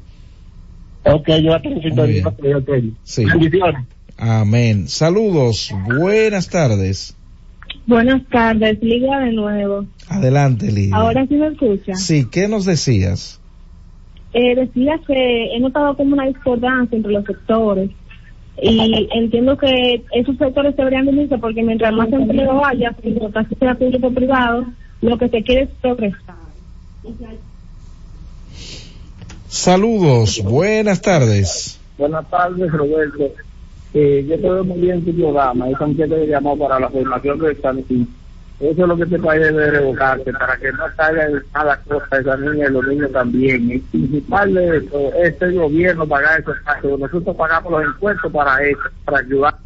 Ok, 1.04 1.28
yo 1.42 1.52
ok. 1.52 2.72
Sí. 3.02 3.24
Bendiciones. 3.24 3.86
Amén. 4.16 4.86
Saludos. 4.86 5.74
Buenas 5.98 6.48
tardes. 6.48 7.16
Buenas 7.86 8.22
tardes, 8.30 8.80
Lidia 8.80 9.18
de 9.18 9.32
nuevo. 9.32 9.84
Adelante, 10.08 10.70
Lidia. 10.70 10.96
Ahora 10.96 11.26
sí 11.26 11.34
me 11.34 11.48
escucha. 11.48 11.94
Sí, 11.96 12.26
¿qué 12.30 12.46
nos 12.46 12.64
decías? 12.64 13.40
Eh, 14.34 14.56
decía 14.56 15.00
que 15.06 15.54
he 15.54 15.60
notado 15.60 15.96
como 15.96 16.14
una 16.14 16.26
discordancia 16.26 16.96
entre 16.96 17.12
los 17.12 17.24
sectores 17.24 17.90
y 18.60 19.08
entiendo 19.12 19.56
que 19.56 20.02
esos 20.12 20.36
sectores 20.36 20.76
deberían 20.76 21.08
unirse 21.08 21.38
porque 21.38 21.62
mientras 21.62 21.92
más 21.92 22.12
empleo 22.12 22.64
haya, 22.64 22.94
mientras 23.02 23.46
sea 23.58 23.74
público 23.74 24.08
o 24.08 24.12
privado, 24.12 24.66
lo 25.02 25.18
que 25.18 25.28
se 25.28 25.42
quiere 25.42 25.62
es 25.62 25.70
progresar. 25.80 26.36
Saludos. 29.48 30.42
Buenas 30.42 31.00
tardes. 31.00 31.80
Buenas 31.96 32.28
tardes, 32.28 32.72
Roberto. 32.72 33.30
Eh, 33.92 34.26
yo 34.28 34.36
te 34.36 34.50
veo 34.50 34.64
muy 34.64 34.80
bien 34.80 35.04
tu 35.04 35.14
programa. 35.14 35.68
Esa 35.68 35.86
muchacha 35.86 36.16
que 36.16 36.26
llamó 36.26 36.58
para 36.58 36.80
la 36.80 36.88
formación 36.90 37.38
de 37.38 37.54
San 37.56 37.84
Luis. 37.88 38.08
Eso 38.60 38.82
es 38.82 38.88
lo 38.88 38.96
que 38.96 39.02
este 39.02 39.18
país 39.18 39.42
debe 39.42 39.70
revocarse 39.70 40.32
para 40.32 40.56
que 40.56 40.70
no 40.72 40.84
salga 40.96 41.26
a 41.52 41.64
la 41.64 41.76
cosa 41.78 42.06
de 42.12 42.20
esa 42.20 42.36
niña 42.36 42.66
y 42.68 42.72
los 42.72 42.86
niños 42.86 43.12
también. 43.12 43.70
El 43.70 43.80
principal 43.80 44.54
de 44.54 44.76
eso 44.78 45.12
es 45.14 45.42
el 45.42 45.54
gobierno 45.54 46.06
pagar 46.06 46.40
esos 46.40 46.56
gastos. 46.64 46.98
Nosotros 46.98 47.36
pagamos 47.36 47.72
los 47.72 47.84
impuestos 47.84 48.32
para 48.32 48.62
eso, 48.64 48.80
para 49.04 49.18
ayudar. 49.18 49.56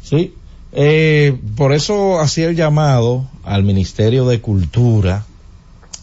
Sí. 0.00 0.34
Eh, 0.72 1.38
por 1.56 1.72
eso 1.72 2.20
hacía 2.20 2.48
el 2.48 2.56
llamado 2.56 3.28
al 3.44 3.62
Ministerio 3.64 4.26
de 4.26 4.40
Cultura 4.40 5.24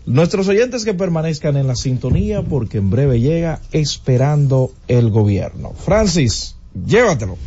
Nuestros 0.06 0.48
oyentes 0.48 0.86
que 0.86 0.94
permanezcan 0.94 1.58
en 1.58 1.68
la 1.68 1.76
sintonía 1.76 2.42
porque 2.42 2.78
en 2.78 2.90
breve 2.90 3.20
llega 3.20 3.60
esperando 3.72 4.72
el 4.88 5.10
gobierno. 5.10 5.74
Francis, 5.74 6.56
llévatelo. 6.86 7.38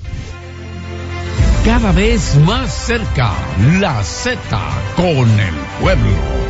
Cada 1.65 1.93
vez 1.93 2.37
más 2.45 2.73
cerca, 2.73 3.33
la 3.81 4.03
Z 4.05 4.39
con 4.97 5.29
el 5.41 5.55
pueblo. 5.81 6.50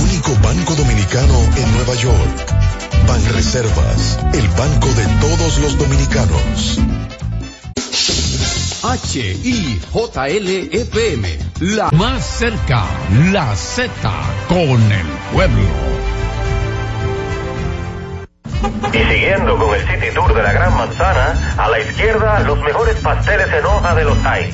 Único 0.23 0.39
banco 0.47 0.75
dominicano 0.75 1.33
en 1.57 1.75
Nueva 1.77 1.95
York. 1.95 2.53
Banreservas, 3.07 4.19
el 4.33 4.47
banco 4.49 4.87
de 4.89 5.03
todos 5.19 5.57
los 5.57 5.79
dominicanos. 5.79 6.79
H-I-J-L-F-M, 8.83 9.79
la 11.61 11.89
más 11.93 12.23
cerca, 12.23 12.85
la 13.31 13.55
Z 13.55 13.91
con 14.47 14.91
el 14.91 15.07
pueblo. 15.33 15.65
Y 18.93 18.97
siguiendo 18.97 19.57
con 19.57 19.73
el 19.73 19.81
City 19.87 20.13
Tour 20.13 20.35
de 20.35 20.43
la 20.43 20.53
Gran 20.53 20.77
Manzana, 20.77 21.55
a 21.57 21.67
la 21.67 21.79
izquierda 21.79 22.41
los 22.41 22.59
mejores 22.61 22.97
pasteles 22.97 23.51
en 23.51 23.65
hoja 23.65 23.95
de 23.95 24.03
los 24.03 24.17
Times. 24.19 24.53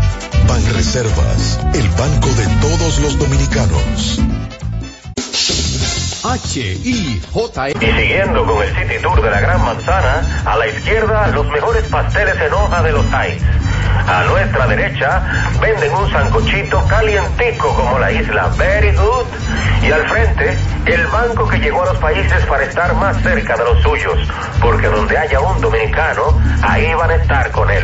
Banreservas, 0.47 1.59
el 1.73 1.87
banco 1.89 2.27
de 2.29 2.47
todos 2.61 2.99
los 2.99 3.17
dominicanos. 3.17 4.19
H-I-J-L. 6.23 7.73
Y 7.79 8.01
siguiendo 8.01 8.45
con 8.45 8.61
el 8.61 8.69
City 8.75 9.01
Tour 9.01 9.21
de 9.21 9.31
la 9.31 9.41
Gran 9.41 9.63
Manzana, 9.65 10.21
a 10.45 10.57
la 10.57 10.67
izquierda 10.67 11.27
los 11.27 11.47
mejores 11.47 11.87
pasteles 11.87 12.35
en 12.39 12.53
hoja 12.53 12.83
de 12.83 12.91
los 12.91 13.05
Times. 13.05 13.41
A 14.07 14.23
nuestra 14.25 14.67
derecha 14.67 15.21
venden 15.59 15.93
un 15.93 16.11
sancochito 16.11 16.85
calientico 16.87 17.73
como 17.75 17.99
la 17.99 18.11
isla 18.11 18.47
Very 18.57 18.95
Good. 18.95 19.25
Y 19.83 19.91
al 19.91 20.07
frente, 20.07 20.57
el 20.85 21.07
banco 21.07 21.47
que 21.47 21.57
llegó 21.57 21.83
a 21.83 21.85
los 21.87 21.97
países 21.97 22.45
para 22.45 22.63
estar 22.63 22.93
más 22.95 23.21
cerca 23.23 23.57
de 23.57 23.63
los 23.63 23.81
suyos. 23.81 24.19
Porque 24.61 24.87
donde 24.87 25.17
haya 25.17 25.39
un 25.39 25.59
dominicano, 25.59 26.39
ahí 26.61 26.93
van 26.93 27.11
a 27.11 27.15
estar 27.15 27.51
con 27.51 27.69
él. 27.69 27.83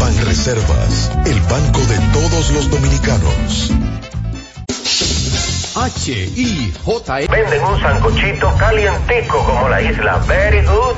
Ban 0.00 0.16
Reservas, 0.24 1.10
el 1.24 1.40
banco 1.42 1.80
de 1.80 1.98
todos 2.12 2.50
los 2.50 2.70
dominicanos. 2.70 3.72
H-I-J-E. 5.76 7.28
Venden 7.28 7.62
un 7.62 7.80
sancochito 7.80 8.50
calientico 8.56 9.44
como 9.44 9.68
la 9.68 9.82
isla 9.82 10.16
Very 10.26 10.64
Good. 10.64 10.96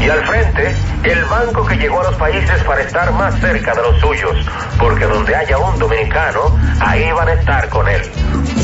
Y 0.00 0.08
al 0.08 0.26
frente, 0.26 0.74
el 1.02 1.24
banco 1.26 1.66
que 1.66 1.76
llegó 1.76 2.00
a 2.00 2.04
los 2.04 2.14
países 2.16 2.62
para 2.64 2.82
estar 2.82 3.12
más 3.12 3.38
cerca 3.40 3.74
de 3.74 3.82
los 3.82 4.00
suyos. 4.00 4.36
Porque 4.78 5.04
donde 5.04 5.36
haya 5.36 5.58
un 5.58 5.78
dominicano, 5.78 6.58
ahí 6.80 7.10
van 7.12 7.28
a 7.28 7.32
estar 7.34 7.68
con 7.68 7.86
él. 7.88 8.00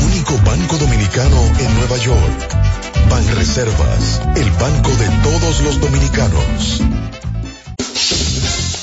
Único 0.03 0.37
banco 0.43 0.77
dominicano 0.77 1.37
en 1.59 1.75
Nueva 1.77 1.97
York. 1.97 2.61
Ban 3.09 3.35
Reservas, 3.35 4.21
el 4.35 4.49
banco 4.51 4.89
de 4.89 5.09
todos 5.23 5.61
los 5.61 5.79
dominicanos. 5.79 6.81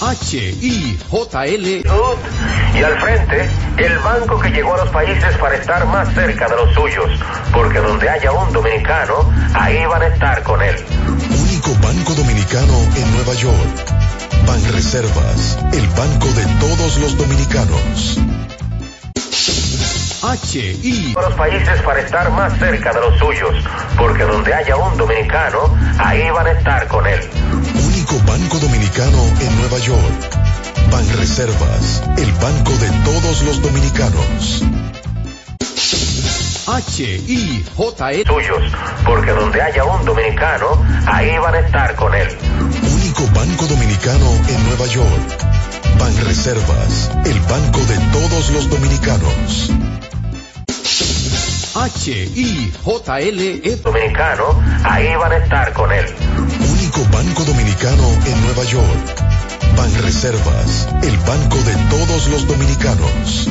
H-I-J-L. 0.00 1.84
Y 2.74 2.82
al 2.82 3.00
frente, 3.00 3.48
el 3.78 3.98
banco 3.98 4.38
que 4.40 4.50
llegó 4.50 4.74
a 4.74 4.84
los 4.84 4.88
países 4.90 5.36
para 5.38 5.56
estar 5.56 5.86
más 5.86 6.12
cerca 6.14 6.48
de 6.48 6.56
los 6.56 6.74
suyos. 6.74 7.10
Porque 7.52 7.78
donde 7.78 8.08
haya 8.08 8.32
un 8.32 8.52
dominicano, 8.52 9.32
ahí 9.54 9.84
van 9.86 10.02
a 10.02 10.06
estar 10.08 10.42
con 10.42 10.62
él. 10.62 10.76
Único 11.40 11.70
banco 11.80 12.14
dominicano 12.14 12.78
en 12.96 13.14
Nueva 13.14 13.34
York. 13.34 13.94
Ban 14.46 14.72
Reservas, 14.72 15.58
el 15.72 15.86
banco 15.88 16.26
de 16.26 16.44
todos 16.60 16.98
los 16.98 17.16
dominicanos. 17.16 18.18
H-I. 20.22 21.12
Los 21.12 21.34
países 21.34 21.82
para 21.82 22.00
estar 22.00 22.30
más 22.30 22.58
cerca 22.58 22.92
de 22.92 23.00
los 23.00 23.18
suyos. 23.18 23.54
Porque 23.96 24.24
donde 24.24 24.54
haya 24.54 24.76
un 24.76 24.96
dominicano, 24.96 25.76
ahí 25.98 26.30
van 26.30 26.46
a 26.46 26.52
estar 26.52 26.88
con 26.88 27.06
él. 27.06 27.20
Único 28.14 28.32
banco 28.32 28.58
dominicano 28.58 29.24
en 29.40 29.58
Nueva 29.58 29.78
York. 29.78 30.38
Ban 30.92 31.18
Reservas, 31.18 32.00
el 32.16 32.30
banco 32.34 32.70
de 32.70 32.88
todos 33.02 33.42
los 33.42 33.60
dominicanos. 33.60 34.62
H-I-J-E. 36.68 38.24
Suyos. 38.24 38.72
Porque 39.04 39.32
donde 39.32 39.60
haya 39.60 39.84
un 39.84 40.04
dominicano, 40.04 40.80
ahí 41.06 41.36
van 41.38 41.56
a 41.56 41.58
estar 41.58 41.96
con 41.96 42.14
él. 42.14 42.28
Único 42.94 43.26
banco 43.34 43.66
dominicano 43.66 44.30
en 44.46 44.64
Nueva 44.68 44.86
York. 44.86 45.44
Ban 45.98 46.16
Reservas, 46.24 47.10
el 47.24 47.40
banco 47.40 47.80
de 47.80 47.98
todos 48.12 48.50
los 48.50 48.70
dominicanos. 48.70 49.72
H-I-J-L-E. 51.74 53.76
Dominicano, 53.82 54.62
ahí 54.84 55.16
van 55.16 55.32
a 55.32 55.36
estar 55.38 55.72
con 55.72 55.92
él. 55.92 56.06
Banco 57.14 57.44
dominicano 57.44 58.10
en 58.26 58.42
Nueva 58.42 58.64
York. 58.64 59.22
Ban 59.76 60.02
Reservas, 60.02 60.88
el 61.04 61.16
banco 61.18 61.56
de 61.58 61.74
todos 61.88 62.26
los 62.26 62.44
dominicanos. 62.48 63.48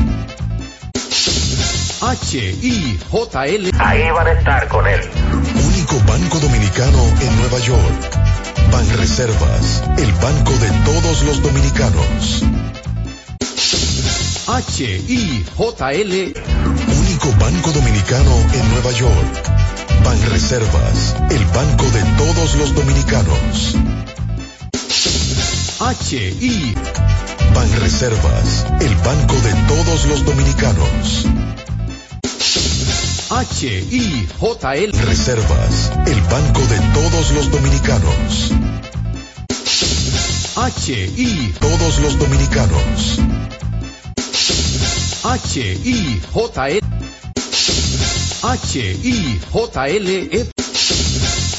H-I-J-L. 2.01 3.71
Ahí 3.79 4.11
van 4.11 4.27
a 4.27 4.31
estar 4.33 4.67
con 4.67 4.85
él. 4.85 4.99
Único 5.65 5.97
banco 6.05 6.39
dominicano 6.39 7.07
en 7.21 7.39
Nueva 7.39 7.59
York. 7.59 8.19
Ban 8.69 8.97
Reservas, 8.97 9.81
el 9.97 10.11
banco 10.11 10.51
de 10.51 10.69
todos 10.83 11.23
los 11.23 11.41
dominicanos. 11.41 12.43
H-I-J-L. 14.45 16.33
Único 16.99 17.31
banco 17.39 17.71
dominicano 17.71 18.35
en 18.55 18.71
Nueva 18.73 18.91
York. 18.91 19.52
Ban 20.03 20.21
Reservas, 20.29 21.15
el 21.29 21.45
banco 21.47 21.85
de 21.91 22.03
todos 22.17 22.55
los 22.55 22.75
dominicanos. 22.75 23.75
H-I. 25.79 26.75
Ban 27.55 27.79
Reservas, 27.79 28.65
el 28.81 28.95
banco 28.97 29.35
de 29.35 29.53
todos 29.67 30.05
los 30.05 30.25
dominicanos. 30.25 31.25
H-I-J-L. 33.29 34.91
Reservas, 35.03 35.91
el 36.05 36.21
banco 36.23 36.61
de 36.61 36.79
todos 36.93 37.31
los 37.31 37.51
dominicanos. 37.51 38.51
H-I. 40.55 41.53
Todos 41.59 41.99
los 41.99 42.19
dominicanos. 42.19 43.19
H-I-J-L. 45.23 46.83
H-I-J-L. 48.43 50.07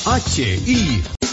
H-I. 0.06 1.23